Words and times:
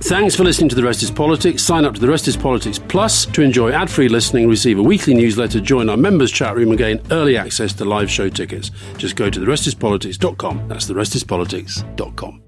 Thanks 0.00 0.36
for 0.36 0.44
listening 0.44 0.68
to 0.68 0.76
The 0.76 0.84
Rest 0.84 1.02
is 1.02 1.10
Politics. 1.10 1.62
Sign 1.62 1.84
up 1.84 1.94
to 1.94 2.00
The 2.00 2.08
Rest 2.08 2.28
is 2.28 2.36
Politics 2.36 2.78
Plus 2.78 3.26
to 3.26 3.42
enjoy 3.42 3.72
ad 3.72 3.90
free 3.90 4.08
listening, 4.08 4.48
receive 4.48 4.78
a 4.78 4.82
weekly 4.82 5.12
newsletter, 5.12 5.60
join 5.60 5.90
our 5.90 5.96
members' 5.96 6.30
chat 6.30 6.54
room, 6.54 6.68
and 6.68 6.78
gain 6.78 7.00
early 7.10 7.36
access 7.36 7.72
to 7.74 7.84
live 7.84 8.08
show 8.08 8.28
tickets. 8.28 8.70
Just 8.96 9.16
go 9.16 9.28
to 9.28 9.40
therestispolitics.com. 9.40 10.68
That's 10.68 10.88
therestispolitics.com. 10.88 12.42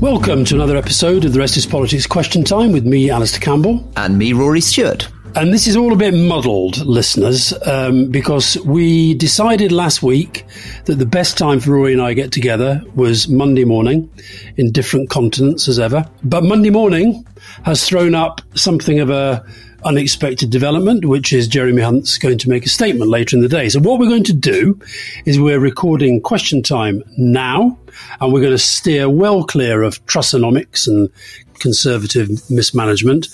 Welcome 0.00 0.44
to 0.44 0.54
another 0.54 0.76
episode 0.76 1.24
of 1.24 1.32
The 1.32 1.38
Rest 1.38 1.56
is 1.56 1.64
Politics 1.64 2.06
Question 2.06 2.44
Time 2.44 2.72
with 2.72 2.84
me, 2.84 3.08
Alastair 3.08 3.40
Campbell. 3.40 3.90
And 3.96 4.18
me, 4.18 4.34
Rory 4.34 4.60
Stewart. 4.60 5.08
And 5.36 5.52
this 5.52 5.66
is 5.66 5.76
all 5.76 5.92
a 5.92 5.96
bit 5.96 6.14
muddled, 6.14 6.78
listeners, 6.86 7.52
um, 7.66 8.08
because 8.08 8.56
we 8.58 9.14
decided 9.14 9.72
last 9.72 10.00
week 10.00 10.46
that 10.84 10.94
the 10.94 11.06
best 11.06 11.36
time 11.36 11.58
for 11.58 11.72
Rory 11.72 11.92
and 11.92 12.00
I 12.00 12.14
get 12.14 12.30
together 12.30 12.80
was 12.94 13.28
Monday 13.28 13.64
morning 13.64 14.08
in 14.56 14.70
different 14.70 15.10
continents 15.10 15.66
as 15.66 15.80
ever. 15.80 16.08
But 16.22 16.44
Monday 16.44 16.70
morning 16.70 17.26
has 17.64 17.84
thrown 17.84 18.14
up 18.14 18.42
something 18.54 19.00
of 19.00 19.10
a 19.10 19.44
unexpected 19.82 20.50
development, 20.50 21.04
which 21.04 21.32
is 21.32 21.48
Jeremy 21.48 21.82
Hunt's 21.82 22.16
going 22.16 22.38
to 22.38 22.48
make 22.48 22.64
a 22.64 22.68
statement 22.68 23.10
later 23.10 23.34
in 23.34 23.42
the 23.42 23.48
day. 23.48 23.68
So 23.68 23.80
what 23.80 23.98
we're 23.98 24.08
going 24.08 24.24
to 24.24 24.32
do 24.32 24.78
is 25.24 25.40
we're 25.40 25.58
recording 25.58 26.20
question 26.20 26.62
time 26.62 27.02
now, 27.18 27.76
and 28.20 28.32
we're 28.32 28.40
going 28.40 28.52
to 28.52 28.58
steer 28.58 29.10
well 29.10 29.42
clear 29.42 29.82
of 29.82 30.04
Trussonomics 30.06 30.86
and 30.86 31.10
conservative 31.58 32.30
mismanagement 32.48 33.26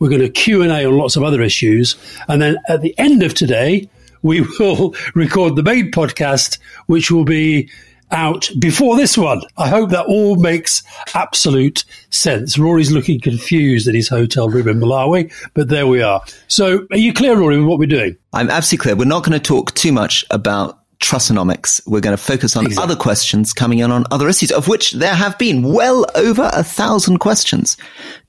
we're 0.00 0.08
going 0.08 0.20
to 0.22 0.28
Q 0.28 0.62
and 0.62 0.72
A 0.72 0.84
on 0.84 0.98
lots 0.98 1.14
of 1.14 1.22
other 1.22 1.40
issues, 1.40 1.94
and 2.26 2.42
then 2.42 2.56
at 2.68 2.82
the 2.82 2.98
end 2.98 3.22
of 3.22 3.34
today, 3.34 3.88
we 4.22 4.40
will 4.58 4.96
record 5.14 5.54
the 5.54 5.62
main 5.62 5.92
podcast, 5.92 6.58
which 6.86 7.10
will 7.10 7.24
be 7.24 7.70
out 8.10 8.50
before 8.58 8.96
this 8.96 9.16
one. 9.16 9.42
I 9.56 9.68
hope 9.68 9.90
that 9.90 10.06
all 10.06 10.36
makes 10.36 10.82
absolute 11.14 11.84
sense. 12.10 12.58
Rory's 12.58 12.90
looking 12.90 13.20
confused 13.20 13.86
in 13.86 13.94
his 13.94 14.08
hotel 14.08 14.48
room 14.48 14.68
in 14.68 14.80
Malawi, 14.80 15.32
but 15.54 15.68
there 15.68 15.86
we 15.86 16.02
are. 16.02 16.22
So, 16.48 16.86
are 16.90 16.98
you 16.98 17.12
clear, 17.12 17.36
Rory, 17.36 17.58
with 17.58 17.66
what 17.66 17.78
we're 17.78 17.86
doing? 17.86 18.16
I'm 18.32 18.50
absolutely 18.50 18.82
clear. 18.82 18.96
We're 18.96 19.04
not 19.04 19.24
going 19.24 19.38
to 19.38 19.40
talk 19.40 19.74
too 19.74 19.92
much 19.92 20.24
about 20.30 20.79
Trussonomics. 21.00 21.80
We're 21.86 22.00
going 22.00 22.16
to 22.16 22.22
focus 22.22 22.56
on 22.56 22.66
exactly. 22.66 22.84
other 22.84 23.00
questions 23.00 23.52
coming 23.52 23.78
in 23.78 23.90
on 23.90 24.04
other 24.10 24.28
issues, 24.28 24.52
of 24.52 24.68
which 24.68 24.92
there 24.92 25.14
have 25.14 25.36
been 25.38 25.72
well 25.72 26.06
over 26.14 26.50
a 26.52 26.62
thousand 26.62 27.18
questions 27.18 27.76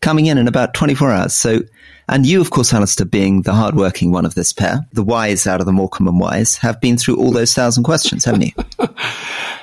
coming 0.01 0.25
in 0.25 0.37
in 0.37 0.47
about 0.47 0.73
24 0.73 1.11
hours. 1.11 1.35
So, 1.35 1.59
and 2.07 2.25
you, 2.25 2.39
of 2.39 2.49
course, 2.49 2.73
Alastair, 2.73 3.05
being 3.05 3.41
the 3.41 3.53
hardworking 3.53 4.11
one 4.11 4.25
of 4.25 4.35
this 4.35 4.53
pair, 4.53 4.79
the 4.93 5.03
wise 5.03 5.45
out 5.45 5.59
of 5.59 5.65
the 5.65 5.73
more 5.73 5.89
common 5.89 6.17
wise, 6.17 6.57
have 6.57 6.79
been 6.79 6.97
through 6.97 7.17
all 7.17 7.31
those 7.31 7.53
thousand 7.53 7.83
questions, 7.83 8.23
haven't 8.23 8.41
you? 8.41 8.51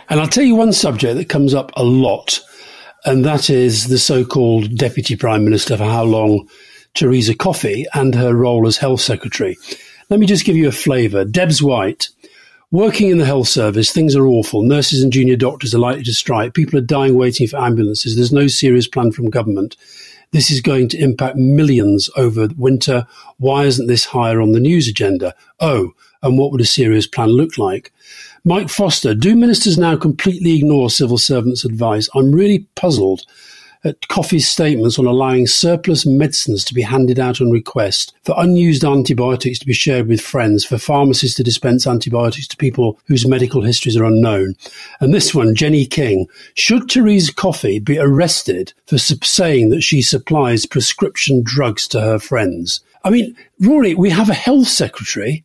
and 0.08 0.20
I'll 0.20 0.28
tell 0.28 0.44
you 0.44 0.54
one 0.54 0.74
subject 0.74 1.16
that 1.16 1.30
comes 1.30 1.54
up 1.54 1.72
a 1.76 1.84
lot, 1.84 2.40
and 3.06 3.24
that 3.24 3.48
is 3.48 3.88
the 3.88 3.98
so-called 3.98 4.76
Deputy 4.76 5.16
Prime 5.16 5.44
Minister 5.44 5.78
for 5.78 5.84
how 5.84 6.04
long, 6.04 6.46
Thérèse 6.94 7.36
Coffey, 7.38 7.86
and 7.94 8.14
her 8.14 8.34
role 8.34 8.66
as 8.66 8.76
Health 8.76 9.00
Secretary. 9.00 9.56
Let 10.10 10.20
me 10.20 10.26
just 10.26 10.44
give 10.44 10.56
you 10.56 10.68
a 10.68 10.72
flavour. 10.72 11.24
Debs 11.24 11.62
White 11.62 12.08
Working 12.70 13.08
in 13.08 13.16
the 13.16 13.24
health 13.24 13.48
service, 13.48 13.90
things 13.90 14.14
are 14.14 14.26
awful. 14.26 14.60
Nurses 14.60 15.02
and 15.02 15.10
junior 15.10 15.36
doctors 15.36 15.74
are 15.74 15.78
likely 15.78 16.04
to 16.04 16.12
strike. 16.12 16.52
People 16.52 16.78
are 16.78 16.82
dying 16.82 17.14
waiting 17.14 17.46
for 17.46 17.56
ambulances. 17.56 18.14
There's 18.14 18.30
no 18.30 18.46
serious 18.46 18.86
plan 18.86 19.10
from 19.10 19.30
government. 19.30 19.74
This 20.32 20.50
is 20.50 20.60
going 20.60 20.90
to 20.90 20.98
impact 20.98 21.36
millions 21.36 22.10
over 22.14 22.48
winter. 22.58 23.06
Why 23.38 23.64
isn't 23.64 23.86
this 23.86 24.04
higher 24.04 24.42
on 24.42 24.52
the 24.52 24.60
news 24.60 24.86
agenda? 24.86 25.34
Oh, 25.60 25.92
and 26.22 26.36
what 26.36 26.52
would 26.52 26.60
a 26.60 26.66
serious 26.66 27.06
plan 27.06 27.30
look 27.30 27.56
like? 27.56 27.90
Mike 28.44 28.68
Foster, 28.68 29.14
do 29.14 29.34
ministers 29.34 29.78
now 29.78 29.96
completely 29.96 30.54
ignore 30.54 30.90
civil 30.90 31.16
servants' 31.16 31.64
advice? 31.64 32.10
I'm 32.14 32.32
really 32.32 32.66
puzzled 32.74 33.22
at 33.88 34.06
Coffey's 34.08 34.46
statements 34.46 34.98
on 34.98 35.06
allowing 35.06 35.46
surplus 35.46 36.06
medicines 36.06 36.64
to 36.64 36.74
be 36.74 36.82
handed 36.82 37.18
out 37.18 37.40
on 37.40 37.50
request, 37.50 38.14
for 38.22 38.34
unused 38.38 38.84
antibiotics 38.84 39.58
to 39.58 39.66
be 39.66 39.72
shared 39.72 40.06
with 40.06 40.20
friends, 40.20 40.64
for 40.64 40.78
pharmacists 40.78 41.36
to 41.36 41.42
dispense 41.42 41.86
antibiotics 41.86 42.46
to 42.48 42.56
people 42.56 43.00
whose 43.06 43.26
medical 43.26 43.62
histories 43.62 43.96
are 43.96 44.04
unknown. 44.04 44.54
And 45.00 45.12
this 45.12 45.34
one, 45.34 45.54
Jenny 45.54 45.86
King. 45.86 46.26
Should 46.54 46.84
Thérèse 46.84 47.34
Coffey 47.34 47.78
be 47.80 47.98
arrested 47.98 48.72
for 48.86 48.98
saying 48.98 49.70
that 49.70 49.82
she 49.82 50.02
supplies 50.02 50.66
prescription 50.66 51.42
drugs 51.42 51.88
to 51.88 52.00
her 52.00 52.18
friends? 52.18 52.80
I 53.04 53.10
mean, 53.10 53.36
Rory, 53.60 53.94
we 53.94 54.10
have 54.10 54.28
a 54.28 54.34
health 54.34 54.68
secretary 54.68 55.44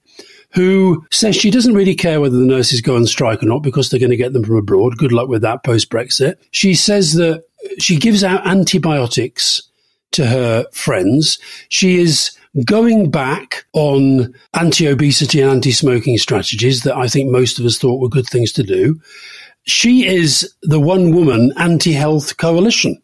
who 0.53 1.05
says 1.11 1.35
she 1.35 1.49
doesn't 1.49 1.73
really 1.73 1.95
care 1.95 2.21
whether 2.21 2.37
the 2.37 2.45
nurses 2.45 2.81
go 2.81 2.95
on 2.95 3.05
strike 3.07 3.41
or 3.41 3.47
not 3.47 3.63
because 3.63 3.89
they're 3.89 3.99
going 3.99 4.11
to 4.11 4.17
get 4.17 4.33
them 4.33 4.43
from 4.43 4.55
abroad. 4.55 4.97
Good 4.97 5.11
luck 5.11 5.27
with 5.27 5.41
that 5.41 5.63
post 5.63 5.89
Brexit. 5.89 6.35
She 6.51 6.75
says 6.75 7.13
that 7.13 7.43
she 7.79 7.97
gives 7.97 8.23
out 8.23 8.45
antibiotics 8.45 9.61
to 10.11 10.25
her 10.27 10.65
friends. 10.71 11.39
She 11.69 11.97
is 11.97 12.31
going 12.65 13.09
back 13.09 13.65
on 13.73 14.33
anti 14.53 14.87
obesity 14.87 15.41
and 15.41 15.51
anti 15.51 15.71
smoking 15.71 16.17
strategies 16.17 16.81
that 16.83 16.95
I 16.95 17.07
think 17.07 17.29
most 17.29 17.59
of 17.59 17.65
us 17.65 17.77
thought 17.77 17.99
were 17.99 18.09
good 18.09 18.27
things 18.27 18.51
to 18.53 18.63
do. 18.63 18.99
She 19.65 20.05
is 20.05 20.53
the 20.61 20.79
one 20.79 21.13
woman 21.13 21.53
anti 21.57 21.93
health 21.93 22.37
coalition. 22.37 23.01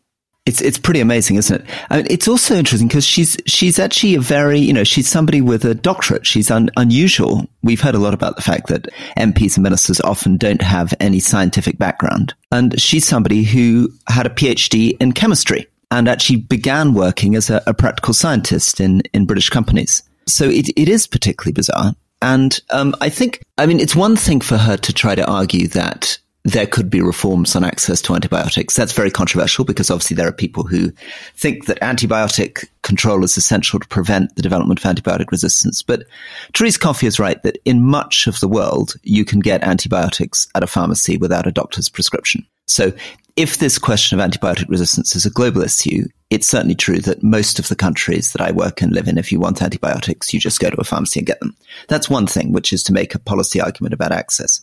It's 0.50 0.62
it's 0.62 0.80
pretty 0.80 1.00
amazing, 1.00 1.38
isn't 1.38 1.62
it? 1.62 1.68
I 1.92 1.98
mean, 1.98 2.08
it's 2.10 2.28
also 2.28 2.56
interesting 2.56 2.88
because 2.88 3.06
she's 3.06 3.38
she's 3.46 3.78
actually 3.78 4.16
a 4.16 4.20
very 4.20 4.58
you 4.58 4.74
know 4.74 4.84
she's 4.84 5.08
somebody 5.08 5.42
with 5.42 5.64
a 5.64 5.76
doctorate. 5.76 6.26
She's 6.26 6.50
un, 6.50 6.72
unusual. 6.76 7.48
We've 7.62 7.80
heard 7.80 7.94
a 7.94 8.00
lot 8.00 8.16
about 8.16 8.36
the 8.36 8.42
fact 8.42 8.68
that 8.68 8.90
MPs 9.16 9.58
and 9.58 9.64
ministers 9.64 10.02
often 10.02 10.38
don't 10.38 10.64
have 10.64 10.92
any 11.00 11.20
scientific 11.20 11.78
background, 11.78 12.34
and 12.52 12.82
she's 12.82 13.06
somebody 13.06 13.44
who 13.44 13.90
had 14.08 14.26
a 14.26 14.32
PhD 14.32 14.98
in 15.00 15.12
chemistry 15.12 15.68
and 15.92 16.10
actually 16.10 16.38
began 16.38 16.96
working 16.96 17.36
as 17.36 17.52
a, 17.52 17.62
a 17.68 17.74
practical 17.76 18.16
scientist 18.16 18.80
in 18.80 19.02
in 19.14 19.28
British 19.28 19.50
companies. 19.50 20.02
So 20.26 20.46
it, 20.46 20.70
it 20.76 20.90
is 20.90 21.06
particularly 21.06 21.54
bizarre. 21.54 21.94
And 22.22 22.60
um, 22.72 22.96
I 23.02 23.10
think, 23.10 23.42
I 23.58 23.66
mean, 23.66 23.80
it's 23.80 23.96
one 23.96 24.16
thing 24.16 24.42
for 24.42 24.58
her 24.58 24.78
to 24.78 24.94
try 24.94 25.16
to 25.16 25.26
argue 25.26 25.68
that 25.70 26.18
there 26.50 26.66
could 26.66 26.90
be 26.90 27.02
reforms 27.02 27.56
on 27.56 27.64
access 27.64 28.02
to 28.02 28.16
antibiotics. 28.16 28.76
That's 28.76 28.94
very 28.94 29.12
controversial 29.12 29.66
because 29.66 29.92
obviously 29.92 30.16
there 30.16 30.28
are 30.28 30.34
people 30.34 30.64
who 30.64 30.92
think 31.36 31.66
that 31.68 31.80
antibiotic 31.82 32.68
control 32.82 33.24
is 33.24 33.38
essential 33.38 33.80
to 33.80 33.88
prevent 33.88 34.36
the 34.36 34.42
development 34.42 34.84
of 34.84 34.96
antibiotic 34.96 35.32
resistance. 35.32 35.84
But 35.84 36.04
Thérèse 36.54 36.80
Coffey 36.80 37.08
is 37.08 37.20
right 37.20 37.42
that 37.44 37.58
in 37.66 37.84
much 37.84 38.26
of 38.26 38.40
the 38.40 38.48
world, 38.48 38.94
you 39.04 39.26
can 39.26 39.40
get 39.40 39.64
antibiotics 39.64 40.48
at 40.56 40.64
a 40.64 40.68
pharmacy 40.68 41.18
without 41.18 41.46
a 41.46 41.52
doctor's 41.52 41.90
prescription. 41.90 42.46
So 42.66 42.94
if 43.36 43.58
this 43.58 43.78
question 43.78 44.20
of 44.20 44.30
antibiotic 44.30 44.70
resistance 44.70 45.16
is 45.16 45.26
a 45.26 45.30
global 45.30 45.62
issue, 45.62 46.06
it's 46.30 46.48
certainly 46.48 46.76
true 46.76 47.00
that 47.00 47.24
most 47.24 47.60
of 47.60 47.68
the 47.68 47.76
countries 47.76 48.34
that 48.34 48.42
I 48.42 48.52
work 48.52 48.82
and 48.82 48.92
live 48.92 49.08
in, 49.08 49.18
if 49.18 49.32
you 49.32 49.40
want 49.40 49.62
antibiotics, 49.62 50.34
you 50.34 50.40
just 50.40 50.60
go 50.60 50.70
to 50.70 50.82
a 50.82 50.84
pharmacy 50.84 51.20
and 51.20 51.28
get 51.28 51.40
them. 51.40 51.56
That's 51.88 52.10
one 52.10 52.28
thing, 52.28 52.52
which 52.52 52.74
is 52.74 52.84
to 52.84 52.94
make 52.94 53.16
a 53.16 53.20
policy 53.20 53.62
argument 53.62 53.94
about 53.94 54.12
access. 54.12 54.60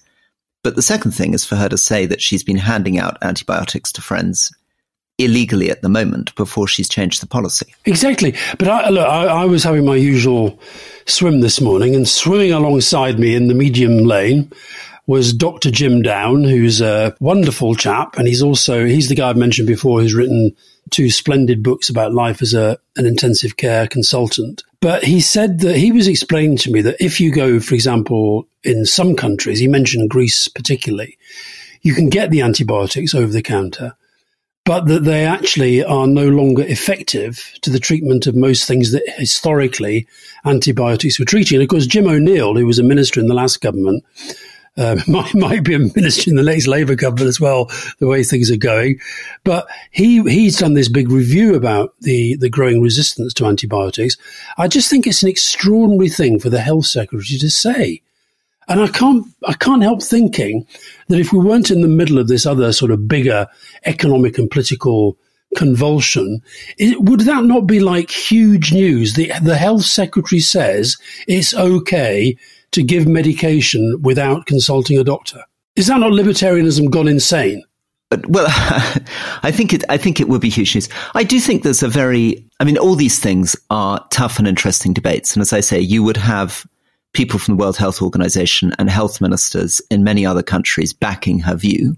But 0.66 0.74
the 0.74 0.82
second 0.82 1.12
thing 1.12 1.32
is 1.32 1.44
for 1.44 1.54
her 1.54 1.68
to 1.68 1.78
say 1.78 2.06
that 2.06 2.20
she's 2.20 2.42
been 2.42 2.56
handing 2.56 2.98
out 2.98 3.18
antibiotics 3.22 3.92
to 3.92 4.02
friends 4.02 4.52
illegally 5.16 5.70
at 5.70 5.80
the 5.80 5.88
moment 5.88 6.34
before 6.34 6.66
she's 6.66 6.88
changed 6.88 7.22
the 7.22 7.28
policy. 7.28 7.72
Exactly. 7.84 8.34
But 8.58 8.66
I, 8.66 8.88
look, 8.88 9.06
I, 9.06 9.26
I, 9.26 9.44
was 9.44 9.62
having 9.62 9.84
my 9.84 9.94
usual 9.94 10.58
swim 11.06 11.40
this 11.40 11.60
morning, 11.60 11.94
and 11.94 12.08
swimming 12.08 12.50
alongside 12.50 13.20
me 13.20 13.36
in 13.36 13.46
the 13.46 13.54
medium 13.54 13.98
lane 13.98 14.50
was 15.06 15.32
Dr. 15.32 15.70
Jim 15.70 16.02
Down, 16.02 16.42
who's 16.42 16.80
a 16.80 17.14
wonderful 17.20 17.76
chap, 17.76 18.18
and 18.18 18.26
he's 18.26 18.42
also 18.42 18.86
he's 18.86 19.08
the 19.08 19.14
guy 19.14 19.30
I've 19.30 19.36
mentioned 19.36 19.68
before 19.68 20.00
who's 20.00 20.16
written 20.16 20.56
two 20.90 21.10
splendid 21.10 21.62
books 21.62 21.88
about 21.90 22.12
life 22.12 22.42
as 22.42 22.54
a 22.54 22.76
an 22.96 23.06
intensive 23.06 23.56
care 23.56 23.86
consultant. 23.86 24.64
But 24.80 25.04
he 25.04 25.20
said 25.20 25.60
that 25.60 25.76
he 25.76 25.92
was 25.92 26.06
explaining 26.06 26.58
to 26.58 26.70
me 26.70 26.82
that 26.82 27.02
if 27.02 27.20
you 27.20 27.32
go, 27.32 27.60
for 27.60 27.74
example, 27.74 28.46
in 28.62 28.84
some 28.84 29.16
countries, 29.16 29.58
he 29.58 29.68
mentioned 29.68 30.10
Greece 30.10 30.48
particularly, 30.48 31.18
you 31.82 31.94
can 31.94 32.08
get 32.08 32.30
the 32.30 32.42
antibiotics 32.42 33.14
over 33.14 33.32
the 33.32 33.42
counter, 33.42 33.96
but 34.64 34.86
that 34.86 35.04
they 35.04 35.24
actually 35.24 35.84
are 35.84 36.06
no 36.06 36.28
longer 36.28 36.62
effective 36.62 37.52
to 37.62 37.70
the 37.70 37.78
treatment 37.78 38.26
of 38.26 38.34
most 38.34 38.66
things 38.66 38.92
that 38.92 39.04
historically 39.16 40.06
antibiotics 40.44 41.18
were 41.18 41.24
treating. 41.24 41.56
And 41.56 41.62
of 41.62 41.68
course, 41.68 41.86
Jim 41.86 42.08
O'Neill, 42.08 42.56
who 42.56 42.66
was 42.66 42.78
a 42.78 42.84
minister 42.84 43.20
in 43.20 43.28
the 43.28 43.34
last 43.34 43.60
government, 43.60 44.04
um, 44.76 44.98
might, 45.08 45.34
might 45.34 45.64
be 45.64 45.74
a 45.74 45.78
minister 45.78 46.30
in 46.30 46.36
the 46.36 46.42
next 46.42 46.66
Labour 46.66 46.94
government 46.94 47.28
as 47.28 47.40
well, 47.40 47.70
the 47.98 48.06
way 48.06 48.22
things 48.22 48.50
are 48.50 48.56
going. 48.56 49.00
But 49.44 49.68
he 49.90 50.22
he's 50.22 50.58
done 50.58 50.74
this 50.74 50.88
big 50.88 51.10
review 51.10 51.54
about 51.54 51.94
the, 52.00 52.36
the 52.36 52.50
growing 52.50 52.82
resistance 52.82 53.32
to 53.34 53.46
antibiotics. 53.46 54.16
I 54.58 54.68
just 54.68 54.90
think 54.90 55.06
it's 55.06 55.22
an 55.22 55.28
extraordinary 55.28 56.08
thing 56.08 56.38
for 56.38 56.50
the 56.50 56.60
health 56.60 56.86
secretary 56.86 57.38
to 57.38 57.50
say. 57.50 58.02
And 58.68 58.80
I 58.80 58.88
can't, 58.88 59.24
I 59.46 59.52
can't 59.52 59.82
help 59.82 60.02
thinking 60.02 60.66
that 61.08 61.20
if 61.20 61.32
we 61.32 61.38
weren't 61.38 61.70
in 61.70 61.82
the 61.82 61.88
middle 61.88 62.18
of 62.18 62.26
this 62.26 62.46
other 62.46 62.72
sort 62.72 62.90
of 62.90 63.06
bigger 63.06 63.46
economic 63.84 64.38
and 64.38 64.50
political 64.50 65.16
convulsion, 65.54 66.42
it, 66.76 67.00
would 67.00 67.20
that 67.20 67.44
not 67.44 67.68
be 67.68 67.78
like 67.78 68.10
huge 68.10 68.72
news? 68.72 69.14
The, 69.14 69.32
the 69.40 69.56
health 69.56 69.84
secretary 69.84 70.40
says 70.40 70.96
it's 71.28 71.54
okay 71.54 72.36
to 72.76 72.82
give 72.82 73.08
medication 73.08 74.00
without 74.02 74.44
consulting 74.44 74.98
a 74.98 75.04
doctor. 75.04 75.42
Is 75.76 75.86
that 75.86 75.98
not 75.98 76.12
libertarianism 76.12 76.90
gone 76.90 77.08
insane? 77.08 77.64
Uh, 78.10 78.18
well, 78.28 78.46
I 79.42 79.50
think 79.50 79.72
it. 79.72 79.82
I 79.88 79.96
think 79.96 80.20
it 80.20 80.28
would 80.28 80.42
be 80.42 80.50
huge 80.50 80.74
news. 80.74 80.88
I 81.14 81.24
do 81.24 81.40
think 81.40 81.62
there's 81.62 81.82
a 81.82 81.88
very. 81.88 82.46
I 82.60 82.64
mean, 82.64 82.76
all 82.76 82.94
these 82.94 83.18
things 83.18 83.56
are 83.70 84.06
tough 84.10 84.38
and 84.38 84.46
interesting 84.46 84.92
debates, 84.92 85.34
and 85.34 85.40
as 85.40 85.54
I 85.54 85.60
say, 85.60 85.80
you 85.80 86.02
would 86.02 86.18
have 86.18 86.66
people 87.14 87.38
from 87.38 87.56
the 87.56 87.62
World 87.62 87.78
Health 87.78 88.02
Organization 88.02 88.74
and 88.78 88.90
health 88.90 89.22
ministers 89.22 89.80
in 89.90 90.04
many 90.04 90.26
other 90.26 90.42
countries 90.42 90.92
backing 90.92 91.38
her 91.38 91.54
view 91.54 91.96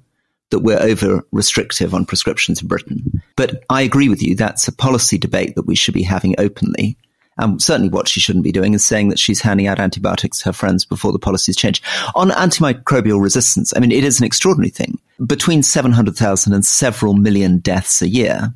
that 0.50 0.60
we're 0.60 0.80
over 0.80 1.26
restrictive 1.32 1.92
on 1.92 2.06
prescriptions 2.06 2.62
in 2.62 2.68
Britain. 2.68 3.02
But 3.36 3.64
I 3.68 3.82
agree 3.82 4.08
with 4.08 4.22
you. 4.22 4.36
That's 4.36 4.68
a 4.68 4.72
policy 4.72 5.18
debate 5.18 5.56
that 5.56 5.66
we 5.66 5.74
should 5.74 5.94
be 5.94 6.04
having 6.04 6.36
openly. 6.38 6.96
And 7.38 7.62
certainly 7.62 7.88
what 7.88 8.08
she 8.08 8.20
shouldn't 8.20 8.44
be 8.44 8.52
doing 8.52 8.74
is 8.74 8.84
saying 8.84 9.08
that 9.08 9.18
she's 9.18 9.40
handing 9.40 9.66
out 9.66 9.78
antibiotics 9.78 10.40
to 10.40 10.46
her 10.46 10.52
friends 10.52 10.84
before 10.84 11.12
the 11.12 11.18
policies 11.18 11.56
change. 11.56 11.82
On 12.14 12.30
antimicrobial 12.30 13.22
resistance, 13.22 13.72
I 13.76 13.80
mean, 13.80 13.92
it 13.92 14.04
is 14.04 14.18
an 14.18 14.26
extraordinary 14.26 14.70
thing. 14.70 14.98
Between 15.24 15.62
700,000 15.62 16.52
and 16.52 16.64
several 16.64 17.14
million 17.14 17.58
deaths 17.58 18.02
a 18.02 18.08
year 18.08 18.52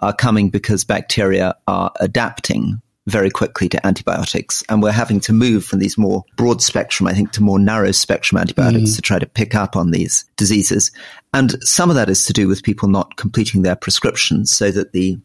are 0.00 0.14
coming 0.14 0.50
because 0.50 0.84
bacteria 0.84 1.54
are 1.66 1.92
adapting 2.00 2.80
very 3.06 3.30
quickly 3.30 3.68
to 3.68 3.86
antibiotics. 3.86 4.62
And 4.68 4.82
we're 4.82 4.92
having 4.92 5.20
to 5.20 5.32
move 5.32 5.64
from 5.64 5.78
these 5.78 5.98
more 5.98 6.24
broad 6.36 6.62
spectrum, 6.62 7.06
I 7.06 7.14
think, 7.14 7.32
to 7.32 7.42
more 7.42 7.58
narrow 7.58 7.92
spectrum 7.92 8.40
antibiotics 8.40 8.92
mm. 8.92 8.96
to 8.96 9.02
try 9.02 9.18
to 9.18 9.26
pick 9.26 9.54
up 9.54 9.76
on 9.76 9.90
these 9.90 10.24
diseases. 10.36 10.92
And 11.34 11.62
some 11.62 11.90
of 11.90 11.96
that 11.96 12.10
is 12.10 12.24
to 12.26 12.32
do 12.32 12.48
with 12.48 12.62
people 12.62 12.88
not 12.88 13.16
completing 13.16 13.62
their 13.62 13.76
prescriptions 13.76 14.50
so 14.52 14.70
that 14.70 14.92
the 14.92 15.18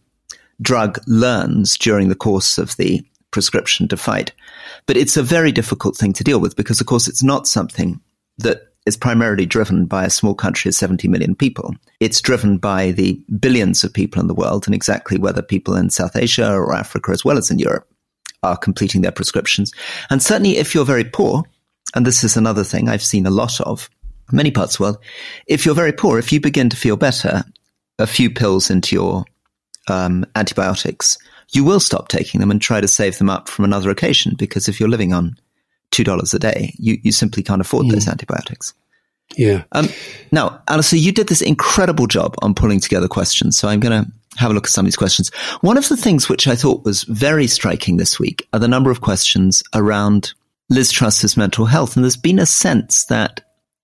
drug 0.61 0.99
learns 1.07 1.77
during 1.77 2.09
the 2.09 2.15
course 2.15 2.57
of 2.57 2.75
the 2.77 3.05
prescription 3.31 3.87
to 3.89 3.97
fight. 3.97 4.31
But 4.85 4.97
it's 4.97 5.17
a 5.17 5.23
very 5.23 5.51
difficult 5.51 5.97
thing 5.97 6.13
to 6.13 6.23
deal 6.23 6.39
with 6.39 6.55
because, 6.55 6.79
of 6.79 6.87
course, 6.87 7.07
it's 7.07 7.23
not 7.23 7.47
something 7.47 7.99
that 8.37 8.71
is 8.85 8.95
primarily 8.95 9.45
driven 9.45 9.85
by 9.85 10.05
a 10.05 10.09
small 10.09 10.35
country 10.35 10.69
of 10.69 10.75
70 10.75 11.07
million 11.07 11.35
people. 11.35 11.73
It's 11.99 12.21
driven 12.21 12.57
by 12.57 12.91
the 12.91 13.19
billions 13.39 13.83
of 13.83 13.93
people 13.93 14.21
in 14.21 14.27
the 14.27 14.33
world 14.33 14.67
and 14.67 14.75
exactly 14.75 15.17
whether 15.17 15.41
people 15.41 15.75
in 15.75 15.89
South 15.89 16.15
Asia 16.15 16.53
or 16.53 16.73
Africa, 16.73 17.11
as 17.11 17.25
well 17.25 17.37
as 17.37 17.49
in 17.49 17.59
Europe, 17.59 17.87
are 18.43 18.55
completing 18.55 19.01
their 19.01 19.11
prescriptions. 19.11 19.71
And 20.09 20.21
certainly 20.21 20.57
if 20.57 20.75
you're 20.75 20.85
very 20.85 21.03
poor, 21.03 21.43
and 21.95 22.05
this 22.05 22.23
is 22.23 22.37
another 22.37 22.63
thing 22.63 22.87
I've 22.87 23.03
seen 23.03 23.25
a 23.25 23.31
lot 23.31 23.59
of, 23.61 23.89
many 24.31 24.51
parts 24.51 24.75
of 24.75 24.77
the 24.77 24.83
world, 24.83 24.97
if 25.47 25.65
you're 25.65 25.75
very 25.75 25.93
poor, 25.93 26.19
if 26.19 26.31
you 26.31 26.39
begin 26.39 26.69
to 26.69 26.77
feel 26.77 26.95
better, 26.95 27.43
a 27.97 28.07
few 28.07 28.29
pills 28.29 28.69
into 28.69 28.95
your 28.95 29.25
um, 29.87 30.25
antibiotics, 30.35 31.17
you 31.51 31.63
will 31.63 31.79
stop 31.79 32.07
taking 32.07 32.39
them 32.39 32.51
and 32.51 32.61
try 32.61 32.81
to 32.81 32.87
save 32.87 33.17
them 33.17 33.29
up 33.29 33.47
from 33.49 33.65
another 33.65 33.89
occasion 33.89 34.35
because 34.37 34.67
if 34.67 34.79
you're 34.79 34.89
living 34.89 35.13
on 35.13 35.37
two 35.91 36.03
dollars 36.03 36.33
a 36.33 36.39
day, 36.39 36.73
you 36.77 36.97
you 37.03 37.11
simply 37.11 37.43
can't 37.43 37.61
afford 37.61 37.85
mm. 37.85 37.91
those 37.91 38.07
antibiotics. 38.07 38.73
Yeah. 39.37 39.63
Um, 39.71 39.87
now, 40.31 40.61
Alastair, 40.67 40.99
you 40.99 41.11
did 41.11 41.27
this 41.27 41.41
incredible 41.41 42.07
job 42.07 42.35
on 42.41 42.53
pulling 42.53 42.79
together 42.79 43.07
questions, 43.07 43.57
so 43.57 43.67
I'm 43.67 43.79
going 43.79 44.05
to 44.05 44.11
have 44.37 44.51
a 44.51 44.53
look 44.53 44.65
at 44.65 44.71
some 44.71 44.85
of 44.85 44.87
these 44.87 44.95
questions. 44.95 45.33
One 45.61 45.77
of 45.77 45.89
the 45.89 45.97
things 45.97 46.29
which 46.29 46.47
I 46.47 46.55
thought 46.55 46.85
was 46.85 47.03
very 47.03 47.47
striking 47.47 47.97
this 47.97 48.19
week 48.19 48.47
are 48.53 48.59
the 48.59 48.67
number 48.67 48.91
of 48.91 49.01
questions 49.01 49.63
around 49.73 50.33
Liz 50.69 50.91
Truss's 50.91 51.37
mental 51.37 51.65
health, 51.65 51.95
and 51.95 52.03
there's 52.03 52.17
been 52.17 52.39
a 52.39 52.45
sense 52.45 53.05
that 53.05 53.41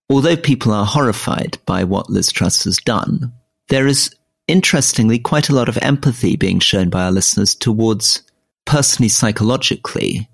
although 0.10 0.38
people 0.38 0.74
are 0.74 0.86
horrified 0.86 1.58
by 1.66 1.84
what 1.84 2.10
Liz 2.10 2.32
Truss 2.32 2.64
has 2.66 2.78
done, 2.78 3.32
there 3.70 3.88
is 3.88 4.14
interestingly, 4.52 5.18
quite 5.18 5.50
a 5.50 5.56
lot 5.56 5.70
of 5.70 5.78
empathy 5.78 6.36
being 6.36 6.60
shown 6.60 6.90
by 6.90 7.04
our 7.06 7.12
listeners 7.12 7.56
towards 7.56 8.22
personally, 8.66 9.08
psychologically, 9.08 10.28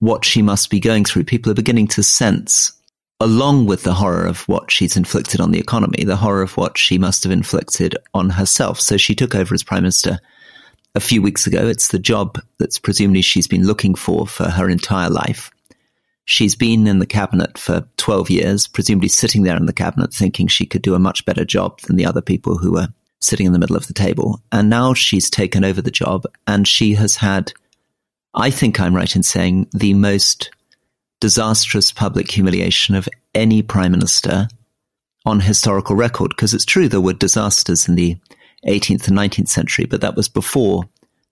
what 0.00 0.24
she 0.24 0.40
must 0.40 0.70
be 0.70 0.80
going 0.80 1.04
through. 1.04 1.24
People 1.24 1.52
are 1.52 1.54
beginning 1.54 1.86
to 1.88 2.02
sense, 2.02 2.72
along 3.20 3.66
with 3.66 3.82
the 3.82 3.94
horror 3.94 4.24
of 4.24 4.48
what 4.48 4.70
she's 4.70 4.96
inflicted 4.96 5.40
on 5.40 5.50
the 5.50 5.60
economy, 5.60 6.04
the 6.04 6.16
horror 6.16 6.42
of 6.42 6.56
what 6.56 6.78
she 6.78 6.96
must 6.96 7.22
have 7.22 7.32
inflicted 7.32 7.96
on 8.14 8.30
herself. 8.30 8.80
So 8.80 8.96
she 8.96 9.14
took 9.14 9.34
over 9.34 9.54
as 9.54 9.62
prime 9.62 9.82
minister 9.82 10.18
a 10.94 11.00
few 11.00 11.20
weeks 11.20 11.46
ago. 11.46 11.68
It's 11.68 11.88
the 11.88 11.98
job 11.98 12.40
that's 12.58 12.78
presumably 12.78 13.22
she's 13.22 13.46
been 13.46 13.66
looking 13.66 13.94
for 13.94 14.26
for 14.26 14.44
her 14.44 14.70
entire 14.70 15.10
life. 15.10 15.50
She's 16.24 16.56
been 16.56 16.86
in 16.86 17.00
the 17.00 17.06
cabinet 17.06 17.58
for 17.58 17.86
12 17.98 18.30
years, 18.30 18.66
presumably 18.66 19.10
sitting 19.10 19.42
there 19.42 19.56
in 19.58 19.66
the 19.66 19.74
cabinet 19.74 20.14
thinking 20.14 20.46
she 20.46 20.64
could 20.64 20.80
do 20.80 20.94
a 20.94 20.98
much 20.98 21.26
better 21.26 21.44
job 21.44 21.82
than 21.82 21.96
the 21.96 22.06
other 22.06 22.22
people 22.22 22.56
who 22.56 22.72
were 22.72 22.88
sitting 23.24 23.46
in 23.46 23.52
the 23.52 23.58
middle 23.58 23.76
of 23.76 23.86
the 23.86 23.94
table. 23.94 24.40
And 24.52 24.70
now 24.70 24.94
she's 24.94 25.30
taken 25.30 25.64
over 25.64 25.82
the 25.82 25.90
job 25.90 26.24
and 26.46 26.66
she 26.66 26.94
has 26.94 27.16
had, 27.16 27.52
I 28.34 28.50
think 28.50 28.80
I'm 28.80 28.94
right 28.94 29.14
in 29.14 29.22
saying, 29.22 29.68
the 29.72 29.94
most 29.94 30.50
disastrous 31.20 31.92
public 31.92 32.30
humiliation 32.30 32.94
of 32.94 33.08
any 33.34 33.62
prime 33.62 33.92
minister 33.92 34.48
on 35.24 35.40
historical 35.40 35.96
record. 35.96 36.30
Because 36.30 36.54
it's 36.54 36.64
true 36.64 36.88
there 36.88 37.00
were 37.00 37.12
disasters 37.12 37.88
in 37.88 37.94
the 37.94 38.16
18th 38.66 39.08
and 39.08 39.16
19th 39.16 39.48
century, 39.48 39.86
but 39.86 40.00
that 40.00 40.16
was 40.16 40.28
before 40.28 40.84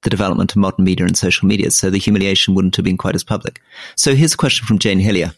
the 0.03 0.11
development 0.11 0.53
of 0.53 0.56
modern 0.56 0.85
media 0.85 1.06
and 1.06 1.17
social 1.17 1.49
media. 1.49 1.71
So 1.71 1.91
the 1.91 1.99
humiliation 1.99 2.55
wouldn't 2.55 2.77
have 2.77 2.85
been 2.85 2.97
quite 2.97 3.15
as 3.15 3.25
public. 3.25 3.61
So 3.97 4.15
here's 4.15 4.35
a 4.35 4.39
question 4.39 4.67
from 4.67 4.79
Jane 4.79 4.99
Hillier. 4.99 5.33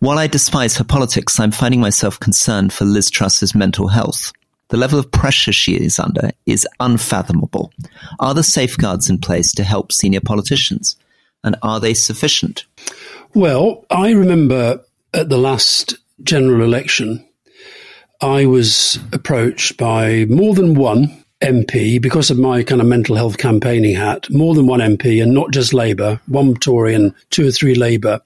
While 0.00 0.18
I 0.18 0.26
despise 0.26 0.76
her 0.76 0.84
politics, 0.84 1.40
I'm 1.40 1.50
finding 1.50 1.80
myself 1.80 2.20
concerned 2.20 2.72
for 2.72 2.84
Liz 2.84 3.10
Truss's 3.10 3.54
mental 3.54 3.88
health. 3.88 4.32
The 4.68 4.76
level 4.76 4.98
of 4.98 5.10
pressure 5.10 5.52
she 5.52 5.74
is 5.76 5.98
under 5.98 6.30
is 6.44 6.66
unfathomable. 6.80 7.72
Are 8.18 8.34
the 8.34 8.42
safeguards 8.42 9.08
in 9.08 9.18
place 9.18 9.52
to 9.52 9.64
help 9.64 9.92
senior 9.92 10.20
politicians? 10.20 10.96
And 11.44 11.56
are 11.62 11.78
they 11.78 11.94
sufficient? 11.94 12.64
Well, 13.34 13.84
I 13.90 14.10
remember 14.10 14.80
at 15.14 15.28
the 15.28 15.38
last 15.38 15.96
general 16.22 16.62
election, 16.62 17.24
I 18.20 18.46
was 18.46 18.98
approached 19.12 19.76
by 19.76 20.24
more 20.24 20.54
than 20.54 20.74
one 20.74 21.24
MP 21.42 22.00
because 22.00 22.30
of 22.30 22.38
my 22.38 22.62
kind 22.62 22.80
of 22.80 22.86
mental 22.86 23.14
health 23.14 23.38
campaigning 23.38 23.94
hat, 23.94 24.28
more 24.30 24.54
than 24.54 24.66
one 24.66 24.80
MP 24.80 25.22
and 25.22 25.34
not 25.34 25.52
just 25.52 25.74
Labour, 25.74 26.20
one 26.26 26.54
Tory 26.54 26.94
and 26.94 27.14
two 27.30 27.46
or 27.46 27.50
three 27.50 27.74
Labour. 27.74 28.20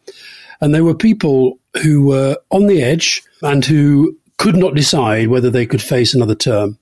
And 0.60 0.75
there 0.75 0.84
were 0.84 0.94
people 0.94 1.58
who 1.82 2.06
were 2.06 2.37
on 2.50 2.66
the 2.66 2.82
edge 2.82 3.22
and 3.42 3.64
who 3.64 4.16
could 4.40 4.56
not 4.56 4.75
decide 4.75 5.28
whether 5.28 5.50
they 5.50 5.66
could 5.66 5.82
face 5.82 6.14
another 6.14 6.34
term. 6.34 6.78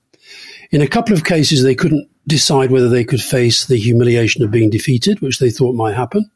In 0.71 0.81
a 0.81 0.87
couple 0.87 1.13
of 1.13 1.25
cases, 1.25 1.61
they 1.61 1.75
couldn't 1.75 2.07
decide 2.25 2.71
whether 2.71 2.87
they 2.87 3.03
could 3.03 3.21
face 3.21 3.65
the 3.65 3.75
humiliation 3.75 4.41
of 4.41 4.49
being 4.49 4.69
defeated, 4.69 5.19
which 5.19 5.39
they 5.39 5.49
thought 5.49 5.75
might 5.75 5.93
happen. 5.93 6.31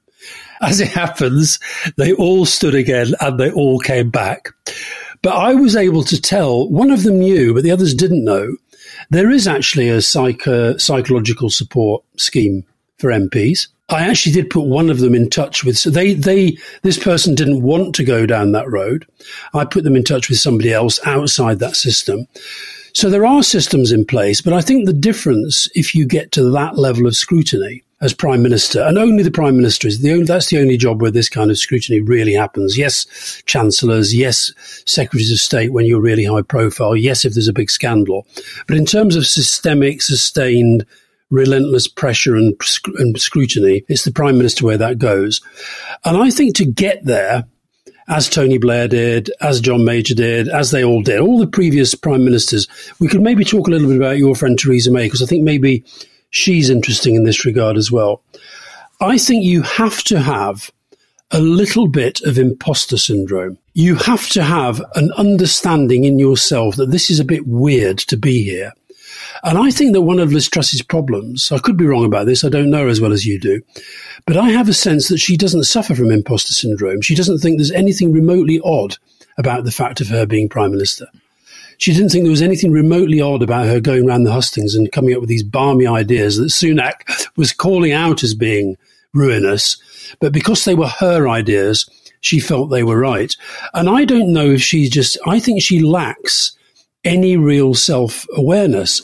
As 0.60 0.82
it 0.82 0.90
happens, 0.90 1.60
they 1.96 2.12
all 2.12 2.46
stood 2.46 2.76
again 2.76 3.14
and 3.22 3.40
they 3.40 3.50
all 3.50 3.80
came 3.80 4.10
back. 4.10 4.50
But 5.22 5.36
I 5.38 5.54
was 5.54 5.78
able 5.78 6.04
to 6.04 6.20
tell, 6.20 6.70
one 6.70 6.92
of 6.92 7.04
them 7.04 7.20
knew, 7.20 7.54
but 7.54 7.64
the 7.64 7.72
others 7.72 7.94
didn't 7.94 8.26
know, 8.26 8.58
there 9.10 9.32
is 9.32 9.48
actually 9.48 9.88
a 9.88 10.02
psych- 10.02 10.44
psychological 10.78 11.50
support 11.50 12.04
scheme 12.18 12.66
for 12.98 13.12
MPs. 13.12 13.68
I 13.94 14.08
actually 14.08 14.34
did 14.34 14.50
put 14.50 14.66
one 14.66 14.90
of 14.90 15.00
them 15.00 15.14
in 15.14 15.30
touch 15.30 15.64
with. 15.64 15.78
So 15.78 15.90
they 15.90 16.14
they 16.14 16.58
this 16.82 16.98
person 16.98 17.36
didn't 17.36 17.62
want 17.62 17.96
to 17.96 18.04
go 18.04 18.26
down 18.26 18.52
that 18.52 18.70
road. 18.70 19.06
I 19.54 19.66
put 19.66 19.84
them 19.84 19.96
in 19.96 20.04
touch 20.04 20.30
with 20.30 20.40
somebody 20.40 20.74
else 20.74 21.00
outside 21.06 21.60
that 21.60 21.76
system. 21.76 22.28
So 22.94 23.10
there 23.10 23.26
are 23.26 23.42
systems 23.42 23.92
in 23.92 24.06
place, 24.06 24.42
but 24.42 24.54
I 24.54 24.62
think 24.62 24.86
the 24.86 24.94
difference 24.94 25.68
if 25.74 25.96
you 25.96 26.06
get 26.06 26.32
to 26.34 26.52
that 26.52 26.78
level 26.78 27.08
of 27.08 27.16
scrutiny 27.16 27.84
as 28.02 28.14
prime 28.14 28.44
minister, 28.44 28.84
and 28.84 28.98
only 28.98 29.24
the 29.24 29.32
prime 29.32 29.56
minister 29.56 29.88
is 29.88 30.00
the 30.00 30.12
only 30.12 30.26
that's 30.26 30.50
the 30.50 30.60
only 30.60 30.76
job 30.76 31.02
where 31.02 31.10
this 31.10 31.30
kind 31.30 31.50
of 31.50 31.58
scrutiny 31.58 32.02
really 32.02 32.34
happens. 32.34 32.78
Yes, 32.78 33.42
chancellors, 33.46 34.14
yes, 34.14 34.52
secretaries 34.86 35.32
of 35.32 35.40
state 35.40 35.72
when 35.72 35.86
you're 35.86 36.02
really 36.02 36.26
high 36.26 36.42
profile, 36.42 36.96
yes, 36.96 37.26
if 37.26 37.34
there's 37.34 37.48
a 37.48 37.54
big 37.54 37.72
scandal, 37.72 38.28
but 38.68 38.78
in 38.78 38.86
terms 38.86 39.16
of 39.16 39.26
systemic, 39.26 40.02
sustained 40.02 40.86
relentless 41.34 41.88
pressure 41.88 42.36
and, 42.36 42.56
and 42.98 43.20
scrutiny. 43.20 43.84
It's 43.90 44.06
the 44.06 44.12
prime 44.12 44.38
minister 44.38 44.66
where 44.66 44.78
that 44.78 45.00
goes. 45.00 45.42
And 46.06 46.16
I 46.16 46.30
think 46.30 46.56
to 46.56 46.66
get 46.66 47.04
there, 47.04 47.46
as 48.08 48.30
Tony 48.30 48.58
Blair 48.58 48.88
did, 48.88 49.32
as 49.42 49.62
John 49.62 49.84
Major 49.86 50.14
did, 50.14 50.48
as 50.48 50.72
they 50.72 50.84
all 50.84 51.02
did, 51.02 51.20
all 51.20 51.40
the 51.40 51.48
previous 51.48 51.96
prime 51.96 52.24
ministers, 52.24 52.68
we 53.00 53.08
could 53.08 53.22
maybe 53.22 53.44
talk 53.44 53.68
a 53.68 53.72
little 53.72 53.88
bit 53.88 53.98
about 53.98 54.18
your 54.18 54.36
friend 54.36 54.60
Theresa 54.60 54.92
May, 54.92 55.06
because 55.06 55.22
I 55.22 55.26
think 55.26 55.44
maybe 55.44 55.84
she's 56.30 56.70
interesting 56.70 57.16
in 57.16 57.24
this 57.24 57.46
regard 57.46 57.78
as 57.78 57.92
well. 57.92 58.22
I 59.02 59.18
think 59.18 59.44
you 59.44 59.62
have 59.64 60.04
to 60.06 60.20
have 60.20 60.72
a 61.32 61.40
little 61.40 61.88
bit 61.88 62.22
of 62.22 62.38
imposter 62.38 62.98
syndrome. 62.98 63.58
You 63.74 63.96
have 63.96 64.30
to 64.30 64.44
have 64.44 64.84
an 64.96 65.12
understanding 65.14 66.04
in 66.04 66.20
yourself 66.20 66.76
that 66.76 66.92
this 66.92 67.10
is 67.10 67.20
a 67.20 67.26
bit 67.26 67.48
weird 67.48 67.98
to 68.00 68.18
be 68.18 68.44
here. 68.44 68.72
And 69.44 69.58
I 69.58 69.72
think 69.72 69.94
that 69.94 70.02
one 70.02 70.20
of 70.20 70.32
Liz 70.32 70.50
Truss's 70.50 70.82
problems, 70.82 71.52
I 71.52 71.60
could 71.60 71.78
be 71.78 71.86
wrong 71.86 72.06
about 72.06 72.26
this, 72.26 72.44
I 72.44 72.50
don't 72.50 72.70
know 72.70 72.88
as 72.88 73.02
well 73.02 73.14
as 73.14 73.26
you 73.26 73.40
do, 73.40 73.62
but 74.26 74.38
I 74.38 74.50
have 74.50 74.70
a 74.70 74.74
sense 74.74 75.10
that 75.10 75.20
she 75.20 75.38
doesn't 75.38 75.64
suffer 75.64 75.96
from 75.96 76.12
imposter 76.12 76.54
syndrome. 76.54 77.02
She 77.02 77.16
doesn't 77.16 77.40
think 77.40 77.58
there's 77.58 77.72
anything 77.72 78.12
remotely 78.12 78.60
odd 78.64 78.98
about 79.38 79.64
the 79.64 79.72
fact 79.72 80.02
of 80.02 80.08
her 80.08 80.26
being 80.26 80.50
prime 80.50 80.72
minister. 80.72 81.08
She 81.78 81.92
didn't 81.92 82.10
think 82.10 82.24
there 82.24 82.32
was 82.32 82.42
anything 82.42 82.72
remotely 82.72 83.20
odd 83.20 83.42
about 83.42 83.66
her 83.66 83.80
going 83.80 84.08
around 84.08 84.24
the 84.24 84.32
hustings 84.32 84.76
and 84.76 84.92
coming 84.92 85.14
up 85.14 85.20
with 85.20 85.30
these 85.30 85.44
barmy 85.44 85.88
ideas 85.88 86.38
that 86.38 86.46
Sunak 86.46 87.28
was 87.36 87.52
calling 87.52 87.92
out 87.92 88.24
as 88.24 88.34
being 88.34 88.78
ruinous. 89.14 89.78
But 90.20 90.34
because 90.34 90.66
they 90.66 90.76
were 90.76 90.88
her 90.88 91.28
ideas, 91.28 91.90
she 92.22 92.40
felt 92.40 92.70
they 92.70 92.84
were 92.84 93.00
right. 93.00 93.36
And 93.74 93.90
I 93.90 94.06
don't 94.06 94.32
know 94.32 94.52
if 94.52 94.62
she 94.62 94.88
just, 94.88 95.18
I 95.26 95.40
think 95.40 95.62
she 95.62 95.82
lacks 95.82 96.56
any 97.04 97.38
real 97.38 97.74
self 97.74 98.26
awareness. 98.36 99.02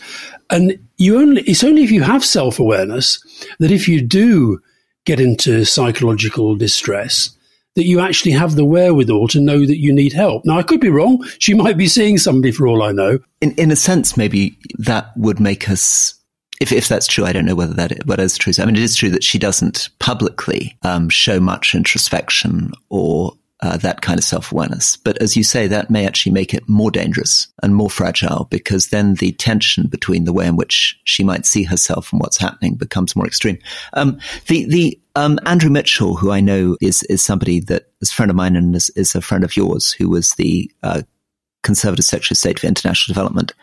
And 0.49 0.79
you 0.97 1.19
only, 1.19 1.41
it's 1.43 1.63
only 1.63 1.83
if 1.83 1.91
you 1.91 2.01
have 2.01 2.25
self 2.25 2.59
awareness 2.59 3.23
that 3.59 3.71
if 3.71 3.87
you 3.87 4.01
do 4.01 4.61
get 5.05 5.19
into 5.19 5.65
psychological 5.65 6.55
distress, 6.55 7.35
that 7.75 7.85
you 7.85 7.99
actually 7.99 8.31
have 8.31 8.55
the 8.55 8.65
wherewithal 8.65 9.27
to 9.29 9.39
know 9.39 9.65
that 9.65 9.77
you 9.77 9.93
need 9.93 10.13
help. 10.13 10.43
Now, 10.45 10.57
I 10.57 10.63
could 10.63 10.81
be 10.81 10.89
wrong. 10.89 11.23
She 11.39 11.53
might 11.53 11.77
be 11.77 11.87
seeing 11.87 12.17
somebody 12.17 12.51
for 12.51 12.67
all 12.67 12.83
I 12.83 12.91
know. 12.91 13.19
In, 13.41 13.51
in 13.53 13.71
a 13.71 13.75
sense, 13.75 14.17
maybe 14.17 14.57
that 14.77 15.11
would 15.15 15.39
make 15.39 15.69
us 15.69 16.19
if, 16.59 16.73
if 16.73 16.87
that's 16.87 17.07
true, 17.07 17.25
I 17.25 17.31
don't 17.31 17.45
know 17.45 17.55
whether 17.55 17.73
that 17.73 18.19
is 18.19 18.37
true. 18.37 18.51
I 18.59 18.65
mean, 18.65 18.75
it 18.75 18.83
is 18.83 18.95
true 18.95 19.09
that 19.11 19.23
she 19.23 19.39
doesn't 19.39 19.89
publicly 19.99 20.77
um, 20.83 21.07
show 21.09 21.39
much 21.39 21.73
introspection 21.73 22.71
or 22.89 23.33
uh, 23.61 23.77
that 23.77 24.01
kind 24.01 24.17
of 24.17 24.23
self 24.23 24.51
awareness. 24.51 24.95
But 24.95 25.21
as 25.21 25.35
you 25.35 25.43
say, 25.43 25.67
that 25.67 25.89
may 25.89 26.05
actually 26.05 26.31
make 26.31 26.53
it 26.53 26.67
more 26.69 26.91
dangerous 26.91 27.47
and 27.61 27.75
more 27.75 27.89
fragile 27.89 28.47
because 28.49 28.87
then 28.87 29.15
the 29.15 29.33
tension 29.33 29.87
between 29.87 30.23
the 30.23 30.33
way 30.33 30.47
in 30.47 30.55
which 30.55 30.97
she 31.03 31.23
might 31.23 31.45
see 31.45 31.63
herself 31.63 32.11
and 32.11 32.21
what's 32.21 32.37
happening 32.37 32.75
becomes 32.75 33.15
more 33.15 33.27
extreme. 33.27 33.57
Um, 33.93 34.19
the 34.47 34.65
the 34.65 34.99
um, 35.15 35.39
Andrew 35.45 35.69
Mitchell, 35.69 36.15
who 36.15 36.31
I 36.31 36.39
know 36.39 36.77
is 36.81 37.03
is 37.03 37.23
somebody 37.23 37.59
that 37.61 37.91
is 38.01 38.11
a 38.11 38.15
friend 38.15 38.29
of 38.29 38.37
mine 38.37 38.55
and 38.55 38.75
is, 38.75 38.89
is 38.91 39.13
a 39.13 39.21
friend 39.21 39.43
of 39.43 39.57
yours, 39.57 39.91
who 39.91 40.09
was 40.09 40.31
the 40.31 40.71
uh, 40.83 41.01
Conservative 41.63 42.05
Secretary 42.05 42.35
of 42.35 42.37
State 42.37 42.59
for 42.59 42.67
International 42.67 43.13
Development, 43.13 43.53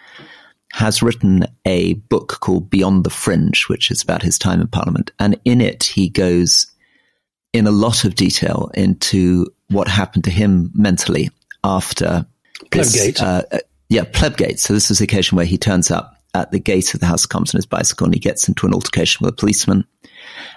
has 0.73 1.03
written 1.03 1.47
a 1.65 1.95
book 1.95 2.41
called 2.41 2.69
Beyond 2.69 3.05
the 3.05 3.11
Fringe, 3.11 3.65
which 3.69 3.91
is 3.91 4.03
about 4.03 4.23
his 4.23 4.39
time 4.39 4.61
in 4.61 4.69
Parliament, 4.69 5.11
and 5.19 5.41
in 5.47 5.63
it 5.63 5.85
he 5.85 6.11
goes 6.11 6.67
in 7.55 7.67
a 7.67 7.71
lot 7.71 8.05
of 8.05 8.15
detail 8.15 8.71
into 8.75 9.47
what 9.69 9.89
happened 9.89 10.25
to 10.25 10.31
him 10.31 10.71
mentally 10.75 11.31
after 11.65 12.27
this. 12.71 13.21
Uh, 13.21 13.43
uh, 13.53 13.59
yeah, 13.89 14.05
Plebgate. 14.05 14.59
So 14.59 14.75
this 14.75 14.91
is 14.91 14.99
the 14.99 15.05
occasion 15.05 15.37
where 15.37 15.47
he 15.47 15.59
turns 15.59 15.91
up 15.91 16.21
at 16.35 16.51
the 16.51 16.59
gate 16.59 16.95
of 16.95 17.01
the 17.01 17.07
House 17.07 17.25
of 17.25 17.31
Commons 17.31 17.55
on 17.55 17.59
his 17.59 17.67
bicycle 17.67 18.05
and 18.05 18.15
he 18.15 18.21
gets 18.21 18.49
into 18.49 18.67
an 18.67 18.75
altercation 18.75 19.25
with 19.25 19.35
a 19.35 19.37
policeman. 19.37 19.85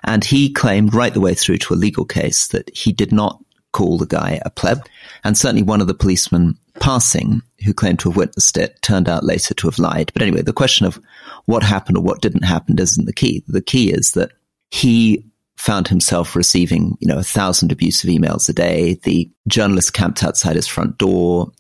And 0.04 0.24
he 0.24 0.51
claimed 0.51 0.94
right 0.94 1.13
the 1.13 1.22
way 1.22 1.34
through 1.34 1.58
to 1.58 1.74
a 1.74 1.75
legal 1.75 2.06
case 2.06 2.48
that 2.50 2.75
he 2.75 2.92
did 2.92 3.12
not 3.12 3.44
call 3.72 3.98
the 3.98 4.08
guy 4.08 4.39
a 4.44 4.50
pleb. 4.50 4.86
And 5.24 5.38
certainly 5.38 5.62
one 5.62 5.82
of 5.82 5.88
the 5.88 5.94
policemen 5.94 6.58
passing 6.80 7.42
who 7.66 7.74
claimed 7.74 8.00
to 8.00 8.10
have 8.10 8.18
witnessed 8.18 8.58
it 8.58 8.82
turned 8.82 9.08
out 9.08 9.24
later 9.24 9.54
to 9.54 9.68
have 9.68 9.80
lied. 9.80 10.12
But 10.13 10.22
anyway, 10.22 10.42
the 10.42 10.54
question 10.54 10.86
of 10.86 11.00
what 11.46 11.63
happened 11.63 11.98
or 11.98 12.04
what 12.04 12.22
didn't 12.22 12.44
happen 12.44 12.80
isn't 12.80 13.06
the 13.06 13.13
key. 13.13 13.44
The 13.48 13.62
key 13.62 13.92
is 13.92 14.12
that 14.12 14.32
he 14.72 15.25
found 15.60 15.89
himself 15.89 16.38
receiving, 16.38 16.98
you 17.01 17.08
know, 17.08 17.18
a 17.18 17.24
thousand 17.24 17.70
abusive 17.70 18.10
emails 18.10 18.48
a 18.48 18.54
day. 18.54 18.94
The 19.04 19.30
journalist 19.48 19.92
camped 19.92 20.24
outside 20.24 20.56
his 20.56 20.68
front 20.68 20.98
door. 20.98 21.51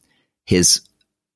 His 0.45 0.79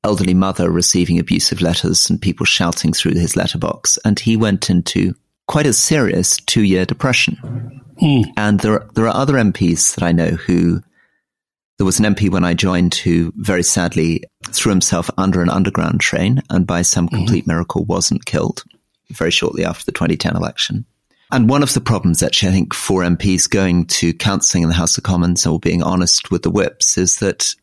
elderly 0.05 0.34
mother 0.34 0.72
receiving 0.72 1.20
abusive 1.20 1.62
letters 1.62 2.10
and 2.10 2.22
people 2.22 2.46
shouting 2.46 2.93
through 2.93 3.13
his 3.13 3.36
letterbox. 3.36 4.00
And 4.05 4.17
he 4.17 4.38
went 4.38 4.70
into 4.70 5.13
quite 5.48 5.65
a 5.65 5.74
serious 5.74 6.38
two 6.38 6.63
year 6.63 6.86
depression. 6.86 7.82
Mm. 8.01 8.32
And 8.38 8.60
there, 8.62 8.88
there 8.96 9.08
are 9.08 9.15
other 9.15 9.34
MPs 9.34 9.96
that 9.96 10.03
I 10.03 10.13
know 10.13 10.29
who 10.29 10.82
there 11.77 11.86
was 11.86 12.00
an 12.00 12.15
MP 12.15 12.29
when 12.29 12.46
I 12.46 12.53
joined 12.53 12.96
who 12.96 13.34
very 13.36 13.63
sadly 13.63 14.24
threw 14.48 14.70
himself 14.70 15.10
under 15.17 15.41
an 15.41 15.50
underground 15.50 16.00
train 16.00 16.41
and 16.50 16.65
by 16.65 16.82
some 16.82 17.08
mm-hmm. 17.08 17.17
complete 17.17 17.43
mm. 17.43 17.48
miracle 17.48 17.84
wasn't 17.84 18.25
killed 18.25 18.63
very 19.12 19.32
shortly 19.32 19.65
after 19.65 19.84
the 19.84 19.91
2010 19.91 20.38
election. 20.38 20.86
And 21.34 21.50
one 21.50 21.63
of 21.63 21.74
the 21.74 21.82
problems, 21.82 22.22
actually, 22.22 22.50
I 22.50 22.52
think, 22.52 22.75
for 22.75 23.02
MPs 23.02 23.50
going 23.50 23.88
to 23.88 24.13
counselling 24.13 24.62
in 24.62 24.70
the 24.70 24.75
House 24.75 25.00
of 25.00 25.04
Commons 25.04 25.48
or 25.48 25.60
being 25.60 25.82
honest 25.82 26.30
with 26.30 26.44
the 26.44 26.52
whips 26.52 26.96
is 26.96 27.18
that 27.18 27.56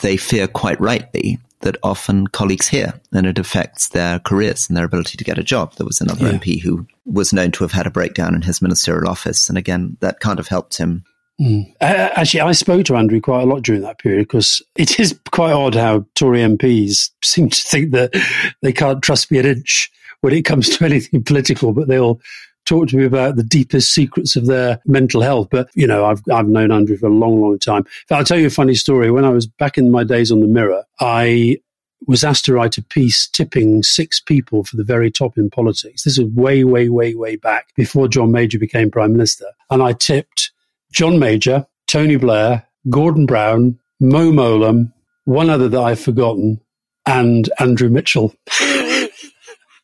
they 0.00 0.16
fear 0.16 0.46
quite 0.46 0.80
rightly 0.80 1.40
that 1.62 1.76
often 1.82 2.28
colleagues 2.28 2.68
hear 2.68 2.94
and 3.12 3.26
it 3.26 3.36
affects 3.36 3.88
their 3.88 4.20
careers 4.20 4.68
and 4.68 4.76
their 4.76 4.84
ability 4.84 5.16
to 5.16 5.24
get 5.24 5.38
a 5.38 5.42
job. 5.42 5.74
There 5.74 5.86
was 5.86 6.00
another 6.00 6.26
yeah. 6.26 6.38
MP 6.38 6.62
who 6.62 6.86
was 7.04 7.32
known 7.32 7.50
to 7.52 7.64
have 7.64 7.72
had 7.72 7.88
a 7.88 7.90
breakdown 7.90 8.32
in 8.32 8.42
his 8.42 8.62
ministerial 8.62 9.08
office. 9.08 9.48
And 9.48 9.58
again, 9.58 9.96
that 9.98 10.20
kind 10.20 10.38
of 10.38 10.46
helped 10.46 10.78
him. 10.78 11.02
Mm. 11.40 11.74
Actually, 11.80 12.42
I 12.42 12.52
spoke 12.52 12.86
to 12.86 12.94
Andrew 12.94 13.20
quite 13.20 13.42
a 13.42 13.46
lot 13.46 13.62
during 13.62 13.82
that 13.82 13.98
period 13.98 14.28
because 14.28 14.62
it 14.76 15.00
is 15.00 15.18
quite 15.32 15.52
odd 15.52 15.74
how 15.74 16.06
Tory 16.14 16.42
MPs 16.42 17.10
seem 17.24 17.50
to 17.50 17.60
think 17.60 17.90
that 17.90 18.14
they 18.62 18.72
can't 18.72 19.02
trust 19.02 19.32
me 19.32 19.38
an 19.38 19.46
inch 19.46 19.90
when 20.20 20.32
it 20.32 20.42
comes 20.42 20.68
to 20.68 20.84
anything 20.84 21.24
political, 21.24 21.72
but 21.72 21.88
they'll 21.88 22.20
talk 22.64 22.88
to 22.88 22.96
me 22.96 23.04
about 23.04 23.36
the 23.36 23.42
deepest 23.42 23.92
secrets 23.92 24.36
of 24.36 24.46
their 24.46 24.80
mental 24.86 25.20
health. 25.20 25.48
But, 25.50 25.68
you 25.74 25.86
know, 25.86 26.06
I've, 26.06 26.22
I've 26.32 26.48
known 26.48 26.72
Andrew 26.72 26.96
for 26.96 27.06
a 27.06 27.10
long, 27.10 27.40
long 27.40 27.58
time. 27.58 27.84
I'll 28.10 28.24
tell 28.24 28.38
you 28.38 28.46
a 28.46 28.50
funny 28.50 28.74
story. 28.74 29.10
When 29.10 29.24
I 29.24 29.30
was 29.30 29.46
back 29.46 29.78
in 29.78 29.90
my 29.90 30.04
days 30.04 30.30
on 30.30 30.40
the 30.40 30.46
Mirror, 30.46 30.84
I 31.00 31.58
was 32.06 32.24
asked 32.24 32.44
to 32.46 32.52
write 32.52 32.76
a 32.76 32.82
piece 32.82 33.26
tipping 33.26 33.82
six 33.82 34.20
people 34.20 34.64
for 34.64 34.76
the 34.76 34.84
very 34.84 35.10
top 35.10 35.38
in 35.38 35.50
politics. 35.50 36.02
This 36.02 36.18
is 36.18 36.24
way, 36.34 36.64
way, 36.64 36.88
way, 36.88 37.14
way 37.14 37.36
back 37.36 37.74
before 37.76 38.08
John 38.08 38.30
Major 38.30 38.58
became 38.58 38.90
Prime 38.90 39.12
Minister. 39.12 39.46
And 39.70 39.82
I 39.82 39.92
tipped 39.92 40.52
John 40.92 41.18
Major, 41.18 41.66
Tony 41.86 42.16
Blair, 42.16 42.66
Gordon 42.90 43.26
Brown, 43.26 43.78
Mo 44.00 44.30
Mowlam, 44.30 44.92
one 45.24 45.48
other 45.48 45.68
that 45.68 45.80
I've 45.80 46.00
forgotten, 46.00 46.60
and 47.06 47.48
Andrew 47.58 47.88
Mitchell. 47.88 48.34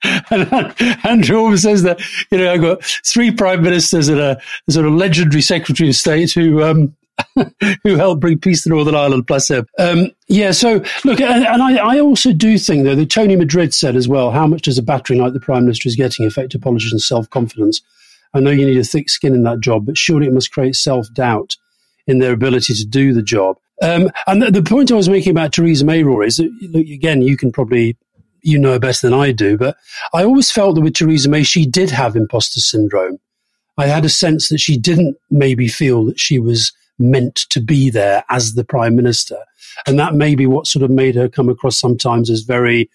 and 0.03 0.75
Andrew 1.05 1.39
always 1.39 1.63
says 1.63 1.83
that, 1.83 2.01
you 2.31 2.39
know, 2.39 2.53
I've 2.53 2.61
got 2.61 2.85
three 2.85 3.31
prime 3.31 3.63
ministers 3.63 4.09
and 4.09 4.21
a 4.21 4.41
sort 4.69 4.87
of 4.87 4.93
legendary 4.93 5.43
secretary 5.43 5.91
of 5.91 5.97
state 5.97 6.33
who, 6.33 6.63
um, 6.63 6.97
who 7.83 7.97
helped 7.97 8.21
bring 8.21 8.39
peace 8.39 8.63
to 8.63 8.71
Northern 8.71 8.95
Ireland, 8.95 9.27
bless 9.27 9.51
him. 9.51 9.67
Um, 9.79 10.11
yeah, 10.29 10.53
so 10.53 10.83
look, 11.05 11.21
and, 11.21 11.45
and 11.45 11.63
I, 11.63 11.77
I, 11.77 12.01
also 12.01 12.33
do 12.33 12.59
think, 12.59 12.85
though, 12.85 12.95
that 12.95 13.11
Tony 13.11 13.37
Madrid 13.37 13.75
said 13.75 13.97
as 13.97 14.09
well, 14.09 14.31
how 14.31 14.47
much 14.47 14.63
does 14.63 14.79
a 14.79 14.83
battering 14.83 15.21
like 15.21 15.33
the 15.33 15.41
Prime 15.41 15.65
Minister 15.65 15.89
is 15.89 15.97
getting 15.97 16.27
affect 16.27 16.55
a 16.55 16.59
politician's 16.59 17.07
self 17.07 17.29
confidence? 17.31 17.83
I 18.33 18.41
know 18.41 18.51
you 18.51 18.67
need 18.67 18.79
a 18.79 18.85
thick 18.85 19.09
skin 19.09 19.35
in 19.35 19.43
that 19.43 19.61
job, 19.61 19.87
but 19.87 19.99
surely 19.99 20.27
it 20.27 20.33
must 20.33 20.53
create 20.53 20.77
self 20.77 21.13
doubt 21.13 21.57
in 22.07 22.19
their 22.19 22.33
ability 22.33 22.75
to 22.75 22.85
do 22.85 23.13
the 23.13 23.23
job. 23.23 23.59
Um, 23.83 24.11
and 24.27 24.43
the, 24.43 24.51
the, 24.51 24.63
point 24.63 24.93
I 24.93 24.95
was 24.95 25.09
making 25.09 25.31
about 25.31 25.53
Theresa 25.53 25.85
May, 25.85 26.03
Rory, 26.03 26.27
is 26.27 26.37
that, 26.37 26.51
look, 26.61 26.87
again, 26.87 27.23
you 27.23 27.37
can 27.37 27.51
probably 27.51 27.97
you 28.43 28.59
know 28.59 28.79
better 28.79 29.09
than 29.09 29.19
I 29.19 29.33
do, 29.33 29.57
but 29.57 29.77
I 30.13 30.25
always 30.25 30.51
felt 30.51 30.75
that 30.75 30.81
with 30.81 30.95
Theresa 30.95 31.29
May, 31.29 31.43
she 31.43 31.67
did 31.67 31.91
have 31.91 32.17
imposter 32.17 32.61
syndrome. 32.61 33.19
I 33.79 33.87
had 33.87 34.05
a 34.05 34.11
sense 34.11 34.49
that 34.49 34.59
she 34.59 34.77
didn't 34.77 35.17
maybe 35.31 35.69
feel 35.69 36.05
that 36.07 36.21
she 36.21 36.39
was 36.39 36.73
meant 36.99 37.37
to 37.51 37.61
be 37.61 37.91
there 37.91 38.25
as 38.29 38.55
the 38.55 38.65
prime 38.65 38.95
minister. 38.95 39.39
And 39.87 39.99
that 39.99 40.15
may 40.15 40.35
be 40.35 40.47
what 40.47 40.67
sort 40.67 40.83
of 40.83 40.91
made 40.91 41.15
her 41.15 41.29
come 41.29 41.49
across 41.49 41.79
sometimes 41.79 42.29
as 42.29 42.43
very 42.43 42.91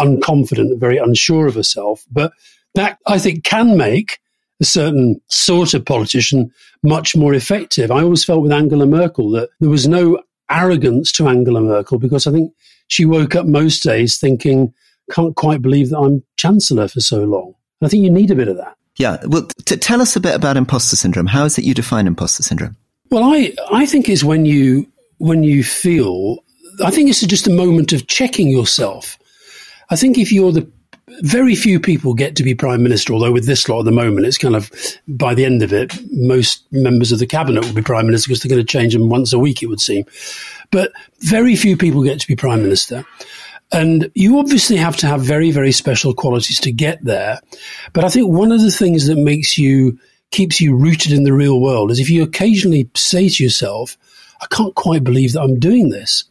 unconfident 0.00 0.70
and 0.70 0.80
very 0.80 0.96
unsure 0.98 1.46
of 1.46 1.54
herself. 1.54 2.04
But 2.10 2.32
that 2.74 2.98
I 3.06 3.18
think 3.18 3.44
can 3.44 3.76
make 3.76 4.18
a 4.60 4.64
certain 4.64 5.20
sort 5.28 5.74
of 5.74 5.84
politician 5.84 6.52
much 6.82 7.16
more 7.16 7.34
effective. 7.34 7.90
I 7.90 8.02
always 8.02 8.24
felt 8.24 8.42
with 8.42 8.52
Angela 8.52 8.86
Merkel 8.86 9.30
that 9.32 9.50
there 9.60 9.70
was 9.70 9.86
no 9.86 10.22
arrogance 10.50 11.12
to 11.12 11.28
Angela 11.28 11.60
Merkel 11.60 11.98
because 11.98 12.26
I 12.26 12.32
think 12.32 12.52
she 12.88 13.04
woke 13.04 13.34
up 13.34 13.46
most 13.46 13.82
days 13.82 14.18
thinking, 14.18 14.72
can't 15.10 15.36
quite 15.36 15.62
believe 15.62 15.90
that 15.90 15.98
I'm 15.98 16.22
Chancellor 16.36 16.88
for 16.88 17.00
so 17.00 17.24
long. 17.24 17.54
And 17.80 17.86
I 17.86 17.88
think 17.88 18.04
you 18.04 18.10
need 18.10 18.30
a 18.30 18.34
bit 18.34 18.48
of 18.48 18.56
that. 18.56 18.76
Yeah. 18.96 19.18
Well, 19.26 19.48
to 19.66 19.76
tell 19.76 20.00
us 20.00 20.16
a 20.16 20.20
bit 20.20 20.34
about 20.34 20.56
imposter 20.56 20.96
syndrome. 20.96 21.26
How 21.26 21.44
is 21.44 21.58
it 21.58 21.64
you 21.64 21.74
define 21.74 22.06
imposter 22.06 22.42
syndrome? 22.42 22.76
Well, 23.10 23.24
I, 23.24 23.54
I 23.72 23.86
think 23.86 24.08
it's 24.08 24.24
when 24.24 24.46
you, 24.46 24.86
when 25.18 25.42
you 25.42 25.64
feel, 25.64 26.38
I 26.84 26.90
think 26.90 27.10
it's 27.10 27.20
just 27.20 27.46
a 27.46 27.52
moment 27.52 27.92
of 27.92 28.06
checking 28.06 28.48
yourself. 28.48 29.18
I 29.90 29.96
think 29.96 30.16
if 30.16 30.32
you're 30.32 30.52
the 30.52 30.70
very 31.20 31.54
few 31.54 31.78
people 31.78 32.14
get 32.14 32.34
to 32.36 32.42
be 32.42 32.54
prime 32.54 32.82
minister, 32.82 33.12
although 33.12 33.32
with 33.32 33.46
this 33.46 33.68
lot 33.68 33.80
at 33.80 33.84
the 33.84 33.92
moment, 33.92 34.26
it's 34.26 34.38
kind 34.38 34.56
of 34.56 34.70
by 35.06 35.34
the 35.34 35.44
end 35.44 35.62
of 35.62 35.72
it, 35.72 35.92
most 36.10 36.64
members 36.72 37.12
of 37.12 37.18
the 37.18 37.26
cabinet 37.26 37.64
will 37.64 37.74
be 37.74 37.82
prime 37.82 38.06
minister 38.06 38.28
because 38.28 38.42
they're 38.42 38.54
going 38.54 38.64
to 38.64 38.72
change 38.72 38.94
them 38.94 39.08
once 39.08 39.32
a 39.32 39.38
week, 39.38 39.62
it 39.62 39.66
would 39.66 39.80
seem. 39.80 40.04
But 40.74 40.90
very 41.20 41.54
few 41.54 41.76
people 41.76 42.02
get 42.02 42.18
to 42.18 42.26
be 42.26 42.34
prime 42.34 42.60
minister. 42.60 43.06
And 43.70 44.10
you 44.16 44.40
obviously 44.40 44.74
have 44.74 44.96
to 44.96 45.06
have 45.06 45.22
very, 45.22 45.52
very 45.52 45.70
special 45.70 46.14
qualities 46.14 46.58
to 46.62 46.72
get 46.72 47.04
there. 47.04 47.40
But 47.92 48.02
I 48.02 48.08
think 48.08 48.28
one 48.28 48.50
of 48.50 48.60
the 48.60 48.72
things 48.72 49.06
that 49.06 49.14
makes 49.14 49.56
you, 49.56 50.00
keeps 50.32 50.60
you 50.60 50.74
rooted 50.74 51.12
in 51.12 51.22
the 51.22 51.32
real 51.32 51.60
world 51.60 51.92
is 51.92 52.00
if 52.00 52.10
you 52.10 52.24
occasionally 52.24 52.90
say 52.96 53.28
to 53.28 53.44
yourself, 53.44 53.96
I 54.42 54.46
can't 54.50 54.74
quite 54.74 55.04
believe 55.04 55.34
that 55.34 55.42
I'm 55.42 55.60
doing 55.60 55.90
this. 55.90 56.24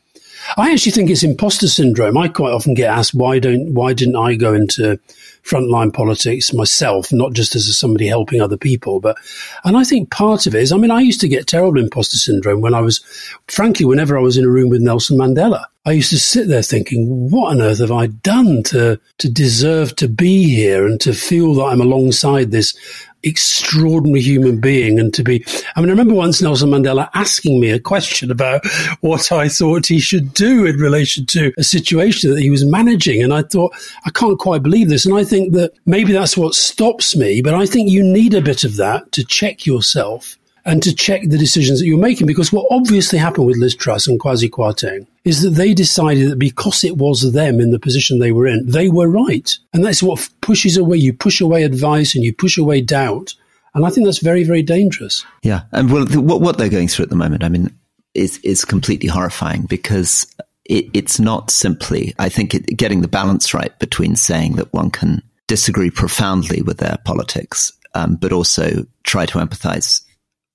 I 0.57 0.71
actually 0.71 0.91
think 0.91 1.09
it's 1.09 1.23
imposter 1.23 1.67
syndrome. 1.67 2.17
I 2.17 2.27
quite 2.27 2.51
often 2.51 2.73
get 2.73 2.89
asked 2.89 3.13
why 3.13 3.39
don't 3.39 3.73
why 3.73 3.93
didn't 3.93 4.15
I 4.15 4.35
go 4.35 4.53
into 4.53 4.99
frontline 5.43 5.93
politics 5.93 6.53
myself, 6.53 7.11
not 7.11 7.33
just 7.33 7.55
as 7.55 7.77
somebody 7.77 8.07
helping 8.07 8.41
other 8.41 8.57
people, 8.57 8.99
but 8.99 9.17
and 9.63 9.75
I 9.75 9.83
think 9.83 10.09
part 10.09 10.47
of 10.47 10.55
it 10.55 10.61
is 10.61 10.71
I 10.71 10.77
mean 10.77 10.91
I 10.91 11.01
used 11.01 11.21
to 11.21 11.27
get 11.27 11.47
terrible 11.47 11.79
imposter 11.79 12.17
syndrome 12.17 12.61
when 12.61 12.73
I 12.73 12.81
was 12.81 12.99
frankly 13.47 13.85
whenever 13.85 14.17
I 14.17 14.21
was 14.21 14.37
in 14.37 14.45
a 14.45 14.49
room 14.49 14.69
with 14.69 14.81
Nelson 14.81 15.17
Mandela. 15.17 15.65
I 15.85 15.91
used 15.91 16.11
to 16.11 16.19
sit 16.19 16.47
there 16.47 16.61
thinking, 16.61 17.29
what 17.29 17.51
on 17.51 17.61
earth 17.61 17.79
have 17.79 17.91
I 17.91 18.07
done 18.07 18.63
to 18.63 18.99
to 19.17 19.29
deserve 19.29 19.95
to 19.97 20.07
be 20.07 20.43
here 20.45 20.85
and 20.87 20.99
to 21.01 21.13
feel 21.13 21.53
that 21.55 21.65
I'm 21.65 21.81
alongside 21.81 22.51
this 22.51 22.77
extraordinary 23.23 24.21
human 24.21 24.59
being 24.59 24.99
and 24.99 25.13
to 25.13 25.23
be. 25.23 25.45
I 25.75 25.81
mean, 25.81 25.89
I 25.89 25.91
remember 25.91 26.13
once 26.13 26.41
Nelson 26.41 26.69
Mandela 26.69 27.09
asking 27.13 27.59
me 27.59 27.71
a 27.71 27.79
question 27.79 28.31
about 28.31 28.65
what 29.01 29.31
I 29.31 29.47
thought 29.47 29.87
he 29.87 29.99
should 29.99 30.33
do 30.33 30.65
in 30.65 30.77
relation 30.77 31.25
to 31.27 31.53
a 31.57 31.63
situation 31.63 32.31
that 32.31 32.41
he 32.41 32.49
was 32.49 32.65
managing. 32.65 33.23
And 33.23 33.33
I 33.33 33.43
thought, 33.43 33.73
I 34.05 34.09
can't 34.11 34.39
quite 34.39 34.63
believe 34.63 34.89
this. 34.89 35.05
And 35.05 35.15
I 35.15 35.23
think 35.23 35.53
that 35.53 35.73
maybe 35.85 36.13
that's 36.13 36.37
what 36.37 36.55
stops 36.55 37.15
me, 37.15 37.41
but 37.41 37.53
I 37.53 37.65
think 37.65 37.89
you 37.89 38.03
need 38.03 38.33
a 38.33 38.41
bit 38.41 38.63
of 38.63 38.77
that 38.77 39.11
to 39.13 39.23
check 39.23 39.65
yourself 39.65 40.37
and 40.65 40.81
to 40.83 40.95
check 40.95 41.21
the 41.23 41.37
decisions 41.37 41.79
that 41.79 41.87
you're 41.87 41.97
making. 41.97 42.27
Because 42.27 42.53
what 42.53 42.67
obviously 42.69 43.19
happened 43.19 43.47
with 43.47 43.57
Liz 43.57 43.75
Truss 43.75 44.07
and 44.07 44.19
Kwasi 44.19 44.49
Kwarteng 44.49 45.07
is 45.25 45.41
that 45.41 45.51
they 45.51 45.73
decided 45.73 46.29
that 46.29 46.39
because 46.39 46.83
it 46.83 46.97
was 46.97 47.31
them 47.31 47.59
in 47.59 47.71
the 47.71 47.79
position 47.79 48.19
they 48.19 48.31
were 48.31 48.47
in, 48.47 48.65
they 48.65 48.89
were 48.89 49.07
right. 49.07 49.57
And 49.73 49.83
that's 49.83 50.03
what 50.03 50.27
pushes 50.41 50.75
away, 50.75 50.97
you 50.97 51.13
push 51.13 51.39
away 51.39 51.63
advice 51.63 52.13
and 52.15 52.23
you 52.23 52.33
push 52.33 52.57
away 52.57 52.81
doubt. 52.81 53.33
And 53.73 53.85
I 53.85 53.89
think 53.89 54.05
that's 54.05 54.19
very, 54.19 54.43
very 54.43 54.61
dangerous. 54.61 55.25
Yeah. 55.41 55.61
And 55.71 55.91
well, 55.91 56.05
what, 56.07 56.41
what 56.41 56.57
they're 56.57 56.69
going 56.69 56.89
through 56.89 57.03
at 57.03 57.09
the 57.09 57.15
moment, 57.15 57.43
I 57.43 57.49
mean, 57.49 57.73
is, 58.13 58.37
is 58.39 58.65
completely 58.65 59.09
horrifying 59.09 59.63
because 59.63 60.27
it, 60.65 60.85
it's 60.93 61.19
not 61.19 61.49
simply, 61.49 62.13
I 62.19 62.29
think, 62.29 62.53
it, 62.53 62.77
getting 62.77 63.01
the 63.01 63.07
balance 63.07 63.53
right 63.53 63.77
between 63.79 64.15
saying 64.15 64.57
that 64.57 64.73
one 64.73 64.91
can 64.91 65.21
disagree 65.47 65.89
profoundly 65.89 66.61
with 66.61 66.77
their 66.77 66.97
politics, 67.05 67.71
um, 67.95 68.15
but 68.15 68.31
also 68.31 68.85
try 69.03 69.25
to 69.25 69.39
empathize 69.39 70.01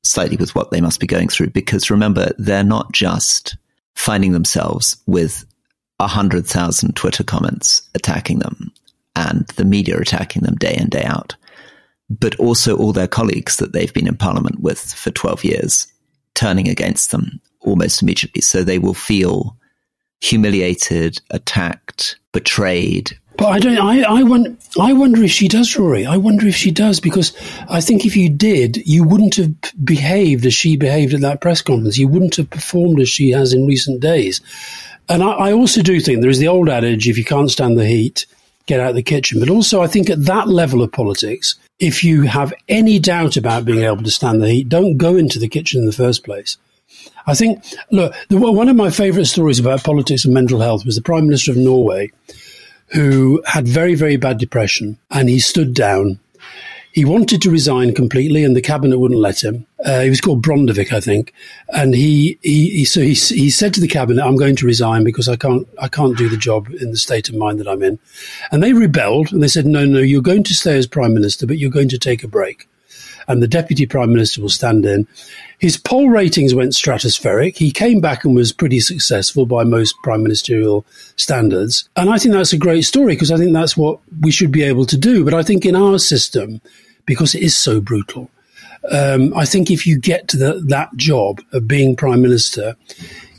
slightly 0.04 0.36
with 0.36 0.54
what 0.54 0.70
they 0.70 0.80
must 0.80 1.00
be 1.00 1.06
going 1.06 1.28
through. 1.28 1.50
Because 1.50 1.90
remember, 1.90 2.30
they're 2.38 2.62
not 2.64 2.92
just 2.92 3.56
finding 3.98 4.30
themselves 4.30 4.96
with 5.06 5.44
a 5.98 6.06
hundred 6.06 6.46
thousand 6.46 6.94
Twitter 6.94 7.24
comments 7.24 7.82
attacking 7.96 8.38
them 8.38 8.72
and 9.16 9.48
the 9.56 9.64
media 9.64 9.98
attacking 9.98 10.42
them 10.42 10.54
day 10.54 10.76
in, 10.78 10.88
day 10.88 11.02
out, 11.02 11.34
but 12.08 12.36
also 12.36 12.76
all 12.76 12.92
their 12.92 13.08
colleagues 13.08 13.56
that 13.56 13.72
they've 13.72 13.92
been 13.92 14.06
in 14.06 14.16
parliament 14.16 14.60
with 14.60 14.80
for 14.94 15.10
12 15.10 15.44
years 15.44 15.88
turning 16.34 16.68
against 16.68 17.10
them 17.10 17.40
almost 17.60 18.00
immediately. 18.00 18.40
So 18.40 18.62
they 18.62 18.78
will 18.78 18.94
feel 18.94 19.56
humiliated, 20.20 21.20
attacked, 21.30 22.20
betrayed, 22.32 23.18
but 23.38 23.46
I 23.46 23.60
don't. 23.60 23.78
I, 23.78 24.02
I 24.02 24.22
wonder. 24.24 24.56
I 24.80 24.92
wonder 24.92 25.22
if 25.22 25.30
she 25.30 25.46
does, 25.46 25.74
Rory. 25.76 26.04
I 26.04 26.16
wonder 26.16 26.46
if 26.48 26.56
she 26.56 26.72
does 26.72 26.98
because 26.98 27.32
I 27.70 27.80
think 27.80 28.04
if 28.04 28.16
you 28.16 28.28
did, 28.28 28.76
you 28.78 29.04
wouldn't 29.04 29.36
have 29.36 29.54
behaved 29.82 30.44
as 30.44 30.54
she 30.54 30.76
behaved 30.76 31.14
at 31.14 31.20
that 31.20 31.40
press 31.40 31.62
conference. 31.62 31.96
You 31.96 32.08
wouldn't 32.08 32.34
have 32.36 32.50
performed 32.50 32.98
as 32.98 33.08
she 33.08 33.30
has 33.30 33.52
in 33.52 33.64
recent 33.64 34.00
days. 34.00 34.40
And 35.08 35.22
I, 35.22 35.30
I 35.30 35.52
also 35.52 35.82
do 35.82 36.00
think 36.00 36.20
there 36.20 36.30
is 36.30 36.40
the 36.40 36.48
old 36.48 36.68
adage: 36.68 37.08
if 37.08 37.16
you 37.16 37.24
can't 37.24 37.50
stand 37.50 37.78
the 37.78 37.86
heat, 37.86 38.26
get 38.66 38.80
out 38.80 38.90
of 38.90 38.96
the 38.96 39.02
kitchen. 39.04 39.38
But 39.38 39.50
also, 39.50 39.82
I 39.82 39.86
think 39.86 40.10
at 40.10 40.24
that 40.24 40.48
level 40.48 40.82
of 40.82 40.90
politics, 40.90 41.54
if 41.78 42.02
you 42.02 42.22
have 42.22 42.52
any 42.68 42.98
doubt 42.98 43.36
about 43.36 43.64
being 43.64 43.84
able 43.84 44.02
to 44.02 44.10
stand 44.10 44.42
the 44.42 44.50
heat, 44.50 44.68
don't 44.68 44.96
go 44.96 45.16
into 45.16 45.38
the 45.38 45.48
kitchen 45.48 45.80
in 45.80 45.86
the 45.86 45.92
first 45.92 46.24
place. 46.24 46.56
I 47.28 47.34
think, 47.34 47.62
look, 47.92 48.14
the, 48.30 48.38
one 48.38 48.68
of 48.68 48.74
my 48.74 48.90
favourite 48.90 49.26
stories 49.26 49.60
about 49.60 49.84
politics 49.84 50.24
and 50.24 50.34
mental 50.34 50.60
health 50.60 50.84
was 50.84 50.96
the 50.96 51.02
Prime 51.02 51.26
Minister 51.26 51.52
of 51.52 51.56
Norway 51.56 52.10
who 52.92 53.42
had 53.46 53.66
very, 53.66 53.94
very 53.94 54.16
bad 54.16 54.38
depression 54.38 54.98
and 55.10 55.28
he 55.28 55.38
stood 55.38 55.74
down. 55.74 56.18
He 56.92 57.04
wanted 57.04 57.42
to 57.42 57.50
resign 57.50 57.94
completely 57.94 58.42
and 58.42 58.56
the 58.56 58.62
cabinet 58.62 58.98
wouldn't 58.98 59.20
let 59.20 59.44
him. 59.44 59.66
Uh, 59.84 60.00
he 60.00 60.10
was 60.10 60.20
called 60.20 60.42
Bondevik, 60.44 60.92
I 60.92 61.00
think. 61.00 61.32
And 61.68 61.94
he, 61.94 62.38
he, 62.42 62.70
he 62.70 62.84
so 62.84 63.00
he, 63.00 63.14
he 63.14 63.50
said 63.50 63.74
to 63.74 63.80
the 63.80 63.86
cabinet, 63.86 64.24
I'm 64.24 64.36
going 64.36 64.56
to 64.56 64.66
resign 64.66 65.04
because 65.04 65.28
I 65.28 65.36
can't, 65.36 65.68
I 65.80 65.88
can't 65.88 66.16
do 66.16 66.28
the 66.28 66.36
job 66.36 66.68
in 66.80 66.90
the 66.90 66.96
state 66.96 67.28
of 67.28 67.36
mind 67.36 67.60
that 67.60 67.68
I'm 67.68 67.82
in. 67.82 67.98
And 68.50 68.62
they 68.62 68.72
rebelled 68.72 69.32
and 69.32 69.42
they 69.42 69.48
said, 69.48 69.66
no, 69.66 69.84
no, 69.84 70.00
you're 70.00 70.22
going 70.22 70.44
to 70.44 70.54
stay 70.54 70.76
as 70.76 70.86
prime 70.86 71.14
minister, 71.14 71.46
but 71.46 71.58
you're 71.58 71.70
going 71.70 71.90
to 71.90 71.98
take 71.98 72.24
a 72.24 72.28
break 72.28 72.68
and 73.28 73.42
the 73.42 73.48
deputy 73.48 73.86
prime 73.86 74.10
minister 74.10 74.40
will 74.40 74.48
stand 74.48 74.84
in. 74.84 75.06
His 75.58 75.76
poll 75.76 76.08
ratings 76.08 76.54
went 76.54 76.72
stratospheric. 76.72 77.56
He 77.56 77.70
came 77.70 78.00
back 78.00 78.24
and 78.24 78.34
was 78.34 78.52
pretty 78.52 78.80
successful 78.80 79.44
by 79.44 79.64
most 79.64 79.94
prime 80.02 80.22
ministerial 80.22 80.86
standards. 81.16 81.88
And 81.96 82.10
I 82.10 82.18
think 82.18 82.34
that's 82.34 82.52
a 82.52 82.58
great 82.58 82.82
story 82.82 83.14
because 83.14 83.30
I 83.30 83.36
think 83.36 83.52
that's 83.52 83.76
what 83.76 84.00
we 84.20 84.30
should 84.30 84.50
be 84.50 84.62
able 84.62 84.86
to 84.86 84.96
do. 84.96 85.24
But 85.24 85.34
I 85.34 85.42
think 85.42 85.66
in 85.66 85.76
our 85.76 85.98
system, 85.98 86.60
because 87.06 87.34
it 87.34 87.42
is 87.42 87.56
so 87.56 87.80
brutal, 87.80 88.30
um, 88.90 89.36
I 89.36 89.44
think 89.44 89.70
if 89.70 89.86
you 89.86 89.98
get 89.98 90.28
to 90.28 90.36
the, 90.36 90.62
that 90.68 90.94
job 90.96 91.40
of 91.52 91.68
being 91.68 91.96
prime 91.96 92.22
minister, 92.22 92.76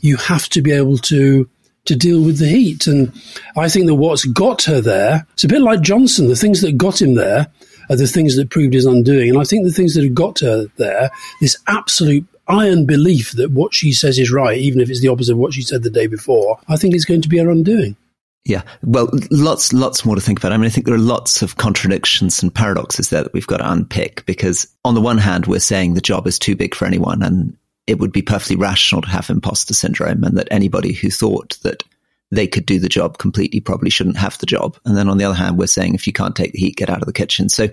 you 0.01 0.17
have 0.17 0.47
to 0.49 0.61
be 0.61 0.71
able 0.71 0.97
to 0.97 1.49
to 1.85 1.95
deal 1.95 2.21
with 2.21 2.37
the 2.37 2.47
heat. 2.47 2.85
And 2.85 3.11
I 3.57 3.67
think 3.67 3.87
that 3.87 3.95
what's 3.95 4.25
got 4.25 4.63
her 4.63 4.79
there, 4.81 5.25
it's 5.33 5.45
a 5.45 5.47
bit 5.47 5.61
like 5.61 5.81
Johnson. 5.81 6.27
The 6.27 6.35
things 6.35 6.61
that 6.61 6.77
got 6.77 7.01
him 7.01 7.15
there 7.15 7.47
are 7.89 7.95
the 7.95 8.07
things 8.07 8.35
that 8.35 8.49
proved 8.49 8.73
his 8.73 8.85
undoing. 8.85 9.29
And 9.29 9.39
I 9.39 9.43
think 9.43 9.65
the 9.65 9.73
things 9.73 9.95
that 9.95 10.03
have 10.03 10.13
got 10.13 10.39
her 10.39 10.65
there, 10.77 11.11
this 11.41 11.57
absolute 11.67 12.25
iron 12.47 12.85
belief 12.85 13.31
that 13.33 13.51
what 13.51 13.73
she 13.73 13.91
says 13.91 14.17
is 14.19 14.31
right, 14.31 14.57
even 14.57 14.79
if 14.79 14.89
it's 14.89 15.01
the 15.01 15.07
opposite 15.07 15.33
of 15.33 15.37
what 15.37 15.53
she 15.53 15.61
said 15.61 15.83
the 15.83 15.89
day 15.89 16.07
before, 16.07 16.59
I 16.67 16.75
think 16.75 16.95
is 16.95 17.05
going 17.05 17.21
to 17.21 17.29
be 17.29 17.37
her 17.37 17.49
undoing. 17.49 17.95
Yeah, 18.45 18.63
well, 18.81 19.09
lots, 19.29 19.73
lots 19.73 20.05
more 20.05 20.15
to 20.15 20.21
think 20.21 20.39
about. 20.39 20.53
I 20.53 20.57
mean, 20.57 20.65
I 20.65 20.69
think 20.69 20.85
there 20.85 20.95
are 20.95 20.99
lots 20.99 21.41
of 21.41 21.57
contradictions 21.57 22.41
and 22.41 22.53
paradoxes 22.53 23.09
there 23.09 23.23
that 23.23 23.33
we've 23.33 23.45
got 23.45 23.57
to 23.57 23.71
unpick 23.71 24.25
because 24.25 24.67
on 24.85 24.95
the 24.95 25.01
one 25.01 25.17
hand, 25.17 25.45
we're 25.45 25.59
saying 25.59 25.93
the 25.93 26.01
job 26.01 26.25
is 26.25 26.39
too 26.39 26.55
big 26.55 26.73
for 26.73 26.85
anyone 26.85 27.21
and 27.21 27.55
it 27.85 27.99
would 27.99 28.11
be 28.11 28.21
perfectly 28.21 28.55
rational 28.55 29.01
to 29.01 29.09
have 29.09 29.29
imposter 29.29 29.73
syndrome 29.73 30.23
and 30.23 30.37
that 30.37 30.47
anybody 30.51 30.93
who 30.93 31.09
thought 31.09 31.57
that 31.63 31.83
they 32.31 32.47
could 32.47 32.65
do 32.65 32.79
the 32.79 32.89
job 32.89 33.17
completely 33.17 33.59
probably 33.59 33.89
shouldn't 33.89 34.17
have 34.17 34.37
the 34.37 34.45
job. 34.45 34.77
And 34.85 34.95
then 34.95 35.09
on 35.09 35.17
the 35.17 35.25
other 35.25 35.35
hand, 35.35 35.57
we're 35.57 35.67
saying 35.67 35.95
if 35.95 36.05
you 36.05 36.13
can't 36.13 36.35
take 36.35 36.53
the 36.53 36.59
heat, 36.59 36.75
get 36.75 36.89
out 36.89 37.01
of 37.01 37.07
the 37.07 37.13
kitchen. 37.13 37.49
So 37.49 37.67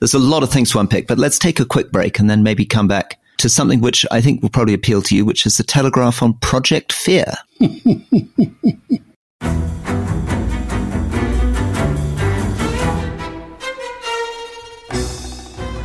there's 0.00 0.14
a 0.14 0.18
lot 0.18 0.42
of 0.42 0.50
things 0.50 0.72
to 0.72 0.80
unpick, 0.80 1.06
but 1.06 1.18
let's 1.18 1.38
take 1.38 1.60
a 1.60 1.64
quick 1.64 1.92
break 1.92 2.18
and 2.18 2.28
then 2.28 2.42
maybe 2.42 2.66
come 2.66 2.88
back 2.88 3.20
to 3.38 3.48
something 3.48 3.80
which 3.80 4.04
I 4.10 4.20
think 4.20 4.42
will 4.42 4.50
probably 4.50 4.74
appeal 4.74 5.00
to 5.02 5.16
you, 5.16 5.24
which 5.24 5.46
is 5.46 5.56
the 5.56 5.64
Telegraph 5.64 6.22
on 6.22 6.34
Project 6.34 6.92
Fear. 6.92 7.32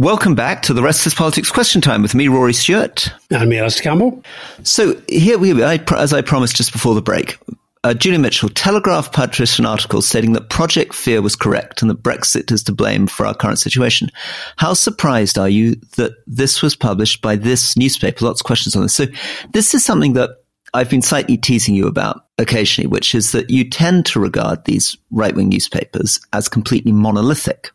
Welcome 0.00 0.34
back 0.34 0.62
to 0.62 0.72
the 0.72 0.82
Rest 0.82 1.06
is 1.06 1.12
Politics 1.12 1.50
Question 1.50 1.82
Time 1.82 2.00
with 2.00 2.14
me, 2.14 2.26
Rory 2.28 2.54
Stewart. 2.54 3.12
And 3.30 3.50
me, 3.50 3.58
Alastair 3.58 3.82
Campbell. 3.82 4.24
So 4.62 4.98
here 5.10 5.36
we 5.36 5.62
are, 5.62 5.78
as 5.94 6.14
I 6.14 6.22
promised 6.22 6.56
just 6.56 6.72
before 6.72 6.94
the 6.94 7.02
break. 7.02 7.38
Uh, 7.84 7.92
Julian 7.92 8.22
Mitchell, 8.22 8.48
Telegraph 8.48 9.12
published 9.12 9.58
an 9.58 9.66
article 9.66 10.00
stating 10.00 10.32
that 10.32 10.48
Project 10.48 10.94
Fear 10.94 11.20
was 11.20 11.36
correct 11.36 11.82
and 11.82 11.90
that 11.90 12.02
Brexit 12.02 12.50
is 12.50 12.62
to 12.62 12.72
blame 12.72 13.08
for 13.08 13.26
our 13.26 13.34
current 13.34 13.58
situation. 13.58 14.08
How 14.56 14.72
surprised 14.72 15.36
are 15.36 15.50
you 15.50 15.74
that 15.98 16.12
this 16.26 16.62
was 16.62 16.74
published 16.74 17.20
by 17.20 17.36
this 17.36 17.76
newspaper? 17.76 18.24
Lots 18.24 18.40
of 18.40 18.46
questions 18.46 18.74
on 18.74 18.84
this. 18.84 18.94
So 18.94 19.04
this 19.52 19.74
is 19.74 19.84
something 19.84 20.14
that 20.14 20.30
I've 20.72 20.88
been 20.88 21.02
slightly 21.02 21.36
teasing 21.36 21.74
you 21.74 21.86
about 21.86 22.24
occasionally, 22.38 22.86
which 22.86 23.14
is 23.14 23.32
that 23.32 23.50
you 23.50 23.68
tend 23.68 24.06
to 24.06 24.18
regard 24.20 24.64
these 24.64 24.96
right 25.10 25.36
wing 25.36 25.50
newspapers 25.50 26.18
as 26.32 26.48
completely 26.48 26.90
monolithic. 26.90 27.70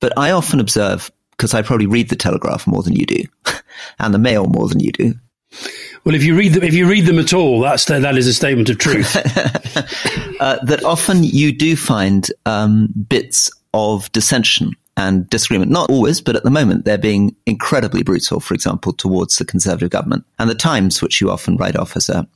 But 0.00 0.16
I 0.16 0.30
often 0.30 0.58
observe 0.58 1.10
because 1.36 1.54
I 1.54 1.62
probably 1.62 1.86
read 1.86 2.08
the 2.08 2.16
Telegraph 2.16 2.66
more 2.66 2.82
than 2.82 2.94
you 2.94 3.06
do, 3.06 3.22
and 3.98 4.14
the 4.14 4.18
Mail 4.18 4.46
more 4.46 4.68
than 4.68 4.80
you 4.80 4.92
do. 4.92 5.14
Well, 6.04 6.14
if 6.14 6.22
you 6.22 6.36
read 6.36 6.52
them, 6.52 6.64
if 6.64 6.74
you 6.74 6.88
read 6.88 7.06
them 7.06 7.18
at 7.18 7.32
all, 7.32 7.60
that's 7.60 7.86
that 7.86 8.16
is 8.16 8.26
a 8.26 8.34
statement 8.34 8.68
of 8.68 8.78
truth. 8.78 9.16
uh, 10.40 10.58
that 10.64 10.82
often 10.84 11.24
you 11.24 11.52
do 11.52 11.76
find 11.76 12.28
um, 12.44 12.88
bits 13.08 13.50
of 13.72 14.10
dissension 14.12 14.72
and 14.96 15.28
disagreement. 15.30 15.70
Not 15.70 15.90
always, 15.90 16.20
but 16.20 16.36
at 16.36 16.44
the 16.44 16.50
moment 16.50 16.84
they're 16.84 16.98
being 16.98 17.34
incredibly 17.46 18.02
brutal. 18.02 18.40
For 18.40 18.54
example, 18.54 18.92
towards 18.92 19.36
the 19.36 19.44
Conservative 19.44 19.90
government 19.90 20.24
and 20.38 20.50
the 20.50 20.54
Times, 20.54 21.00
which 21.00 21.20
you 21.20 21.30
often 21.30 21.56
write 21.56 21.76
off 21.76 21.96
as 21.96 22.08
a 22.08 22.28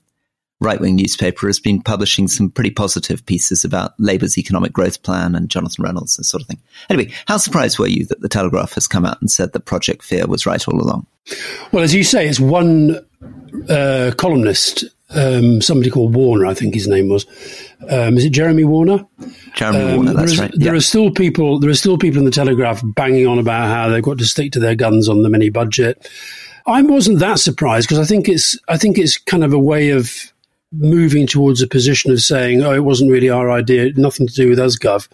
right 0.60 0.80
wing 0.80 0.96
newspaper 0.96 1.46
has 1.46 1.60
been 1.60 1.80
publishing 1.80 2.26
some 2.26 2.50
pretty 2.50 2.70
positive 2.70 3.24
pieces 3.26 3.64
about 3.64 3.92
Labour's 3.98 4.36
economic 4.36 4.72
growth 4.72 5.02
plan 5.02 5.34
and 5.34 5.48
Jonathan 5.48 5.84
Reynolds 5.84 6.18
and 6.18 6.26
sort 6.26 6.42
of 6.42 6.48
thing. 6.48 6.60
Anyway, 6.90 7.12
how 7.26 7.36
surprised 7.36 7.78
were 7.78 7.86
you 7.86 8.04
that 8.06 8.20
the 8.20 8.28
Telegraph 8.28 8.72
has 8.72 8.88
come 8.88 9.04
out 9.04 9.20
and 9.20 9.30
said 9.30 9.52
that 9.52 9.60
Project 9.60 10.02
Fear 10.02 10.26
was 10.26 10.46
right 10.46 10.66
all 10.66 10.80
along? 10.80 11.06
Well, 11.72 11.84
as 11.84 11.94
you 11.94 12.02
say, 12.02 12.26
it's 12.26 12.40
one 12.40 13.04
uh, 13.68 14.12
columnist, 14.16 14.84
um, 15.10 15.60
somebody 15.60 15.90
called 15.90 16.14
Warner, 16.14 16.46
I 16.46 16.54
think 16.54 16.74
his 16.74 16.88
name 16.88 17.08
was. 17.08 17.24
Um, 17.88 18.16
is 18.16 18.24
it 18.24 18.30
Jeremy 18.30 18.64
Warner? 18.64 19.06
Jeremy 19.54 19.80
um, 19.80 19.96
Warner, 19.96 20.12
that's 20.14 20.32
is, 20.32 20.40
right. 20.40 20.52
There 20.54 20.72
yeah. 20.72 20.78
are 20.78 20.80
still 20.80 21.10
people. 21.10 21.60
There 21.60 21.70
are 21.70 21.74
still 21.74 21.98
people 21.98 22.18
in 22.18 22.24
the 22.24 22.30
Telegraph 22.30 22.82
banging 22.84 23.26
on 23.26 23.38
about 23.38 23.68
how 23.68 23.88
they've 23.88 24.02
got 24.02 24.18
to 24.18 24.26
stick 24.26 24.52
to 24.52 24.60
their 24.60 24.74
guns 24.74 25.08
on 25.08 25.22
the 25.22 25.28
mini 25.28 25.50
budget. 25.50 26.10
I 26.66 26.82
wasn't 26.82 27.20
that 27.20 27.38
surprised 27.38 27.88
because 27.88 27.98
I 27.98 28.04
think 28.04 28.28
it's 28.28 28.58
I 28.68 28.76
think 28.76 28.98
it's 28.98 29.16
kind 29.16 29.42
of 29.42 29.54
a 29.54 29.58
way 29.58 29.90
of 29.90 30.32
moving 30.72 31.26
towards 31.26 31.62
a 31.62 31.66
position 31.66 32.10
of 32.10 32.20
saying, 32.20 32.62
oh, 32.62 32.72
it 32.72 32.84
wasn't 32.84 33.10
really 33.10 33.30
our 33.30 33.50
idea, 33.50 33.92
nothing 33.96 34.26
to 34.26 34.34
do 34.34 34.48
with 34.48 34.58
us, 34.58 34.78
Gov. 34.78 35.08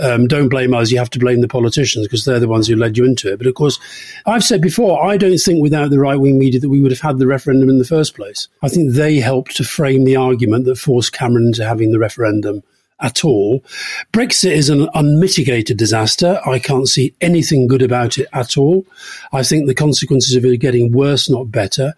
Um, 0.00 0.28
don't 0.28 0.48
blame 0.48 0.74
us. 0.74 0.92
You 0.92 0.98
have 0.98 1.10
to 1.10 1.18
blame 1.18 1.40
the 1.40 1.48
politicians 1.48 2.06
because 2.06 2.24
they're 2.24 2.38
the 2.38 2.46
ones 2.46 2.68
who 2.68 2.76
led 2.76 2.96
you 2.96 3.04
into 3.04 3.32
it. 3.32 3.38
But 3.38 3.48
of 3.48 3.54
course, 3.54 3.80
I've 4.26 4.44
said 4.44 4.60
before, 4.60 5.04
I 5.04 5.16
don't 5.16 5.38
think 5.38 5.60
without 5.60 5.90
the 5.90 5.98
right 5.98 6.16
wing 6.16 6.38
media 6.38 6.60
that 6.60 6.68
we 6.68 6.80
would 6.80 6.92
have 6.92 7.00
had 7.00 7.18
the 7.18 7.26
referendum 7.26 7.68
in 7.68 7.78
the 7.78 7.84
first 7.84 8.14
place. 8.14 8.46
I 8.62 8.68
think 8.68 8.92
they 8.92 9.16
helped 9.16 9.56
to 9.56 9.64
frame 9.64 10.04
the 10.04 10.14
argument 10.14 10.66
that 10.66 10.78
forced 10.78 11.12
Cameron 11.12 11.46
into 11.46 11.66
having 11.66 11.90
the 11.90 11.98
referendum 11.98 12.62
at 13.00 13.24
all. 13.24 13.64
Brexit 14.12 14.52
is 14.52 14.70
an 14.70 14.88
unmitigated 14.94 15.76
disaster. 15.76 16.40
I 16.46 16.58
can't 16.58 16.88
see 16.88 17.14
anything 17.20 17.66
good 17.66 17.82
about 17.82 18.18
it 18.18 18.28
at 18.32 18.56
all. 18.56 18.86
I 19.32 19.42
think 19.42 19.66
the 19.66 19.74
consequences 19.74 20.34
of 20.36 20.44
it 20.44 20.52
are 20.52 20.56
getting 20.56 20.92
worse, 20.92 21.28
not 21.28 21.50
better. 21.50 21.94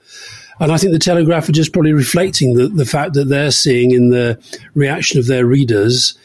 And 0.61 0.71
I 0.71 0.77
think 0.77 0.93
the 0.93 0.99
Telegraph 0.99 1.49
are 1.49 1.53
just 1.53 1.73
probably 1.73 1.93
reflecting 1.93 2.55
the, 2.55 2.69
the 2.69 2.85
fact 2.85 3.15
that 3.15 3.25
they're 3.29 3.51
seeing 3.51 3.91
in 3.93 4.11
the 4.11 4.39
reaction 4.75 5.19
of 5.19 5.27
their 5.27 5.47
readers 5.47 6.17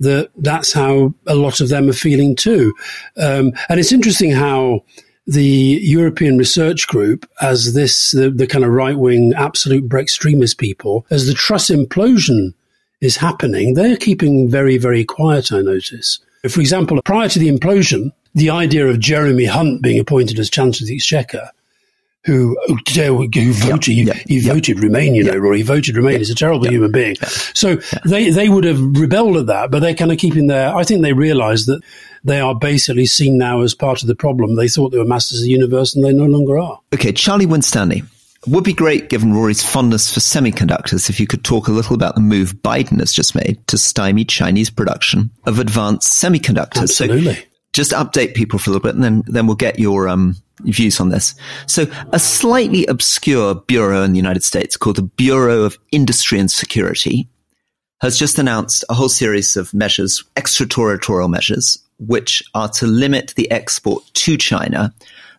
that 0.00 0.30
that's 0.36 0.72
how 0.72 1.14
a 1.26 1.34
lot 1.34 1.60
of 1.60 1.68
them 1.68 1.88
are 1.88 1.94
feeling 1.94 2.34
too. 2.34 2.74
Um, 3.16 3.52
and 3.68 3.78
it's 3.78 3.92
interesting 3.92 4.32
how 4.32 4.84
the 5.26 5.78
European 5.82 6.38
Research 6.38 6.88
Group, 6.88 7.28
as 7.40 7.74
this, 7.74 8.10
the, 8.10 8.30
the 8.30 8.46
kind 8.46 8.64
of 8.64 8.72
right 8.72 8.98
wing, 8.98 9.32
absolute 9.36 9.92
extremist 9.94 10.58
people, 10.58 11.06
as 11.10 11.26
the 11.26 11.34
Truss 11.34 11.70
implosion 11.70 12.54
is 13.00 13.16
happening, 13.16 13.74
they're 13.74 13.96
keeping 13.96 14.48
very, 14.48 14.78
very 14.78 15.04
quiet, 15.04 15.52
I 15.52 15.60
notice. 15.60 16.18
For 16.48 16.60
example, 16.60 17.00
prior 17.02 17.28
to 17.28 17.38
the 17.38 17.48
implosion, 17.48 18.12
the 18.34 18.50
idea 18.50 18.88
of 18.88 18.98
Jeremy 18.98 19.44
Hunt 19.44 19.82
being 19.82 20.00
appointed 20.00 20.38
as 20.38 20.50
Chancellor 20.50 20.84
of 20.84 20.88
the 20.88 20.96
Exchequer 20.96 21.50
who 22.24 22.56
who 22.66 23.52
voted 23.52 23.94
he, 23.94 24.10
he 24.28 24.40
voted 24.40 24.82
Remain, 24.82 25.14
you 25.14 25.24
know, 25.24 25.36
Rory. 25.36 25.58
He 25.58 25.62
voted 25.62 25.96
Remain. 25.96 26.18
He's 26.18 26.30
a 26.30 26.34
terrible 26.34 26.68
human 26.68 26.92
being. 26.92 27.16
So 27.54 27.76
they 28.04 28.30
they 28.30 28.48
would 28.48 28.64
have 28.64 28.80
rebelled 28.80 29.36
at 29.36 29.46
that, 29.46 29.70
but 29.70 29.80
they're 29.80 29.94
kind 29.94 30.12
of 30.12 30.18
keeping 30.18 30.46
their. 30.46 30.74
I 30.74 30.84
think 30.84 31.02
they 31.02 31.12
realise 31.12 31.66
that 31.66 31.80
they 32.24 32.40
are 32.40 32.54
basically 32.54 33.06
seen 33.06 33.38
now 33.38 33.62
as 33.62 33.74
part 33.74 34.02
of 34.02 34.08
the 34.08 34.14
problem. 34.14 34.54
They 34.54 34.68
thought 34.68 34.90
they 34.90 34.98
were 34.98 35.04
masters 35.04 35.40
of 35.40 35.44
the 35.44 35.50
universe, 35.50 35.94
and 35.94 36.04
they 36.04 36.12
no 36.12 36.26
longer 36.26 36.58
are. 36.58 36.80
Okay, 36.94 37.12
Charlie 37.12 37.46
Winstanley. 37.46 38.02
Would 38.48 38.64
be 38.64 38.72
great, 38.72 39.08
given 39.08 39.32
Rory's 39.32 39.62
fondness 39.62 40.12
for 40.12 40.18
semiconductors, 40.18 41.08
if 41.08 41.20
you 41.20 41.28
could 41.28 41.44
talk 41.44 41.68
a 41.68 41.70
little 41.70 41.94
about 41.94 42.16
the 42.16 42.20
move 42.20 42.54
Biden 42.54 42.98
has 42.98 43.12
just 43.12 43.36
made 43.36 43.64
to 43.68 43.78
stymie 43.78 44.24
Chinese 44.24 44.68
production 44.68 45.30
of 45.44 45.60
advanced 45.60 46.10
semiconductors. 46.10 46.82
Absolutely. 46.82 47.34
So 47.34 47.42
just 47.72 47.92
update 47.92 48.34
people 48.34 48.58
for 48.58 48.70
a 48.70 48.74
little 48.74 48.86
bit, 48.86 48.94
and 48.94 49.04
then 49.04 49.22
then 49.26 49.46
we'll 49.46 49.56
get 49.56 49.78
your 49.78 50.08
um, 50.08 50.36
views 50.60 51.00
on 51.00 51.08
this. 51.08 51.34
So, 51.66 51.86
a 52.12 52.18
slightly 52.18 52.86
obscure 52.86 53.54
bureau 53.54 54.02
in 54.02 54.12
the 54.12 54.18
United 54.18 54.44
States 54.44 54.76
called 54.76 54.96
the 54.96 55.02
Bureau 55.02 55.62
of 55.62 55.78
Industry 55.90 56.38
and 56.38 56.50
Security 56.50 57.28
has 58.00 58.18
just 58.18 58.38
announced 58.38 58.84
a 58.88 58.94
whole 58.94 59.08
series 59.08 59.56
of 59.56 59.72
measures, 59.72 60.24
extraterritorial 60.36 61.28
measures, 61.28 61.78
which 62.00 62.42
are 62.54 62.68
to 62.68 62.86
limit 62.86 63.32
the 63.36 63.48
export 63.50 64.02
to 64.14 64.36
China 64.36 64.92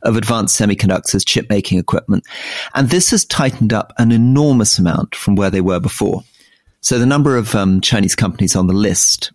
of 0.03 0.15
advanced 0.15 0.59
semiconductors, 0.59 1.25
chip 1.25 1.49
making 1.49 1.77
equipment. 1.77 2.25
And 2.73 2.89
this 2.89 3.11
has 3.11 3.25
tightened 3.25 3.73
up 3.73 3.93
an 3.97 4.11
enormous 4.11 4.79
amount 4.79 5.13
from 5.15 5.35
where 5.35 5.49
they 5.49 5.61
were 5.61 5.79
before. 5.79 6.23
So 6.81 6.99
the 6.99 7.05
number 7.05 7.37
of 7.37 7.53
um, 7.55 7.81
Chinese 7.81 8.15
companies 8.15 8.55
on 8.55 8.67
the 8.67 8.73
list 8.73 9.31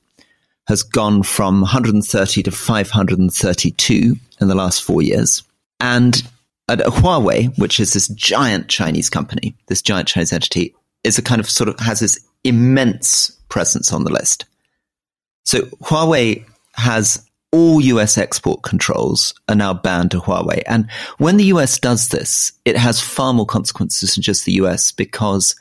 has 0.69 0.83
gone 0.83 1.23
from 1.23 1.63
130 1.63 2.43
to 2.43 2.51
532 2.51 4.17
in 4.41 4.49
the 4.49 4.55
last 4.55 4.83
four 4.83 5.01
years. 5.01 5.43
And 5.81 6.23
at 6.69 6.81
Huawei, 6.81 7.59
which 7.59 7.81
is 7.81 7.95
this 7.95 8.09
giant 8.09 8.69
Chinese 8.69 9.09
company, 9.09 9.57
this 9.69 9.81
giant 9.81 10.09
Chinese 10.09 10.33
entity, 10.33 10.75
is 11.05 11.17
a 11.17 11.23
kind 11.23 11.41
of 11.41 11.49
sort 11.49 11.71
of 11.71 11.81
has 11.81 12.01
this 12.01 12.21
immense 12.45 13.31
presence 13.49 13.95
on 13.95 14.05
the 14.05 14.13
list. 14.13 14.45
So 15.47 15.63
Huawei 15.83 16.45
has 16.75 17.27
all 17.51 17.81
US 17.81 18.19
export 18.19 18.63
controls 18.63 19.33
are 19.49 19.55
now 19.55 19.73
banned 19.73 20.11
to 20.11 20.21
Huawei. 20.21 20.63
And 20.67 20.91
when 21.17 21.39
the 21.39 21.45
US 21.45 21.79
does 21.79 22.11
this, 22.11 22.53
it 22.67 22.77
has 22.77 23.01
far 23.01 23.33
more 23.33 23.47
consequences 23.47 24.15
than 24.15 24.23
just 24.23 24.45
the 24.45 24.53
US 24.53 24.93
because 24.93 25.57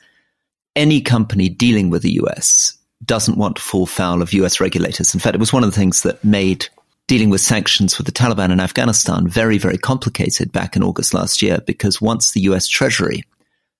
any 0.76 1.00
company 1.00 1.48
dealing 1.48 1.88
with 1.88 2.02
the 2.02 2.20
US 2.22 2.76
doesn't 3.04 3.38
want 3.38 3.56
to 3.56 3.62
fall 3.62 3.86
foul 3.86 4.22
of 4.22 4.32
US 4.32 4.60
regulators. 4.60 5.14
In 5.14 5.20
fact, 5.20 5.34
it 5.34 5.40
was 5.40 5.52
one 5.52 5.64
of 5.64 5.70
the 5.70 5.76
things 5.76 6.02
that 6.02 6.22
made 6.24 6.68
dealing 7.06 7.30
with 7.30 7.40
sanctions 7.40 7.96
with 7.96 8.06
the 8.06 8.12
Taliban 8.12 8.50
in 8.52 8.60
Afghanistan 8.60 9.26
very, 9.26 9.56
very 9.58 9.78
complicated 9.78 10.52
back 10.52 10.76
in 10.76 10.82
August 10.82 11.14
last 11.14 11.40
year 11.40 11.58
because 11.66 12.00
once 12.00 12.32
the 12.32 12.40
US 12.42 12.68
Treasury 12.68 13.24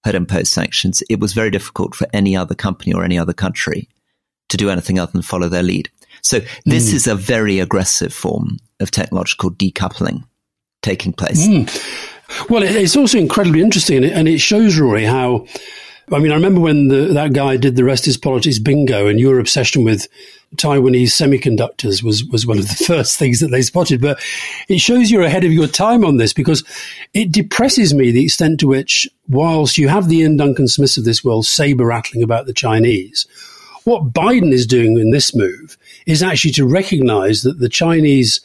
had 0.04 0.14
imposed 0.14 0.52
sanctions, 0.52 1.02
it 1.10 1.20
was 1.20 1.34
very 1.34 1.50
difficult 1.50 1.94
for 1.94 2.06
any 2.12 2.36
other 2.36 2.54
company 2.54 2.92
or 2.92 3.04
any 3.04 3.18
other 3.18 3.34
country 3.34 3.88
to 4.48 4.56
do 4.56 4.70
anything 4.70 4.98
other 4.98 5.12
than 5.12 5.22
follow 5.22 5.48
their 5.48 5.62
lead. 5.62 5.90
So 6.22 6.40
this 6.64 6.90
mm. 6.90 6.94
is 6.94 7.06
a 7.06 7.14
very 7.14 7.58
aggressive 7.60 8.12
form 8.12 8.58
of 8.80 8.90
technological 8.90 9.50
decoupling 9.50 10.24
taking 10.82 11.12
place. 11.12 11.46
Mm. 11.46 12.48
Well, 12.48 12.62
it's 12.62 12.96
also 12.96 13.18
incredibly 13.18 13.62
interesting, 13.62 14.04
and 14.04 14.28
it 14.28 14.38
shows, 14.38 14.78
Rory, 14.78 15.04
how 15.04 15.46
I 16.12 16.18
mean, 16.18 16.32
I 16.32 16.36
remember 16.36 16.60
when 16.60 16.88
the, 16.88 17.12
that 17.12 17.32
guy 17.32 17.56
did 17.56 17.76
the 17.76 17.84
rest 17.84 18.08
is 18.08 18.16
politics 18.16 18.58
bingo, 18.58 19.06
and 19.06 19.20
your 19.20 19.38
obsession 19.38 19.84
with 19.84 20.08
Taiwanese 20.56 21.08
semiconductors 21.08 22.02
was 22.02 22.24
was 22.24 22.46
one 22.46 22.58
of 22.58 22.68
the 22.68 22.84
first 22.86 23.18
things 23.18 23.40
that 23.40 23.48
they 23.48 23.62
spotted. 23.62 24.00
But 24.00 24.18
it 24.68 24.80
shows 24.80 25.10
you're 25.10 25.22
ahead 25.22 25.44
of 25.44 25.52
your 25.52 25.66
time 25.66 26.04
on 26.04 26.16
this 26.16 26.32
because 26.32 26.64
it 27.12 27.30
depresses 27.30 27.92
me 27.92 28.10
the 28.10 28.24
extent 28.24 28.60
to 28.60 28.68
which, 28.68 29.06
whilst 29.28 29.76
you 29.76 29.88
have 29.88 30.08
the 30.08 30.18
Ian 30.18 30.36
Duncan 30.36 30.68
Smiths 30.68 30.96
of 30.96 31.04
this 31.04 31.22
world 31.22 31.46
saber 31.46 31.86
rattling 31.86 32.22
about 32.22 32.46
the 32.46 32.54
Chinese, 32.54 33.26
what 33.84 34.12
Biden 34.12 34.52
is 34.52 34.66
doing 34.66 34.98
in 34.98 35.10
this 35.10 35.34
move 35.34 35.76
is 36.06 36.22
actually 36.22 36.52
to 36.52 36.66
recognize 36.66 37.42
that 37.42 37.58
the 37.58 37.68
Chinese 37.68 38.40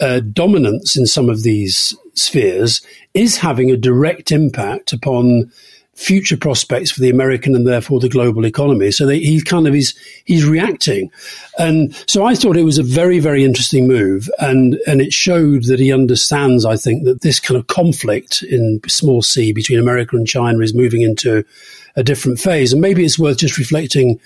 uh, 0.00 0.20
dominance 0.20 0.96
in 0.96 1.06
some 1.06 1.30
of 1.30 1.42
these 1.42 1.94
spheres 2.14 2.82
is 3.14 3.38
having 3.38 3.70
a 3.70 3.76
direct 3.76 4.32
impact 4.32 4.92
upon 4.92 5.50
future 5.96 6.36
prospects 6.36 6.90
for 6.90 7.00
the 7.00 7.08
American 7.08 7.54
and 7.54 7.66
therefore 7.66 7.98
the 7.98 8.08
global 8.08 8.44
economy. 8.44 8.90
So 8.90 9.06
they, 9.06 9.18
he 9.18 9.40
kind 9.40 9.66
of 9.66 9.74
is 9.74 9.94
he's 10.24 10.44
reacting, 10.44 11.10
and 11.58 11.94
so 12.06 12.24
I 12.24 12.34
thought 12.34 12.56
it 12.56 12.64
was 12.64 12.78
a 12.78 12.82
very 12.82 13.18
very 13.18 13.44
interesting 13.44 13.88
move, 13.88 14.30
and 14.38 14.74
and 14.86 15.00
it 15.00 15.12
showed 15.12 15.64
that 15.64 15.80
he 15.80 15.92
understands. 15.92 16.64
I 16.64 16.76
think 16.76 17.04
that 17.04 17.22
this 17.22 17.40
kind 17.40 17.58
of 17.58 17.66
conflict 17.66 18.42
in 18.42 18.80
small 18.86 19.22
c 19.22 19.52
between 19.52 19.78
America 19.78 20.16
and 20.16 20.26
China 20.26 20.60
is 20.60 20.74
moving 20.74 21.00
into 21.00 21.44
a 21.96 22.04
different 22.04 22.38
phase, 22.38 22.72
and 22.72 22.82
maybe 22.82 23.04
it's 23.04 23.18
worth 23.18 23.38
just 23.38 23.58
reflecting 23.58 24.20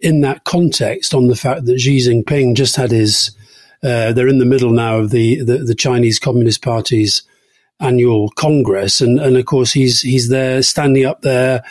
in 0.00 0.20
that 0.20 0.44
context 0.44 1.12
on 1.12 1.26
the 1.26 1.36
fact 1.36 1.64
that 1.66 1.80
Xi 1.80 1.98
Jinping 1.98 2.54
just 2.54 2.76
had 2.76 2.90
his. 2.90 3.32
Uh, 3.82 4.10
they're 4.12 4.26
in 4.26 4.38
the 4.38 4.46
middle 4.46 4.70
now 4.70 4.96
of 4.96 5.10
the, 5.10 5.44
the, 5.44 5.58
the 5.58 5.74
Chinese 5.74 6.18
Communist 6.18 6.62
Party's 6.62 7.22
annual 7.80 8.30
congress, 8.30 9.00
and, 9.00 9.18
and 9.20 9.36
of 9.36 9.46
course 9.46 9.72
he's 9.72 10.00
he's 10.00 10.28
there 10.28 10.62
standing 10.62 11.04
up 11.04 11.22
there, 11.22 11.62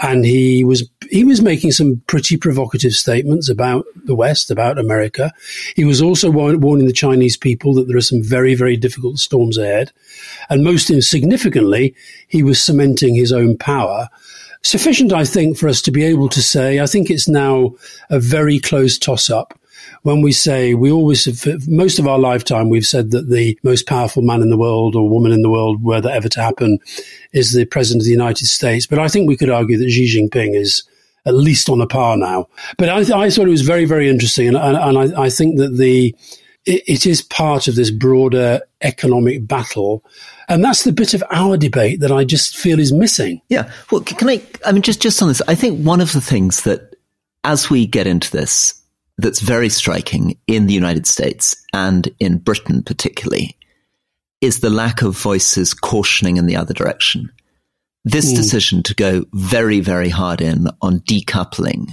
and 0.00 0.24
he 0.24 0.64
was 0.64 0.88
he 1.10 1.24
was 1.24 1.40
making 1.40 1.72
some 1.72 2.02
pretty 2.06 2.36
provocative 2.36 2.92
statements 2.92 3.48
about 3.48 3.84
the 4.04 4.14
West, 4.14 4.50
about 4.50 4.78
America. 4.78 5.32
He 5.74 5.84
was 5.84 6.02
also 6.02 6.30
warning 6.30 6.86
the 6.86 6.92
Chinese 6.92 7.36
people 7.36 7.74
that 7.74 7.88
there 7.88 7.96
are 7.96 8.02
some 8.02 8.22
very 8.22 8.54
very 8.54 8.76
difficult 8.76 9.18
storms 9.18 9.56
ahead, 9.58 9.92
and 10.50 10.64
most 10.64 10.92
significantly, 11.02 11.94
he 12.28 12.42
was 12.42 12.62
cementing 12.62 13.14
his 13.14 13.32
own 13.32 13.56
power. 13.56 14.08
Sufficient, 14.62 15.12
I 15.12 15.24
think, 15.24 15.56
for 15.56 15.68
us 15.68 15.80
to 15.82 15.92
be 15.92 16.02
able 16.02 16.28
to 16.30 16.42
say, 16.42 16.80
I 16.80 16.86
think 16.86 17.08
it's 17.08 17.28
now 17.28 17.76
a 18.10 18.18
very 18.18 18.58
close 18.58 18.98
toss 18.98 19.30
up 19.30 19.56
when 20.06 20.22
we 20.22 20.30
say 20.30 20.72
we 20.72 20.92
always, 20.92 21.26
most 21.66 21.98
of 21.98 22.06
our 22.06 22.16
lifetime, 22.16 22.70
we've 22.70 22.86
said 22.86 23.10
that 23.10 23.28
the 23.28 23.58
most 23.64 23.88
powerful 23.88 24.22
man 24.22 24.40
in 24.40 24.50
the 24.50 24.56
world 24.56 24.94
or 24.94 25.08
woman 25.08 25.32
in 25.32 25.42
the 25.42 25.50
world, 25.50 25.82
were 25.82 26.00
that 26.00 26.12
ever 26.12 26.28
to 26.28 26.40
happen, 26.40 26.78
is 27.32 27.52
the 27.52 27.64
president 27.64 28.02
of 28.02 28.04
the 28.04 28.12
United 28.12 28.46
States. 28.46 28.86
But 28.86 29.00
I 29.00 29.08
think 29.08 29.26
we 29.26 29.36
could 29.36 29.50
argue 29.50 29.76
that 29.76 29.90
Xi 29.90 30.06
Jinping 30.06 30.54
is 30.54 30.84
at 31.24 31.34
least 31.34 31.68
on 31.68 31.80
a 31.80 31.88
par 31.88 32.16
now. 32.16 32.46
But 32.78 32.88
I, 32.88 33.24
I 33.24 33.30
thought 33.30 33.48
it 33.48 33.50
was 33.50 33.62
very, 33.62 33.84
very 33.84 34.08
interesting, 34.08 34.46
and, 34.46 34.56
and, 34.56 34.76
and 34.76 35.16
I, 35.16 35.24
I, 35.24 35.28
think 35.28 35.58
that 35.58 35.76
the 35.76 36.14
it, 36.66 36.84
it 36.86 37.04
is 37.04 37.20
part 37.20 37.66
of 37.66 37.74
this 37.74 37.90
broader 37.90 38.60
economic 38.82 39.44
battle. 39.48 40.04
And 40.48 40.62
that's 40.62 40.84
the 40.84 40.92
bit 40.92 41.14
of 41.14 41.24
our 41.32 41.56
debate 41.56 41.98
that 41.98 42.12
I 42.12 42.22
just 42.22 42.56
feel 42.56 42.78
is 42.78 42.92
missing. 42.92 43.42
Yeah. 43.48 43.72
Well, 43.90 44.02
can 44.02 44.28
I, 44.28 44.40
I 44.64 44.70
mean, 44.70 44.82
just, 44.82 45.02
just 45.02 45.20
on 45.20 45.26
this, 45.26 45.42
I 45.48 45.56
think 45.56 45.84
one 45.84 46.00
of 46.00 46.12
the 46.12 46.20
things 46.20 46.62
that 46.62 46.94
as 47.42 47.68
we 47.68 47.88
get 47.88 48.06
into 48.06 48.30
this, 48.30 48.80
that's 49.18 49.40
very 49.40 49.68
striking 49.68 50.38
in 50.46 50.66
the 50.66 50.74
United 50.74 51.06
States 51.06 51.56
and 51.72 52.08
in 52.18 52.38
Britain 52.38 52.82
particularly 52.82 53.56
is 54.40 54.60
the 54.60 54.70
lack 54.70 55.02
of 55.02 55.16
voices 55.16 55.72
cautioning 55.72 56.36
in 56.36 56.46
the 56.46 56.56
other 56.56 56.74
direction. 56.74 57.32
This 58.04 58.32
mm. 58.32 58.36
decision 58.36 58.82
to 58.84 58.94
go 58.94 59.24
very, 59.32 59.80
very 59.80 60.08
hard 60.10 60.40
in 60.40 60.68
on 60.82 61.00
decoupling 61.00 61.88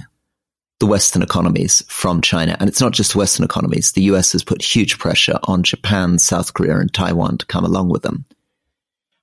the 0.80 0.86
Western 0.86 1.22
economies 1.22 1.82
from 1.88 2.20
China. 2.20 2.56
And 2.60 2.68
it's 2.68 2.80
not 2.80 2.92
just 2.92 3.16
Western 3.16 3.44
economies. 3.44 3.92
The 3.92 4.02
US 4.02 4.32
has 4.32 4.44
put 4.44 4.62
huge 4.62 4.98
pressure 4.98 5.38
on 5.44 5.62
Japan, 5.62 6.18
South 6.18 6.52
Korea, 6.52 6.78
and 6.78 6.92
Taiwan 6.92 7.38
to 7.38 7.46
come 7.46 7.64
along 7.64 7.88
with 7.88 8.02
them. 8.02 8.26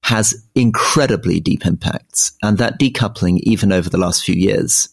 Has 0.04 0.34
incredibly 0.56 1.40
deep 1.40 1.66
impacts. 1.66 2.32
And 2.42 2.58
that 2.58 2.80
decoupling, 2.80 3.40
even 3.44 3.72
over 3.72 3.90
the 3.90 4.00
last 4.00 4.24
few 4.24 4.36
years, 4.36 4.90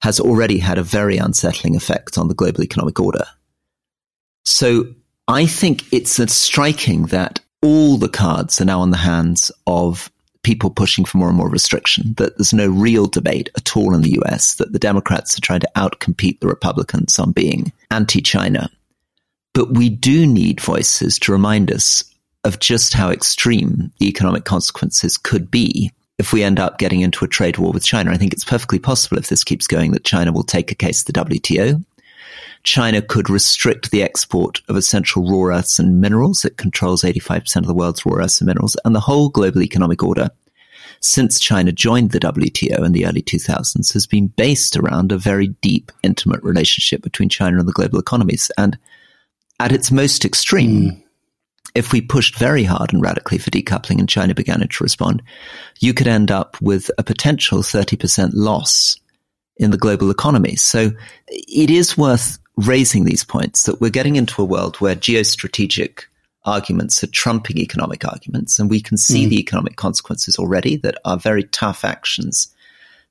has 0.00 0.20
already 0.20 0.58
had 0.58 0.78
a 0.78 0.82
very 0.82 1.16
unsettling 1.16 1.76
effect 1.76 2.18
on 2.18 2.28
the 2.28 2.34
global 2.34 2.62
economic 2.62 3.00
order. 3.00 3.24
So 4.44 4.86
I 5.26 5.46
think 5.46 5.92
it's 5.92 6.18
striking 6.32 7.06
that 7.06 7.40
all 7.62 7.96
the 7.96 8.08
cards 8.08 8.60
are 8.60 8.64
now 8.64 8.80
on 8.80 8.90
the 8.90 8.96
hands 8.96 9.50
of 9.66 10.10
people 10.42 10.70
pushing 10.70 11.04
for 11.04 11.18
more 11.18 11.28
and 11.28 11.36
more 11.36 11.50
restriction, 11.50 12.14
that 12.16 12.36
there's 12.36 12.52
no 12.52 12.68
real 12.68 13.06
debate 13.06 13.50
at 13.56 13.76
all 13.76 13.94
in 13.94 14.02
the 14.02 14.18
US, 14.22 14.54
that 14.54 14.72
the 14.72 14.78
Democrats 14.78 15.36
are 15.36 15.42
trying 15.42 15.60
to 15.60 15.70
outcompete 15.76 16.40
the 16.40 16.46
Republicans 16.46 17.18
on 17.18 17.32
being 17.32 17.72
anti 17.90 18.20
China. 18.20 18.70
But 19.52 19.74
we 19.74 19.88
do 19.90 20.26
need 20.26 20.60
voices 20.60 21.18
to 21.20 21.32
remind 21.32 21.70
us 21.70 22.04
of 22.44 22.60
just 22.60 22.94
how 22.94 23.10
extreme 23.10 23.92
the 23.98 24.08
economic 24.08 24.44
consequences 24.44 25.18
could 25.18 25.50
be 25.50 25.90
if 26.18 26.32
we 26.32 26.42
end 26.42 26.58
up 26.58 26.78
getting 26.78 27.00
into 27.00 27.24
a 27.24 27.28
trade 27.28 27.58
war 27.58 27.72
with 27.72 27.84
China. 27.84 28.10
I 28.10 28.16
think 28.16 28.32
it's 28.32 28.44
perfectly 28.44 28.78
possible 28.78 29.18
if 29.18 29.28
this 29.28 29.44
keeps 29.44 29.66
going 29.66 29.92
that 29.92 30.04
China 30.04 30.32
will 30.32 30.42
take 30.42 30.70
a 30.70 30.74
case 30.74 31.04
to 31.04 31.12
the 31.12 31.24
WTO. 31.24 31.84
China 32.64 33.00
could 33.00 33.30
restrict 33.30 33.90
the 33.90 34.02
export 34.02 34.60
of 34.68 34.76
essential 34.76 35.22
rare 35.24 35.56
earths 35.56 35.78
and 35.78 36.00
minerals. 36.00 36.44
It 36.44 36.56
controls 36.56 37.02
85% 37.02 37.56
of 37.58 37.66
the 37.66 37.74
world's 37.74 38.04
rare 38.04 38.20
earths 38.20 38.40
and 38.40 38.46
minerals 38.46 38.76
and 38.84 38.94
the 38.94 39.00
whole 39.00 39.28
global 39.28 39.62
economic 39.62 40.02
order 40.02 40.28
since 41.00 41.38
China 41.38 41.72
joined 41.72 42.10
the 42.10 42.18
WTO 42.18 42.84
in 42.84 42.92
the 42.92 43.06
early 43.06 43.22
2000s 43.22 43.92
has 43.92 44.06
been 44.06 44.28
based 44.28 44.76
around 44.76 45.12
a 45.12 45.18
very 45.18 45.48
deep, 45.60 45.92
intimate 46.02 46.42
relationship 46.42 47.02
between 47.02 47.28
China 47.28 47.58
and 47.58 47.68
the 47.68 47.72
global 47.72 47.98
economies. 47.98 48.50
And 48.58 48.78
at 49.60 49.72
its 49.72 49.90
most 49.90 50.24
extreme, 50.24 50.92
mm 50.92 51.02
if 51.78 51.92
we 51.92 52.00
pushed 52.00 52.36
very 52.36 52.64
hard 52.64 52.92
and 52.92 53.00
radically 53.00 53.38
for 53.38 53.50
decoupling 53.50 54.00
and 54.00 54.08
China 54.08 54.34
began 54.34 54.60
to 54.60 54.84
respond, 54.84 55.22
you 55.78 55.94
could 55.94 56.08
end 56.08 56.32
up 56.32 56.60
with 56.60 56.90
a 56.98 57.04
potential 57.04 57.60
30% 57.60 58.30
loss 58.34 58.98
in 59.58 59.70
the 59.70 59.78
global 59.78 60.10
economy. 60.10 60.56
So 60.56 60.90
it 61.28 61.70
is 61.70 61.96
worth 61.96 62.40
raising 62.56 63.04
these 63.04 63.22
points 63.22 63.64
that 63.64 63.80
we're 63.80 63.90
getting 63.90 64.16
into 64.16 64.42
a 64.42 64.44
world 64.44 64.76
where 64.76 64.96
geostrategic 64.96 66.04
arguments 66.44 67.04
are 67.04 67.08
trumping 67.08 67.58
economic 67.58 68.04
arguments. 68.04 68.58
And 68.58 68.68
we 68.68 68.80
can 68.80 68.96
see 68.96 69.26
mm. 69.26 69.30
the 69.30 69.38
economic 69.38 69.76
consequences 69.76 70.36
already 70.36 70.76
that 70.78 70.96
are 71.04 71.16
very 71.16 71.44
tough 71.44 71.84
actions, 71.84 72.52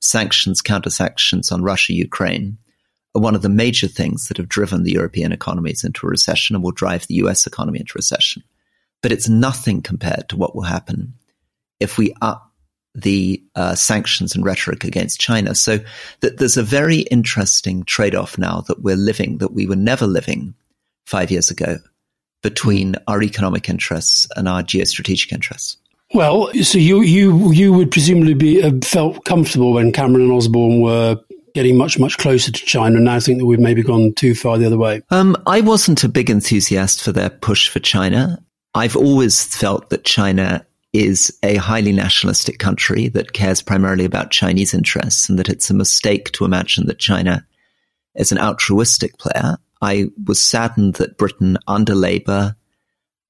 sanctions, 0.00 0.60
counter 0.60 0.90
sanctions 0.90 1.50
on 1.50 1.62
Russia, 1.62 1.94
Ukraine 1.94 2.58
are 3.14 3.22
one 3.22 3.34
of 3.34 3.40
the 3.40 3.48
major 3.48 3.88
things 3.88 4.28
that 4.28 4.36
have 4.36 4.48
driven 4.48 4.82
the 4.82 4.92
European 4.92 5.32
economies 5.32 5.84
into 5.84 6.06
a 6.06 6.10
recession 6.10 6.54
and 6.54 6.62
will 6.62 6.72
drive 6.72 7.06
the 7.06 7.14
US 7.14 7.46
economy 7.46 7.80
into 7.80 7.94
recession. 7.94 8.42
But 9.02 9.12
it's 9.12 9.28
nothing 9.28 9.82
compared 9.82 10.28
to 10.28 10.36
what 10.36 10.54
will 10.54 10.62
happen 10.62 11.14
if 11.80 11.98
we 11.98 12.14
up 12.20 12.52
the 12.94 13.42
uh, 13.54 13.74
sanctions 13.74 14.34
and 14.34 14.44
rhetoric 14.44 14.84
against 14.84 15.20
China. 15.20 15.54
So 15.54 15.78
that 16.20 16.38
there's 16.38 16.56
a 16.56 16.62
very 16.62 17.00
interesting 17.02 17.84
trade 17.84 18.14
off 18.14 18.38
now 18.38 18.62
that 18.62 18.82
we're 18.82 18.96
living 18.96 19.38
that 19.38 19.52
we 19.52 19.66
were 19.66 19.76
never 19.76 20.06
living 20.06 20.54
five 21.06 21.30
years 21.30 21.50
ago 21.50 21.78
between 22.42 22.96
our 23.06 23.22
economic 23.22 23.68
interests 23.68 24.28
and 24.36 24.48
our 24.48 24.62
geostrategic 24.62 25.32
interests. 25.32 25.76
Well, 26.14 26.50
so 26.62 26.78
you 26.78 27.02
you 27.02 27.52
you 27.52 27.72
would 27.72 27.90
presumably 27.90 28.34
be 28.34 28.62
uh, 28.62 28.72
felt 28.82 29.24
comfortable 29.24 29.74
when 29.74 29.92
Cameron 29.92 30.22
and 30.22 30.32
Osborne 30.32 30.80
were 30.80 31.20
getting 31.54 31.76
much, 31.76 31.98
much 31.98 32.16
closer 32.18 32.52
to 32.52 32.64
China. 32.64 32.96
And 32.96 33.10
I 33.10 33.20
think 33.20 33.38
that 33.38 33.46
we've 33.46 33.58
maybe 33.58 33.82
gone 33.82 34.14
too 34.14 34.34
far 34.34 34.58
the 34.58 34.66
other 34.66 34.78
way. 34.78 35.02
Um, 35.10 35.36
I 35.46 35.60
wasn't 35.60 36.04
a 36.04 36.08
big 36.08 36.30
enthusiast 36.30 37.02
for 37.02 37.12
their 37.12 37.30
push 37.30 37.68
for 37.68 37.80
China. 37.80 38.42
I've 38.78 38.96
always 38.96 39.42
felt 39.42 39.90
that 39.90 40.04
China 40.04 40.64
is 40.92 41.36
a 41.42 41.56
highly 41.56 41.90
nationalistic 41.90 42.60
country 42.60 43.08
that 43.08 43.32
cares 43.32 43.60
primarily 43.60 44.04
about 44.04 44.30
Chinese 44.30 44.72
interests 44.72 45.28
and 45.28 45.36
that 45.36 45.48
it's 45.48 45.68
a 45.68 45.74
mistake 45.74 46.30
to 46.32 46.44
imagine 46.44 46.86
that 46.86 47.00
China 47.00 47.44
is 48.14 48.30
an 48.30 48.38
altruistic 48.38 49.18
player. 49.18 49.56
I 49.82 50.06
was 50.24 50.40
saddened 50.40 50.94
that 50.94 51.18
Britain 51.18 51.58
under 51.66 51.96
Labour 51.96 52.54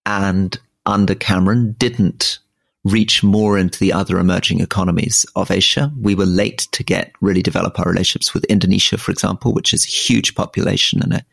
and 0.05 0.59
under 0.85 1.15
Cameron 1.15 1.77
didn't 1.79 2.41
reach 2.85 3.23
more 3.23 3.57
into 3.57 3.79
the 3.79 3.95
other 3.95 4.19
emerging 4.19 4.61
economies 4.61 5.25
of 5.35 5.51
Asia. 5.51 5.91
We 5.99 6.15
were 6.15 6.27
late 6.27 6.69
to 6.73 6.85
get 6.85 7.13
really 7.23 7.43
develop 7.43 7.81
our 7.81 7.87
relationships 7.87 8.35
with 8.35 8.45
Indonesia, 8.45 8.99
for 8.99 9.13
example, 9.13 9.55
which 9.55 9.73
is 9.73 9.87
a 9.87 9.89
huge 9.89 10.35
population 10.35 11.03
and 11.03 11.15
a 11.15 11.25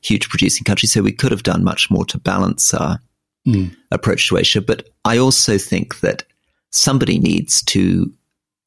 huge 0.00 0.28
producing 0.28 0.64
country. 0.64 0.88
So 0.88 1.00
we 1.00 1.12
could 1.12 1.30
have 1.30 1.44
done 1.44 1.62
much 1.62 1.92
more 1.92 2.04
to 2.06 2.18
balance 2.18 2.74
our 2.74 2.98
mm. 3.46 3.74
approach 3.90 4.28
to 4.28 4.38
Asia. 4.38 4.60
But 4.60 4.88
I 5.04 5.18
also 5.18 5.58
think 5.58 6.00
that 6.00 6.24
somebody 6.70 7.18
needs 7.18 7.62
to 7.64 8.12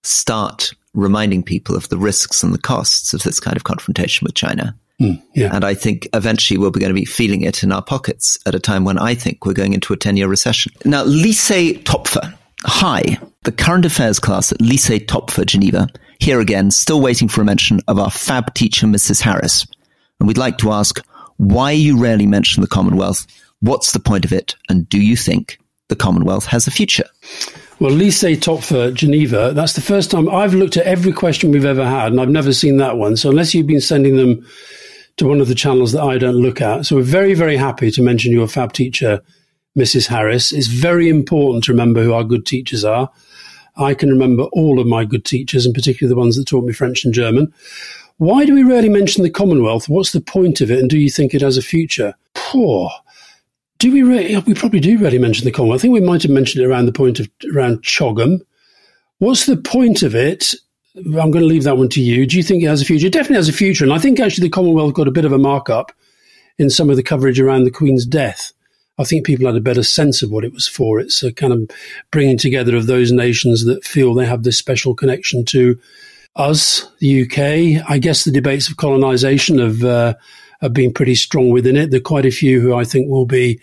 start 0.03 0.71
reminding 0.93 1.43
people 1.43 1.75
of 1.75 1.89
the 1.89 1.97
risks 1.97 2.43
and 2.43 2.53
the 2.53 2.59
costs 2.59 3.13
of 3.13 3.23
this 3.23 3.39
kind 3.39 3.57
of 3.57 3.63
confrontation 3.63 4.25
with 4.25 4.35
China. 4.35 4.75
Mm, 5.01 5.21
yeah. 5.33 5.53
And 5.53 5.65
I 5.65 5.73
think 5.73 6.07
eventually 6.13 6.57
we'll 6.57 6.71
be 6.71 6.79
going 6.79 6.93
to 6.93 6.99
be 6.99 7.05
feeling 7.05 7.41
it 7.41 7.63
in 7.63 7.71
our 7.71 7.81
pockets 7.81 8.37
at 8.45 8.55
a 8.55 8.59
time 8.59 8.85
when 8.85 8.97
I 8.97 9.13
think 9.13 9.45
we're 9.45 9.53
going 9.53 9.73
into 9.73 9.93
a 9.93 9.97
10 9.97 10.15
year 10.15 10.27
recession. 10.27 10.71
Now, 10.85 11.03
Lycée 11.03 11.83
Topfer. 11.83 12.33
Hi, 12.63 13.19
the 13.43 13.51
current 13.51 13.85
affairs 13.85 14.19
class 14.19 14.51
at 14.51 14.59
Lycée 14.59 15.05
Topfer, 15.05 15.45
Geneva. 15.45 15.87
Here 16.19 16.39
again, 16.39 16.71
still 16.71 17.01
waiting 17.01 17.27
for 17.27 17.41
a 17.41 17.45
mention 17.45 17.81
of 17.87 17.99
our 17.99 18.09
fab 18.09 18.53
teacher, 18.53 18.87
Mrs. 18.87 19.21
Harris. 19.21 19.67
And 20.19 20.27
we'd 20.27 20.37
like 20.37 20.57
to 20.59 20.71
ask 20.71 21.05
why 21.37 21.71
you 21.71 21.99
rarely 21.99 22.25
mention 22.25 22.61
the 22.61 22.67
Commonwealth, 22.67 23.27
what's 23.59 23.91
the 23.91 23.99
point 23.99 24.25
of 24.25 24.31
it, 24.31 24.55
and 24.69 24.87
do 24.89 24.99
you 24.99 25.15
think 25.15 25.59
the 25.89 25.95
Commonwealth 25.95 26.45
has 26.45 26.67
a 26.67 26.71
future? 26.71 27.05
Well, 27.79 27.91
Lycée 27.91 28.37
Topfer 28.37 28.93
Geneva, 28.93 29.51
that's 29.53 29.73
the 29.73 29.81
first 29.81 30.09
time 30.09 30.29
I've 30.29 30.53
looked 30.53 30.77
at 30.77 30.85
every 30.85 31.11
question 31.11 31.51
we've 31.51 31.65
ever 31.65 31.85
had, 31.85 32.11
and 32.11 32.21
I've 32.21 32.29
never 32.29 32.53
seen 32.53 32.77
that 32.77 32.97
one. 32.97 33.17
So 33.17 33.29
unless 33.29 33.53
you've 33.53 33.67
been 33.67 33.81
sending 33.81 34.15
them 34.15 34.45
to 35.17 35.27
one 35.27 35.39
of 35.39 35.47
the 35.47 35.55
channels 35.55 35.91
that 35.93 36.03
I 36.03 36.17
don't 36.17 36.35
look 36.35 36.61
at. 36.61 36.85
So 36.85 36.97
we're 36.97 37.03
very, 37.03 37.33
very 37.33 37.57
happy 37.57 37.91
to 37.91 38.01
mention 38.01 38.33
your 38.33 38.47
fab 38.47 38.73
teacher, 38.73 39.21
Mrs. 39.77 40.07
Harris. 40.07 40.51
It's 40.51 40.67
very 40.67 41.09
important 41.09 41.63
to 41.65 41.71
remember 41.71 42.03
who 42.03 42.13
our 42.13 42.23
good 42.23 42.45
teachers 42.45 42.83
are. 42.83 43.09
I 43.77 43.93
can 43.93 44.09
remember 44.09 44.43
all 44.53 44.79
of 44.79 44.87
my 44.87 45.05
good 45.05 45.25
teachers, 45.25 45.65
and 45.65 45.75
particularly 45.75 46.13
the 46.13 46.19
ones 46.19 46.37
that 46.37 46.47
taught 46.47 46.65
me 46.65 46.73
French 46.73 47.03
and 47.05 47.13
German. 47.13 47.53
Why 48.17 48.45
do 48.45 48.53
we 48.53 48.63
rarely 48.63 48.89
mention 48.89 49.23
the 49.23 49.29
Commonwealth? 49.29 49.89
What's 49.89 50.11
the 50.11 50.21
point 50.21 50.61
of 50.61 50.71
it, 50.71 50.79
and 50.79 50.89
do 50.89 50.97
you 50.97 51.09
think 51.09 51.33
it 51.33 51.41
has 51.41 51.57
a 51.57 51.61
future? 51.61 52.15
Poor. 52.33 52.89
Do 53.77 53.91
we 53.91 54.03
really? 54.03 54.37
We 54.39 54.53
probably 54.53 54.79
do 54.79 54.97
really 54.97 55.17
mention 55.17 55.45
the 55.45 55.51
Commonwealth. 55.51 55.81
I 55.81 55.83
think 55.83 55.93
we 55.93 56.01
might 56.01 56.23
have 56.23 56.31
mentioned 56.31 56.63
it 56.63 56.67
around 56.67 56.85
the 56.85 56.93
point 56.93 57.19
of 57.19 57.29
around 57.53 57.83
CHOGM. 57.83 58.41
What's 59.19 59.45
the 59.45 59.57
point 59.57 60.03
of 60.03 60.15
it? 60.15 60.53
I'm 60.95 61.31
going 61.31 61.41
to 61.41 61.45
leave 61.45 61.65
that 61.65 61.77
one 61.77 61.89
to 61.89 62.01
you. 62.01 62.25
Do 62.25 62.37
you 62.37 62.43
think 62.43 62.63
it 62.63 62.67
has 62.67 62.81
a 62.81 62.85
future? 62.85 63.07
It 63.07 63.13
definitely 63.13 63.37
has 63.37 63.49
a 63.49 63.53
future, 63.53 63.83
and 63.83 63.93
I 63.93 63.99
think 63.99 64.19
actually 64.19 64.47
the 64.47 64.53
Commonwealth 64.53 64.93
got 64.93 65.07
a 65.07 65.11
bit 65.11 65.25
of 65.25 65.33
a 65.33 65.37
markup 65.37 65.91
in 66.57 66.69
some 66.69 66.89
of 66.89 66.95
the 66.95 67.03
coverage 67.03 67.39
around 67.39 67.65
the 67.65 67.71
Queen's 67.71 68.05
death. 68.05 68.53
I 68.97 69.03
think 69.03 69.25
people 69.25 69.45
had 69.45 69.57
a 69.57 69.61
better 69.61 69.83
sense 69.83 70.23
of 70.23 70.31
what 70.31 70.45
it 70.45 70.53
was 70.53 70.67
for. 70.67 70.99
It's 70.99 71.21
a 71.21 71.33
kind 71.33 71.51
of 71.51 71.69
bringing 72.11 72.37
together 72.37 72.77
of 72.77 72.87
those 72.87 73.11
nations 73.11 73.65
that 73.65 73.83
feel 73.83 74.13
they 74.13 74.25
have 74.25 74.43
this 74.43 74.57
special 74.57 74.95
connection 74.95 75.43
to 75.45 75.77
us, 76.35 76.89
the 76.99 77.23
UK. 77.23 77.89
I 77.89 77.97
guess 77.97 78.23
the 78.23 78.31
debates 78.31 78.69
of 78.69 78.77
colonisation 78.77 79.59
have 79.59 79.83
uh, 79.83 80.13
have 80.61 80.73
been 80.73 80.93
pretty 80.93 81.15
strong 81.15 81.49
within 81.49 81.75
it. 81.75 81.91
There 81.91 81.99
are 81.99 82.03
quite 82.03 82.25
a 82.25 82.31
few 82.31 82.61
who 82.61 82.75
I 82.75 82.83
think 82.83 83.09
will 83.09 83.25
be 83.25 83.59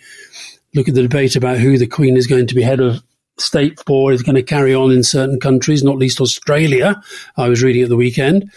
look 0.75 0.87
at 0.87 0.95
the 0.95 1.03
debate 1.03 1.35
about 1.35 1.57
who 1.57 1.77
the 1.77 1.87
Queen 1.87 2.17
is 2.17 2.27
going 2.27 2.47
to 2.47 2.55
be 2.55 2.63
head 2.63 2.79
of 2.79 3.03
state 3.37 3.79
for 3.85 4.11
is 4.11 4.21
going 4.21 4.35
to 4.35 4.43
carry 4.43 4.73
on 4.73 4.91
in 4.91 5.03
certain 5.03 5.39
countries, 5.39 5.83
not 5.83 5.97
least 5.97 6.21
Australia. 6.21 7.01
I 7.37 7.49
was 7.49 7.63
reading 7.63 7.83
at 7.83 7.89
the 7.89 7.95
weekend. 7.95 8.51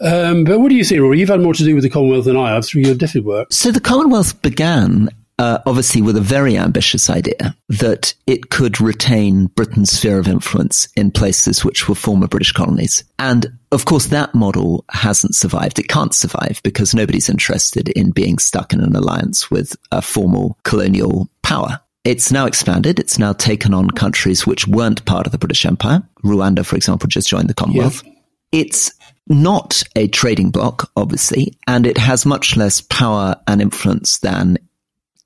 Um, 0.00 0.44
but 0.44 0.60
what 0.60 0.68
do 0.68 0.76
you 0.76 0.84
think, 0.84 1.00
Rory? 1.00 1.20
You've 1.20 1.28
had 1.28 1.40
more 1.40 1.54
to 1.54 1.64
do 1.64 1.74
with 1.74 1.84
the 1.84 1.90
Commonwealth 1.90 2.24
than 2.24 2.36
I 2.36 2.50
have 2.54 2.64
through 2.64 2.82
your 2.82 2.94
DFID 2.94 3.24
work. 3.24 3.52
So 3.52 3.70
the 3.70 3.80
Commonwealth 3.80 4.40
began 4.42 5.08
uh, 5.40 5.58
obviously 5.64 6.02
with 6.02 6.18
a 6.18 6.20
very 6.20 6.58
ambitious 6.58 7.08
idea 7.08 7.56
that 7.70 8.12
it 8.26 8.50
could 8.50 8.78
retain 8.78 9.46
Britain's 9.46 9.90
sphere 9.90 10.18
of 10.18 10.28
influence 10.28 10.86
in 10.96 11.10
places 11.10 11.64
which 11.64 11.88
were 11.88 11.94
former 11.94 12.28
British 12.28 12.52
colonies. 12.52 13.04
And 13.18 13.46
of 13.72 13.86
course, 13.86 14.06
that 14.08 14.34
model 14.34 14.84
hasn't 14.90 15.34
survived. 15.34 15.78
It 15.78 15.88
can't 15.88 16.14
survive 16.14 16.60
because 16.62 16.94
nobody's 16.94 17.30
interested 17.30 17.88
in 17.88 18.10
being 18.10 18.38
stuck 18.38 18.74
in 18.74 18.80
an 18.80 18.94
alliance 18.94 19.50
with 19.50 19.74
a 19.90 20.02
formal 20.02 20.58
colonial 20.64 21.30
power. 21.42 21.80
It's 22.04 22.30
now 22.30 22.44
expanded. 22.44 22.98
It's 22.98 23.18
now 23.18 23.32
taken 23.32 23.72
on 23.72 23.88
countries 23.88 24.46
which 24.46 24.68
weren't 24.68 25.06
part 25.06 25.24
of 25.24 25.32
the 25.32 25.38
British 25.38 25.64
Empire. 25.64 26.02
Rwanda, 26.22 26.66
for 26.66 26.76
example, 26.76 27.08
just 27.08 27.28
joined 27.28 27.48
the 27.48 27.54
Commonwealth. 27.54 28.02
Yeah. 28.04 28.12
It's 28.52 28.92
not 29.26 29.82
a 29.96 30.08
trading 30.08 30.50
bloc, 30.50 30.90
obviously, 30.96 31.56
and 31.66 31.86
it 31.86 31.96
has 31.96 32.26
much 32.26 32.58
less 32.58 32.82
power 32.82 33.36
and 33.46 33.62
influence 33.62 34.18
than 34.18 34.58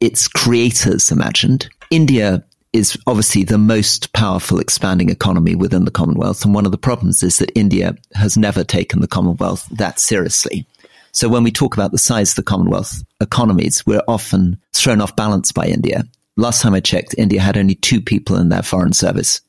its 0.05 0.29
creators 0.29 1.11
imagined. 1.11 1.67
India 1.91 2.45
is 2.75 2.99
obviously 3.07 3.43
the 3.43 3.57
most 3.57 4.13
powerful 4.13 4.61
expanding 4.61 5.09
economy 5.09 5.55
within 5.55 5.87
the 5.87 5.91
Commonwealth. 5.91 6.45
And 6.45 6.55
one 6.55 6.67
of 6.67 6.73
the 6.73 6.79
problems 6.79 7.23
is 7.23 7.39
that 7.39 7.57
India 7.59 7.97
has 8.15 8.37
never 8.37 8.65
taken 8.65 9.01
the 9.01 9.09
Commonwealth 9.09 9.67
that 9.71 9.99
seriously. 9.99 10.67
So 11.13 11.31
when 11.31 11.43
we 11.43 11.51
talk 11.51 11.73
about 11.73 11.91
the 11.91 11.97
size 11.97 12.33
of 12.33 12.37
the 12.37 12.43
Commonwealth 12.43 13.03
economies, 13.19 13.87
we're 13.87 14.03
often 14.07 14.59
thrown 14.75 15.01
off 15.01 15.17
balance 15.17 15.53
by 15.53 15.69
India. 15.69 16.05
Last 16.37 16.61
time 16.61 16.75
I 16.75 16.81
checked, 16.81 17.15
India 17.17 17.41
had 17.41 17.57
only 17.57 17.75
two 17.75 18.03
people 18.03 18.37
in 18.37 18.51
their 18.51 18.63
foreign 18.63 18.93
service 18.93 19.41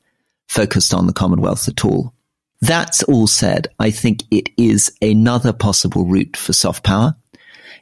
focused 0.48 0.94
on 0.94 1.06
the 1.06 1.12
Commonwealth 1.12 1.68
at 1.68 1.84
all. 1.84 2.14
That's 2.62 3.02
all 3.02 3.26
said, 3.26 3.68
I 3.78 3.90
think 3.90 4.22
it 4.30 4.48
is 4.56 4.90
another 5.02 5.52
possible 5.52 6.06
route 6.06 6.36
for 6.36 6.54
soft 6.54 6.82
power. 6.82 7.14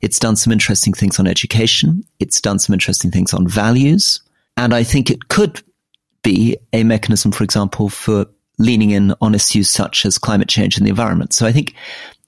It's 0.05 0.19
done 0.19 0.37
some 0.37 0.53
interesting 0.53 0.93
things 0.93 1.19
on 1.19 1.27
education. 1.27 2.05
It's 2.21 2.39
done 2.39 2.59
some 2.59 2.75
interesting 2.75 3.11
things 3.11 3.33
on 3.33 3.49
values. 3.49 4.21
And 4.59 4.75
I 4.75 4.83
think 4.83 5.11
it 5.11 5.29
could 5.29 5.63
be 6.23 6.59
a 6.75 6.85
mechanism, 6.85 7.33
for 7.33 7.43
example, 7.43 7.89
for 7.89 8.27
leaning 8.59 8.91
in 8.91 9.15
on 9.23 9.35
issues 9.35 9.71
such 9.71 10.05
as 10.05 10.19
climate 10.19 10.49
change 10.49 10.77
and 10.77 10.87
the 10.87 10.91
environment. 10.91 11.33
So 11.33 11.47
I 11.47 11.53
think 11.53 11.75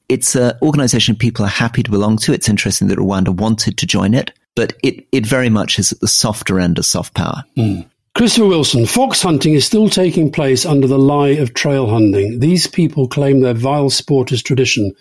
it's 0.08 0.34
an 0.34 0.54
organization 0.62 1.16
people 1.16 1.44
are 1.44 1.48
happy 1.48 1.82
to 1.82 1.90
belong 1.90 2.16
to. 2.18 2.32
It's 2.32 2.48
interesting 2.48 2.88
that 2.88 2.98
Rwanda 2.98 3.28
wanted 3.28 3.76
to 3.76 3.86
join 3.86 4.14
it, 4.14 4.32
but 4.54 4.72
it, 4.82 5.06
it 5.12 5.26
very 5.26 5.50
much 5.50 5.78
is 5.78 5.92
at 5.92 6.00
the 6.00 6.08
softer 6.08 6.58
end 6.58 6.78
of 6.78 6.86
soft 6.86 7.12
power. 7.12 7.44
Mm. 7.58 7.86
Christopher 8.16 8.46
Wilson, 8.46 8.86
fox 8.86 9.20
hunting 9.20 9.52
is 9.52 9.66
still 9.66 9.90
taking 9.90 10.32
place 10.32 10.64
under 10.64 10.86
the 10.86 10.98
lie 10.98 11.36
of 11.36 11.52
trail 11.52 11.86
hunting. 11.86 12.40
These 12.40 12.66
people 12.68 13.06
claim 13.06 13.40
their 13.42 13.52
vile 13.52 13.90
sport 13.90 14.32
is 14.32 14.42
tradition. 14.42 14.94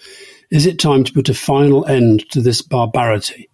Is 0.52 0.66
it 0.66 0.80
time 0.80 1.04
to 1.04 1.14
put 1.14 1.30
a 1.30 1.34
final 1.34 1.86
end 1.86 2.30
to 2.32 2.42
this 2.42 2.62
barbarity? 2.62 3.50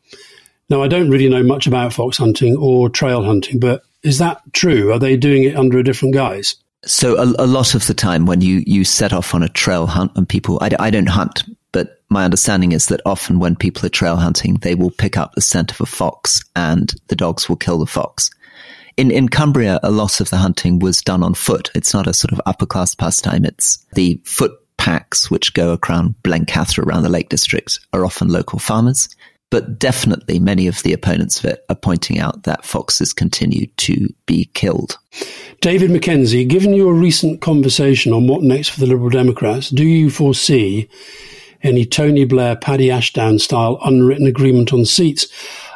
Now, 0.69 0.81
I 0.83 0.87
don't 0.87 1.09
really 1.09 1.29
know 1.29 1.43
much 1.43 1.67
about 1.67 1.93
fox 1.93 2.17
hunting 2.17 2.55
or 2.55 2.89
trail 2.89 3.23
hunting, 3.23 3.59
but 3.59 3.83
is 4.03 4.19
that 4.19 4.41
true? 4.53 4.93
Are 4.93 4.99
they 4.99 5.17
doing 5.17 5.43
it 5.43 5.57
under 5.57 5.77
a 5.77 5.83
different 5.83 6.13
guise? 6.13 6.55
So 6.85 7.17
a, 7.17 7.43
a 7.43 7.45
lot 7.45 7.75
of 7.75 7.85
the 7.87 7.93
time 7.93 8.25
when 8.25 8.41
you, 8.41 8.63
you 8.65 8.83
set 8.83 9.13
off 9.13 9.35
on 9.35 9.43
a 9.43 9.49
trail 9.49 9.85
hunt 9.85 10.13
and 10.15 10.27
people, 10.27 10.57
I, 10.61 10.71
I 10.79 10.89
don't 10.89 11.09
hunt, 11.09 11.43
but 11.71 12.01
my 12.09 12.25
understanding 12.25 12.71
is 12.71 12.87
that 12.87 13.01
often 13.05 13.39
when 13.39 13.55
people 13.55 13.85
are 13.85 13.89
trail 13.89 14.15
hunting, 14.15 14.55
they 14.55 14.75
will 14.75 14.91
pick 14.91 15.17
up 15.17 15.33
the 15.33 15.41
scent 15.41 15.71
of 15.71 15.81
a 15.81 15.85
fox 15.85 16.43
and 16.55 16.93
the 17.07 17.15
dogs 17.15 17.47
will 17.47 17.57
kill 17.57 17.77
the 17.77 17.85
fox. 17.85 18.31
In, 18.97 19.11
in 19.11 19.29
Cumbria, 19.29 19.79
a 19.83 19.91
lot 19.91 20.19
of 20.19 20.29
the 20.29 20.37
hunting 20.37 20.79
was 20.79 21.01
done 21.01 21.23
on 21.23 21.33
foot. 21.33 21.69
It's 21.75 21.93
not 21.93 22.07
a 22.07 22.13
sort 22.13 22.31
of 22.31 22.41
upper 22.45 22.65
class 22.65 22.95
pastime. 22.95 23.45
It's 23.45 23.85
the 23.93 24.19
foot 24.25 24.51
packs 24.81 25.29
which 25.29 25.53
go 25.53 25.77
around 25.87 26.15
Blencathra 26.23 26.83
around 26.83 27.03
the 27.03 27.09
Lake 27.09 27.29
District 27.29 27.79
are 27.93 28.03
often 28.03 28.29
local 28.29 28.57
farmers. 28.57 29.07
But 29.51 29.77
definitely 29.77 30.39
many 30.39 30.65
of 30.65 30.81
the 30.81 30.91
opponents 30.91 31.37
of 31.37 31.45
it 31.45 31.63
are 31.69 31.75
pointing 31.75 32.17
out 32.17 32.43
that 32.43 32.65
foxes 32.65 33.13
continue 33.13 33.67
to 33.67 34.07
be 34.25 34.45
killed. 34.55 34.97
David 35.59 35.91
McKenzie, 35.91 36.47
given 36.47 36.73
your 36.73 36.95
recent 36.95 37.41
conversation 37.41 38.11
on 38.11 38.25
what 38.25 38.41
next 38.41 38.69
for 38.69 38.79
the 38.79 38.87
Liberal 38.87 39.11
Democrats, 39.11 39.69
do 39.69 39.85
you 39.85 40.09
foresee 40.09 40.89
any 41.61 41.85
Tony 41.85 42.25
Blair, 42.25 42.55
Paddy 42.55 42.89
Ashdown 42.89 43.37
style 43.37 43.77
unwritten 43.85 44.25
agreement 44.25 44.73
on 44.73 44.85
seats? 44.85 45.27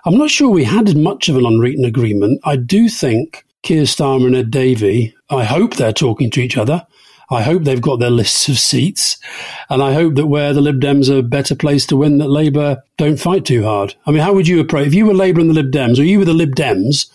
I'm 0.06 0.18
not 0.18 0.32
sure 0.32 0.50
we 0.50 0.64
had 0.64 0.98
much 0.98 1.30
of 1.30 1.38
an 1.38 1.46
unwritten 1.46 1.86
agreement. 1.86 2.42
I 2.44 2.56
do 2.56 2.90
think 2.90 3.46
Keir 3.62 3.84
Starmer 3.84 4.26
and 4.26 4.36
Ed 4.36 4.50
Davey, 4.50 5.14
I 5.30 5.44
hope 5.44 5.76
they're 5.76 5.94
talking 5.94 6.32
to 6.32 6.42
each 6.42 6.58
other. 6.58 6.88
I 7.30 7.42
hope 7.42 7.64
they've 7.64 7.82
got 7.82 8.00
their 8.00 8.10
lists 8.10 8.48
of 8.48 8.60
seats. 8.60 9.18
And 9.70 9.82
I 9.82 9.94
hope 9.94 10.16
that 10.16 10.28
where 10.28 10.54
the 10.54 10.62
Lib 10.62 10.80
Dems 10.80 11.10
are 11.10 11.20
a 11.20 11.24
better 11.24 11.56
placed 11.56 11.90
to 11.90 11.98
win, 11.98 12.20
that 12.20 12.30
Labour 12.30 12.84
don't 12.98 13.20
fight 13.20 13.46
too 13.46 13.64
hard. 13.64 13.96
I 14.06 14.12
mean, 14.12 14.22
how 14.22 14.34
would 14.34 14.48
you 14.48 14.60
approach, 14.60 14.88
if 14.88 14.94
you 14.94 15.06
were 15.06 15.14
Labour 15.14 15.42
and 15.42 15.50
the 15.50 15.54
Lib 15.54 15.72
Dems, 15.72 16.00
or 16.00 16.04
you 16.04 16.20
were 16.20 16.26
the 16.26 16.34
Lib 16.34 16.56
Dems 16.56 17.10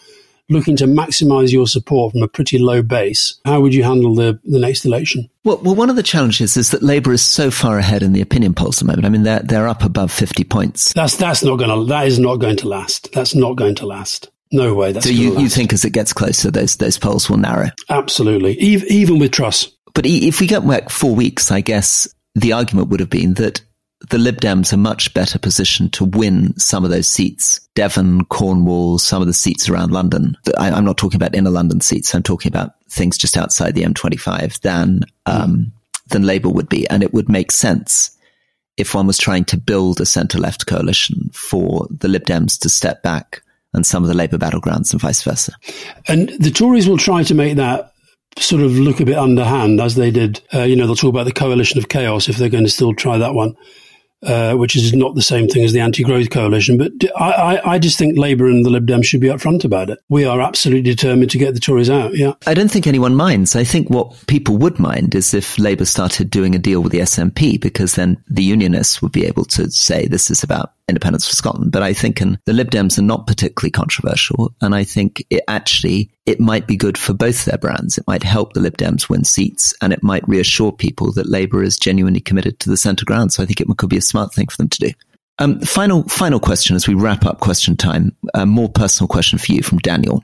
looking 0.49 0.77
to 0.77 0.85
maximise 0.85 1.53
your 1.53 1.66
support 1.66 2.12
from 2.12 2.23
a 2.23 2.29
pretty 2.29 2.59
low 2.59 2.83
base, 2.83 3.40
how 3.44 3.61
would 3.61 3.73
you 3.73 3.85
handle 3.85 4.14
the, 4.14 4.38
the 4.44 4.59
next 4.59 4.85
election? 4.85 5.31
Well, 5.44 5.59
well, 5.59 5.77
one 5.77 5.88
of 5.88 5.96
the 5.96 6.03
challenges 6.03 6.57
is 6.57 6.73
that 6.73 6.83
Labour 6.83 7.12
is 7.12 7.23
so 7.23 7.51
far 7.51 7.79
ahead 7.79 8.03
in 8.03 8.12
the 8.12 8.20
opinion 8.20 8.55
polls 8.55 8.79
at 8.79 8.81
the 8.81 8.92
moment. 8.92 9.07
I 9.07 9.11
mean, 9.11 9.23
they're, 9.23 9.40
they're 9.40 9.68
up 9.68 9.85
above 9.85 10.11
50 10.11 10.44
points. 10.44 10.92
That's, 10.92 11.16
that's 11.16 11.44
not 11.44 11.57
going 11.57 11.70
to, 11.70 11.85
that 11.87 12.09
is 12.09 12.18
not 12.18 12.37
going 12.37 12.57
to 12.57 12.68
last. 12.68 13.12
That's 13.12 13.35
not 13.35 13.57
going 13.57 13.77
to 13.77 13.87
last. 13.87 14.31
No 14.53 14.75
way. 14.75 14.90
That's 14.90 15.07
so 15.07 15.12
you, 15.12 15.38
you 15.38 15.49
think 15.49 15.73
as 15.73 15.85
it 15.85 15.92
gets 15.92 16.12
closer, 16.12 16.51
those 16.51 16.77
those 16.77 16.99
polls 16.99 17.31
will 17.31 17.37
narrow? 17.37 17.70
Absolutely. 17.88 18.55
Even, 18.55 18.88
even 18.90 19.18
with 19.20 19.31
Truss. 19.31 19.70
But 19.94 20.07
if 20.07 20.40
we 20.40 20.46
go 20.46 20.61
back 20.61 20.90
four 20.90 21.14
weeks, 21.14 21.50
I 21.50 21.61
guess 21.61 22.12
the 22.35 22.53
argument 22.53 22.88
would 22.88 23.00
have 23.00 23.11
been 23.11 23.35
that 23.35 23.61
the 24.09 24.18
Lib 24.18 24.40
Dems 24.40 24.72
are 24.72 24.79
much 24.79 25.12
better 25.12 25.38
positioned 25.38 25.92
to 25.94 26.05
win 26.05 26.59
some 26.59 26.85
of 26.85 26.90
those 26.90 27.07
seats. 27.07 27.61
Devon, 27.74 28.24
Cornwall, 28.26 28.98
some 28.98 29.20
of 29.20 29.29
the 29.29 29.35
seats 29.35 29.68
around 29.68 29.92
London. 29.92 30.37
I, 30.59 30.68
am 30.68 30.85
not 30.85 30.96
talking 30.96 31.16
about 31.16 31.35
inner 31.35 31.50
London 31.50 31.81
seats. 31.81 32.14
I'm 32.14 32.22
talking 32.22 32.50
about 32.50 32.72
things 32.88 33.18
just 33.18 33.37
outside 33.37 33.74
the 33.74 33.83
M25 33.83 34.61
than, 34.61 35.03
um, 35.26 35.72
than 36.09 36.22
Labour 36.22 36.48
would 36.48 36.68
be. 36.68 36.88
And 36.88 37.03
it 37.03 37.12
would 37.12 37.29
make 37.29 37.53
sense 37.53 38.16
if 38.79 38.94
one 38.94 39.07
was 39.07 39.18
trying 39.18 39.44
to 39.46 39.59
build 39.59 40.00
a 40.00 40.07
centre 40.07 40.38
left 40.38 40.66
coalition 40.66 41.31
for 41.35 41.87
the 41.90 42.09
Lib 42.09 42.24
Dems 42.24 42.59
to 42.61 42.70
step 42.70 43.03
back 43.03 43.42
and 43.74 43.87
some 43.87 44.03
of 44.03 44.09
the 44.09 44.16
Labour 44.16 44.38
battlegrounds 44.38 44.92
and 44.92 45.00
vice 45.00 45.22
versa. 45.22 45.53
And 46.09 46.31
the 46.40 46.50
Tories 46.50 46.88
will 46.88 46.96
try 46.96 47.22
to 47.24 47.35
make 47.35 47.57
that 47.57 47.89
sort 48.38 48.62
of 48.62 48.73
look 48.79 49.01
a 49.01 49.05
bit 49.05 49.19
underhand 49.19 49.81
as 49.81 49.95
they 49.97 50.11
did. 50.11 50.40
Uh, 50.55 50.62
you 50.62 50.77
know, 50.77 50.87
they'll 50.87 50.97
talk 50.97 51.11
about 51.11 51.25
the 51.25 51.33
coalition 51.33 51.79
of 51.79 51.88
chaos 51.88 52.29
if 52.29 52.37
they're 52.37 52.49
going 52.49 52.64
to 52.64 52.71
still 52.71 52.95
try 52.95 53.19
that 53.19 53.35
one. 53.35 53.57
Uh, 54.23 54.53
which 54.53 54.77
is 54.77 54.93
not 54.93 55.14
the 55.14 55.23
same 55.23 55.49
thing 55.49 55.64
as 55.64 55.73
the 55.73 55.81
anti-growth 55.81 56.29
coalition. 56.29 56.77
But 56.77 56.93
I, 57.16 57.33
I, 57.33 57.73
I, 57.73 57.79
just 57.79 57.97
think 57.97 58.19
Labour 58.19 58.49
and 58.49 58.66
the 58.66 58.69
Lib 58.69 58.87
Dems 58.87 59.07
should 59.07 59.23
be 59.23 59.29
upfront 59.29 59.64
about 59.64 59.88
it. 59.88 59.99
We 60.11 60.27
are 60.27 60.43
absolutely 60.43 60.83
determined 60.83 61.31
to 61.31 61.38
get 61.38 61.55
the 61.55 61.61
Tories 61.61 61.88
out. 61.88 62.14
Yeah. 62.14 62.35
I 62.47 62.53
don't 62.53 62.70
think 62.70 62.87
anyone 62.87 63.14
minds. 63.14 63.57
I 63.57 63.64
think 63.64 63.89
what 63.89 64.26
people 64.26 64.59
would 64.59 64.78
mind 64.78 65.14
is 65.14 65.33
if 65.33 65.59
Labour 65.59 65.87
started 65.87 66.28
doing 66.28 66.55
a 66.55 66.59
deal 66.59 66.83
with 66.83 66.93
the 66.93 66.99
SNP, 66.99 67.62
because 67.62 67.95
then 67.95 68.22
the 68.28 68.45
unionists 68.45 69.01
would 69.01 69.12
be 69.12 69.24
able 69.24 69.47
to 69.47 69.70
say 69.70 70.07
this 70.07 70.31
is 70.31 70.43
about 70.43 70.74
independence 70.87 71.26
for 71.26 71.35
Scotland, 71.35 71.72
but 71.72 71.83
I 71.83 71.95
think 71.95 72.20
and 72.20 72.39
the 72.45 72.53
Lib 72.53 72.70
Dems 72.70 72.99
are 72.99 73.03
not 73.03 73.26
particularly 73.26 73.70
controversial. 73.70 74.53
And 74.61 74.74
I 74.74 74.85
think 74.85 75.24
it 75.31 75.43
actually, 75.49 76.11
it 76.27 76.41
might 76.41 76.66
be 76.66 76.77
good 76.77 76.99
for 76.99 77.12
both 77.12 77.45
their 77.45 77.59
brands. 77.59 77.99
It 77.99 78.07
might 78.07 78.23
help 78.23 78.53
the 78.53 78.61
Lib 78.61 78.77
Dems 78.77 79.09
win 79.09 79.25
seats 79.25 79.75
and 79.81 79.93
it 79.93 80.03
might 80.03 80.29
reassure 80.29 80.73
people 80.73 81.12
that 81.12 81.29
Labour 81.29 81.62
is 81.62 81.79
genuinely 81.79 82.21
committed 82.21 82.61
to 82.61 82.71
the 82.71 82.77
centre 82.77 83.05
ground. 83.05 83.33
So 83.33 83.43
I 83.43 83.47
think 83.47 83.61
it 83.61 83.68
could 83.79 83.91
be 83.91 83.97
a 83.97 84.03
smart 84.03 84.35
thing 84.35 84.49
for 84.49 84.57
them 84.57 84.68
to 84.68 84.79
do. 84.79 84.91
Um, 85.39 85.61
final, 85.61 86.03
final 86.05 86.39
question 86.39 86.77
as 86.77 86.87
we 86.87 86.95
wrap 86.95 87.25
up 87.25 87.41
question 87.41 87.77
time. 87.77 88.14
A 88.35 88.45
more 88.45 88.68
personal 88.68 89.09
question 89.09 89.39
for 89.39 89.53
you 89.53 89.62
from 89.62 89.79
Daniel. 89.79 90.23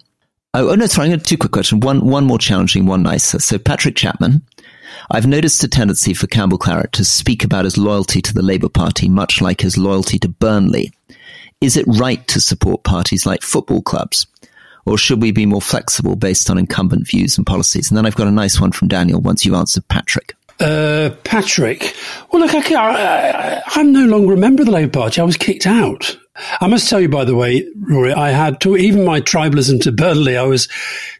Oh, 0.53 0.71
oh 0.71 0.75
no, 0.75 0.87
sorry. 0.87 1.13
I'm 1.13 1.21
two 1.21 1.39
quick 1.39 1.53
questions. 1.53 1.85
One, 1.85 2.07
one 2.07 2.25
more 2.25 2.39
challenging, 2.39 2.87
one 2.87 3.03
nicer. 3.03 3.39
So 3.39 3.59
Patrick 3.59 3.97
Chapman 3.97 4.43
I've 5.11 5.27
noticed 5.27 5.63
a 5.65 5.69
tendency 5.69 6.15
for 6.15 6.27
Campbell 6.27 6.59
Claret 6.59 6.93
to 6.93 7.05
speak 7.05 7.45
about 7.45 7.65
his 7.65 7.79
loyalty 7.79 8.21
to 8.23 8.35
the 8.35 8.43
Labour 8.43 8.69
Party, 8.69 9.09
much 9.09 9.41
like 9.41 9.61
his 9.61 9.79
loyalty 9.79 10.19
to 10.21 10.29
Burnley. 10.29 10.93
Is 11.61 11.77
it 11.77 11.87
right 11.87 12.27
to 12.29 12.41
support 12.41 12.85
parties 12.85 13.25
like 13.25 13.43
football 13.43 13.83
clubs? 13.83 14.27
Or 14.87 14.97
should 14.97 15.21
we 15.21 15.33
be 15.33 15.47
more 15.47 15.61
flexible 15.61 16.17
based 16.17 16.49
on 16.49 16.59
incumbent 16.59 17.09
views 17.09 17.37
and 17.37 17.47
policies? 17.47 17.91
And 17.91 17.99
then 17.99 18.07
I've 18.07 18.15
got 18.15 18.29
a 18.29 18.33
nice 18.33 18.61
one 18.61 18.73
from 18.73 18.89
Daniel 18.89 19.21
once 19.21 19.45
you've 19.45 19.55
answered 19.55 19.87
Patrick. 19.89 20.35
Uh, 20.59 21.11
Patrick, 21.25 21.95
well, 22.31 22.41
look, 22.41 22.55
I, 22.55 22.75
I, 22.75 23.63
I'm 23.75 23.93
no 23.93 24.07
longer 24.07 24.33
a 24.33 24.39
member 24.39 24.63
of 24.63 24.67
the 24.67 24.73
Labour 24.73 25.01
Party. 25.01 25.21
I 25.21 25.25
was 25.25 25.37
kicked 25.37 25.67
out. 25.67 26.17
I 26.61 26.67
must 26.67 26.89
tell 26.89 27.01
you, 27.01 27.11
by 27.11 27.25
the 27.25 27.35
way, 27.35 27.69
Rory, 27.77 28.13
I 28.13 28.31
had 28.31 28.61
to, 28.63 28.77
even 28.77 29.05
my 29.05 29.21
tribalism 29.21 29.83
to 29.83 29.93
Burnley, 29.93 30.37
I 30.37 30.45
was 30.45 30.69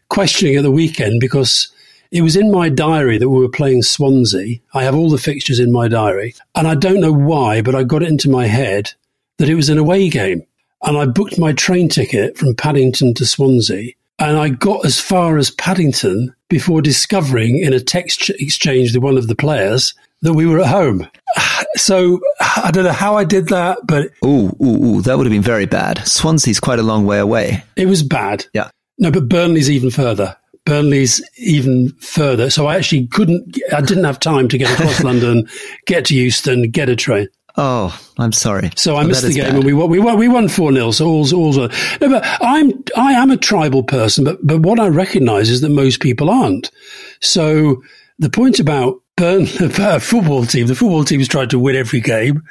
questioning 0.09 0.55
at 0.55 0.63
the 0.63 0.71
weekend 0.71 1.19
because 1.19 1.67
it 2.09 2.21
was 2.21 2.35
in 2.35 2.51
my 2.51 2.69
diary 2.69 3.17
that 3.17 3.29
we 3.29 3.39
were 3.39 3.49
playing 3.49 3.83
Swansea. 3.83 4.59
I 4.73 4.83
have 4.83 4.95
all 4.95 5.09
the 5.09 5.17
fixtures 5.17 5.59
in 5.59 5.71
my 5.71 5.87
diary. 5.87 6.33
And 6.55 6.67
I 6.67 6.73
don't 6.73 7.01
know 7.01 7.13
why, 7.13 7.61
but 7.61 7.75
I 7.75 7.83
got 7.83 8.01
it 8.01 8.09
into 8.09 8.29
my 8.29 8.47
head 8.47 8.93
that 9.37 9.49
it 9.49 9.55
was 9.55 9.69
an 9.69 9.77
away 9.77 10.09
game. 10.09 10.46
And 10.83 10.97
I 10.97 11.05
booked 11.05 11.39
my 11.39 11.53
train 11.53 11.89
ticket 11.89 12.37
from 12.37 12.55
Paddington 12.55 13.13
to 13.15 13.25
Swansea. 13.25 13.93
And 14.19 14.37
I 14.37 14.49
got 14.49 14.85
as 14.85 14.99
far 14.99 15.37
as 15.37 15.51
Paddington 15.51 16.33
before 16.49 16.81
discovering 16.81 17.59
in 17.59 17.73
a 17.73 17.79
text 17.79 18.29
exchange 18.29 18.93
with 18.93 19.03
one 19.03 19.17
of 19.17 19.27
the 19.27 19.35
players 19.35 19.93
that 20.21 20.33
we 20.33 20.45
were 20.45 20.59
at 20.59 20.67
home. 20.67 21.07
So 21.75 22.19
I 22.39 22.71
don't 22.71 22.85
know 22.85 22.91
how 22.91 23.17
I 23.17 23.23
did 23.23 23.49
that, 23.49 23.77
but. 23.85 24.09
Ooh, 24.25 24.47
ooh, 24.63 24.85
ooh, 24.85 25.01
that 25.03 25.15
would 25.15 25.27
have 25.27 25.31
been 25.31 25.43
very 25.43 25.67
bad. 25.67 25.99
Swansea's 26.07 26.59
quite 26.59 26.79
a 26.79 26.83
long 26.83 27.05
way 27.05 27.19
away. 27.19 27.63
It 27.75 27.85
was 27.85 28.01
bad. 28.01 28.47
Yeah. 28.51 28.71
No, 28.97 29.11
but 29.11 29.29
Burnley's 29.29 29.69
even 29.69 29.91
further. 29.91 30.35
Burnley's 30.65 31.21
even 31.37 31.89
further. 31.99 32.49
So 32.49 32.65
I 32.65 32.77
actually 32.77 33.07
couldn't, 33.07 33.57
I 33.71 33.81
didn't 33.81 34.05
have 34.05 34.19
time 34.19 34.47
to 34.49 34.57
get 34.57 34.71
across 34.71 35.03
London, 35.03 35.47
get 35.85 36.05
to 36.05 36.15
Euston, 36.15 36.71
get 36.71 36.89
a 36.89 36.95
train. 36.95 37.27
Oh, 37.57 37.99
I'm 38.19 38.31
sorry. 38.31 38.69
So 38.75 38.97
I 38.97 39.03
missed 39.03 39.23
the 39.23 39.33
game 39.33 39.45
bad. 39.45 39.55
and 39.55 39.63
we 39.63 39.73
won, 39.73 39.89
we 39.89 39.99
won, 39.99 40.17
we 40.17 40.27
won 40.27 40.47
4 40.47 40.71
0. 40.73 40.91
So 40.91 41.07
all's, 41.07 41.33
all's, 41.33 41.57
no, 41.57 41.69
but 42.01 42.23
I'm, 42.41 42.83
I 42.95 43.13
am 43.13 43.31
a 43.31 43.37
tribal 43.37 43.83
person, 43.83 44.23
but, 44.23 44.37
but 44.45 44.59
what 44.59 44.79
I 44.79 44.87
recognize 44.87 45.49
is 45.49 45.61
that 45.61 45.69
most 45.69 45.99
people 45.99 46.29
aren't. 46.29 46.69
So 47.19 47.81
the 48.19 48.29
point 48.29 48.59
about 48.59 49.01
Burn, 49.17 49.47
a 49.59 49.83
uh, 49.83 49.99
football 49.99 50.45
team, 50.45 50.67
the 50.67 50.75
football 50.75 51.03
team 51.03 51.19
has 51.19 51.27
tried 51.27 51.49
to 51.49 51.59
win 51.59 51.75
every 51.75 51.99
game. 51.99 52.43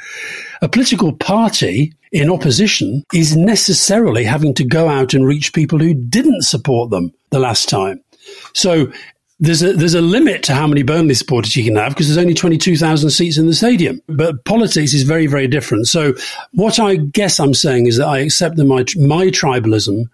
A 0.60 0.68
political 0.68 1.12
party 1.12 1.94
in 2.10 2.28
opposition 2.28 3.04
is 3.14 3.36
necessarily 3.36 4.24
having 4.24 4.52
to 4.54 4.64
go 4.64 4.88
out 4.88 5.14
and 5.14 5.24
reach 5.24 5.52
people 5.52 5.78
who 5.78 5.94
didn't 5.94 6.42
support 6.42 6.90
them 6.90 7.12
the 7.30 7.38
last 7.38 7.68
time. 7.68 8.02
So 8.52 8.92
there's 9.38 9.62
a 9.62 9.72
there's 9.72 9.94
a 9.94 10.00
limit 10.00 10.42
to 10.44 10.54
how 10.54 10.66
many 10.66 10.82
Burnley 10.82 11.14
supporters 11.14 11.56
you 11.56 11.64
can 11.64 11.76
have 11.76 11.90
because 11.90 12.08
there's 12.08 12.18
only 12.18 12.34
22,000 12.34 13.10
seats 13.10 13.36
in 13.36 13.46
the 13.46 13.54
stadium. 13.54 14.00
But 14.08 14.44
politics 14.44 14.94
is 14.94 15.02
very 15.02 15.26
very 15.26 15.46
different. 15.46 15.88
So 15.88 16.14
what 16.52 16.78
I 16.78 16.96
guess 16.96 17.38
I'm 17.38 17.54
saying 17.54 17.86
is 17.86 17.98
that 17.98 18.06
I 18.06 18.18
accept 18.18 18.56
that 18.56 18.64
my 18.64 18.84
my 18.96 19.26
tribalism 19.26 20.04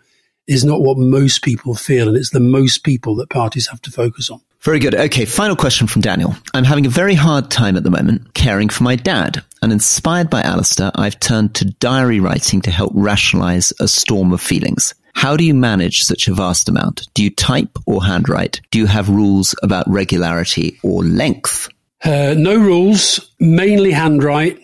is 0.49 0.65
not 0.65 0.81
what 0.81 0.99
most 0.99 1.43
people 1.43 1.75
feel, 1.75 2.09
and 2.09 2.17
it's 2.17 2.31
the 2.31 2.41
most 2.41 2.85
people 2.85 3.15
that 3.17 3.31
parties 3.31 3.69
have 3.69 3.81
to 3.83 3.91
focus 3.91 4.29
on. 4.29 4.41
Very 4.61 4.79
good. 4.79 4.95
Okay, 4.95 5.25
final 5.25 5.57
question 5.57 5.87
from 5.87 6.03
Daniel. 6.03 6.35
I'm 6.55 6.65
having 6.65 6.87
a 6.87 6.89
very 6.89 7.15
hard 7.15 7.51
time 7.51 7.77
at 7.77 7.85
the 7.85 7.91
moment 7.91 8.35
caring 8.35 8.69
for 8.69 8.83
my 8.85 8.97
dad, 8.97 9.45
and 9.63 9.73
inspired 9.73 10.29
by 10.29 10.43
Alastair, 10.43 10.91
I've 10.95 11.19
turned 11.21 11.55
to 11.57 11.65
diary 11.65 12.21
writing 12.21 12.61
to 12.63 12.71
help 12.71 12.93
rationalize 12.95 13.73
a 13.81 13.89
storm 13.89 14.33
of 14.33 14.41
feelings. 14.41 14.95
How 15.15 15.37
do 15.37 15.45
you 15.45 15.55
manage 15.55 16.03
such 16.03 16.27
a 16.27 16.35
vast 16.35 16.69
amount? 16.69 17.09
Do 17.15 17.23
you 17.23 17.31
type 17.31 17.79
or 17.87 18.05
handwrite? 18.05 18.61
Do 18.71 18.79
you 18.79 18.87
have 18.87 19.09
rules 19.09 19.55
about 19.63 19.89
regularity 19.89 20.79
or 20.83 21.05
length? 21.05 21.69
Uh, 22.05 22.35
no 22.37 22.57
rules, 22.57 23.31
mainly 23.39 23.93
handwrite. 23.93 24.59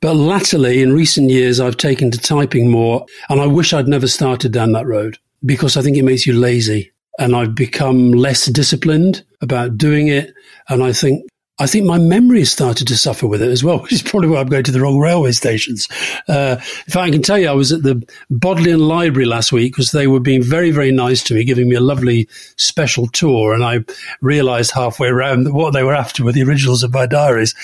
But 0.00 0.14
latterly, 0.14 0.82
in 0.82 0.94
recent 0.94 1.30
years, 1.30 1.60
I've 1.60 1.76
taken 1.76 2.10
to 2.10 2.18
typing 2.18 2.70
more, 2.70 3.06
and 3.28 3.40
I 3.40 3.46
wish 3.46 3.72
I'd 3.72 3.86
never 3.86 4.08
started 4.08 4.52
down 4.52 4.72
that 4.72 4.86
road 4.86 5.18
because 5.44 5.76
I 5.76 5.82
think 5.82 5.96
it 5.96 6.04
makes 6.04 6.26
you 6.26 6.32
lazy 6.32 6.90
and 7.18 7.36
I've 7.36 7.54
become 7.54 8.12
less 8.12 8.46
disciplined 8.46 9.24
about 9.40 9.76
doing 9.76 10.08
it. 10.08 10.32
And 10.68 10.82
I 10.82 10.92
think 10.92 11.24
I 11.62 11.66
think 11.66 11.86
my 11.86 11.96
memory 11.96 12.40
has 12.40 12.50
started 12.50 12.88
to 12.88 12.96
suffer 12.96 13.28
with 13.28 13.40
it 13.40 13.48
as 13.48 13.62
well, 13.62 13.78
which 13.82 13.92
is 13.92 14.02
probably 14.02 14.28
why 14.28 14.40
I'm 14.40 14.48
going 14.48 14.64
to 14.64 14.72
the 14.72 14.80
wrong 14.80 14.98
railway 14.98 15.30
stations. 15.30 15.86
Uh, 16.28 16.56
in 16.58 16.90
fact, 16.90 16.96
I 16.96 17.10
can 17.10 17.22
tell 17.22 17.38
you, 17.38 17.48
I 17.48 17.52
was 17.52 17.70
at 17.70 17.84
the 17.84 18.04
Bodleian 18.30 18.80
Library 18.80 19.26
last 19.26 19.52
week 19.52 19.72
because 19.72 19.92
they 19.92 20.08
were 20.08 20.18
being 20.18 20.42
very, 20.42 20.72
very 20.72 20.90
nice 20.90 21.22
to 21.24 21.34
me, 21.34 21.44
giving 21.44 21.68
me 21.68 21.76
a 21.76 21.80
lovely 21.80 22.28
special 22.56 23.06
tour. 23.06 23.54
And 23.54 23.64
I 23.64 23.84
realized 24.20 24.72
halfway 24.72 25.06
around 25.06 25.44
that 25.44 25.52
what 25.52 25.72
they 25.72 25.84
were 25.84 25.94
after 25.94 26.24
were 26.24 26.32
the 26.32 26.42
originals 26.42 26.82
of 26.82 26.92
my 26.92 27.06
diaries. 27.06 27.54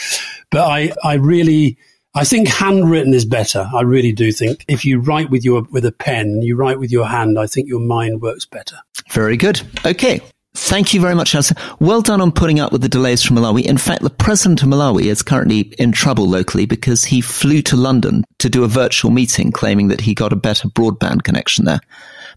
But 0.53 0.69
I, 0.69 0.93
I 1.03 1.15
really, 1.15 1.77
I 2.15 2.23
think 2.23 2.47
handwritten 2.47 3.15
is 3.15 3.25
better. 3.25 3.69
I 3.75 3.81
really 3.81 4.13
do 4.13 4.31
think 4.31 4.65
if 4.69 4.85
you 4.85 5.01
write 5.01 5.29
with 5.29 5.45
your 5.45 5.63
with 5.73 5.85
a 5.85 5.93
pen, 5.93 6.41
you 6.41 6.55
write 6.55 6.79
with 6.79 6.93
your 6.93 7.09
hand. 7.09 7.37
I 7.37 7.49
think 7.49 7.69
your 7.69 7.81
mind 7.81 8.23
works 8.23 8.47
better. 8.47 8.77
Very 9.11 9.37
good. 9.37 9.61
Okay. 9.85 10.21
Thank 10.61 10.93
you 10.93 11.01
very 11.01 11.15
much, 11.15 11.35
Alastair. 11.35 11.57
Well 11.79 12.03
done 12.03 12.21
on 12.21 12.33
putting 12.33 12.59
up 12.61 12.73
with 12.73 12.83
the 12.83 12.89
delays 12.89 13.23
from 13.23 13.37
Malawi. 13.37 13.65
In 13.65 13.79
fact, 13.79 14.03
the 14.03 14.11
president 14.11 14.63
of 14.63 14.69
Malawi 14.69 15.05
is 15.05 15.23
currently 15.23 15.61
in 15.79 15.93
trouble 15.93 16.29
locally 16.29 16.67
because 16.67 17.05
he 17.05 17.21
flew 17.21 17.63
to 17.63 17.77
London 17.77 18.25
to 18.39 18.51
do 18.51 18.65
a 18.65 18.69
virtual 18.69 19.11
meeting 19.11 19.53
claiming 19.53 19.89
that 19.89 20.01
he 20.01 20.15
got 20.15 20.33
a 20.33 20.37
better 20.37 20.69
broadband 20.69 21.23
connection 21.23 21.65
there 21.65 21.81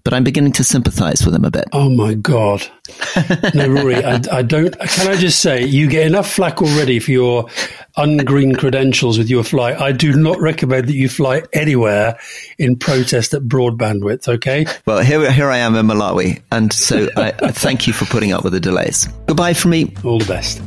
but 0.04 0.14
I'm 0.14 0.24
beginning 0.24 0.54
to 0.54 0.64
sympathize 0.64 1.26
with 1.26 1.36
him 1.36 1.46
a 1.46 1.52
bit. 1.52 1.66
Oh 1.74 1.90
my 1.90 2.14
God. 2.14 2.62
No, 3.54 3.68
Rory, 3.68 4.04
I, 4.04 4.22
I, 4.32 4.42
don't. 4.42 4.78
Can 4.80 5.08
I 5.12 5.16
just 5.16 5.40
say, 5.40 5.66
you 5.66 5.90
get 5.90 6.08
enough 6.08 6.32
flack 6.32 6.62
already 6.62 7.00
for 7.00 7.12
your 7.12 7.50
ungreen 7.98 8.58
credentials 8.58 9.18
with 9.18 9.30
your 9.30 9.44
flight. 9.44 9.80
I 9.80 9.92
do 9.92 10.14
not 10.14 10.40
recommend 10.40 10.88
that 10.88 10.94
you 10.94 11.10
fly 11.10 11.44
anywhere 11.54 12.18
in 12.58 12.78
protest 12.78 13.34
at 13.34 13.44
broadband 13.44 14.04
width, 14.04 14.28
okay? 14.28 14.66
Well, 14.86 15.00
here, 15.00 15.32
here 15.32 15.50
I 15.50 15.58
am 15.58 15.76
in 15.76 15.88
Malawi, 15.88 16.42
and 16.52 16.72
so 16.72 17.10
I, 17.18 17.34
I 17.42 17.52
thank 17.52 17.88
you 17.88 17.94
for 17.94 18.06
putting 18.06 18.32
up 18.32 18.44
with 18.44 18.54
the 18.54 18.60
delays. 18.60 19.08
Goodbye 19.28 19.54
from 19.54 19.72
me. 19.72 19.94
All 20.04 20.20
the 20.20 20.26
best. 20.26 20.62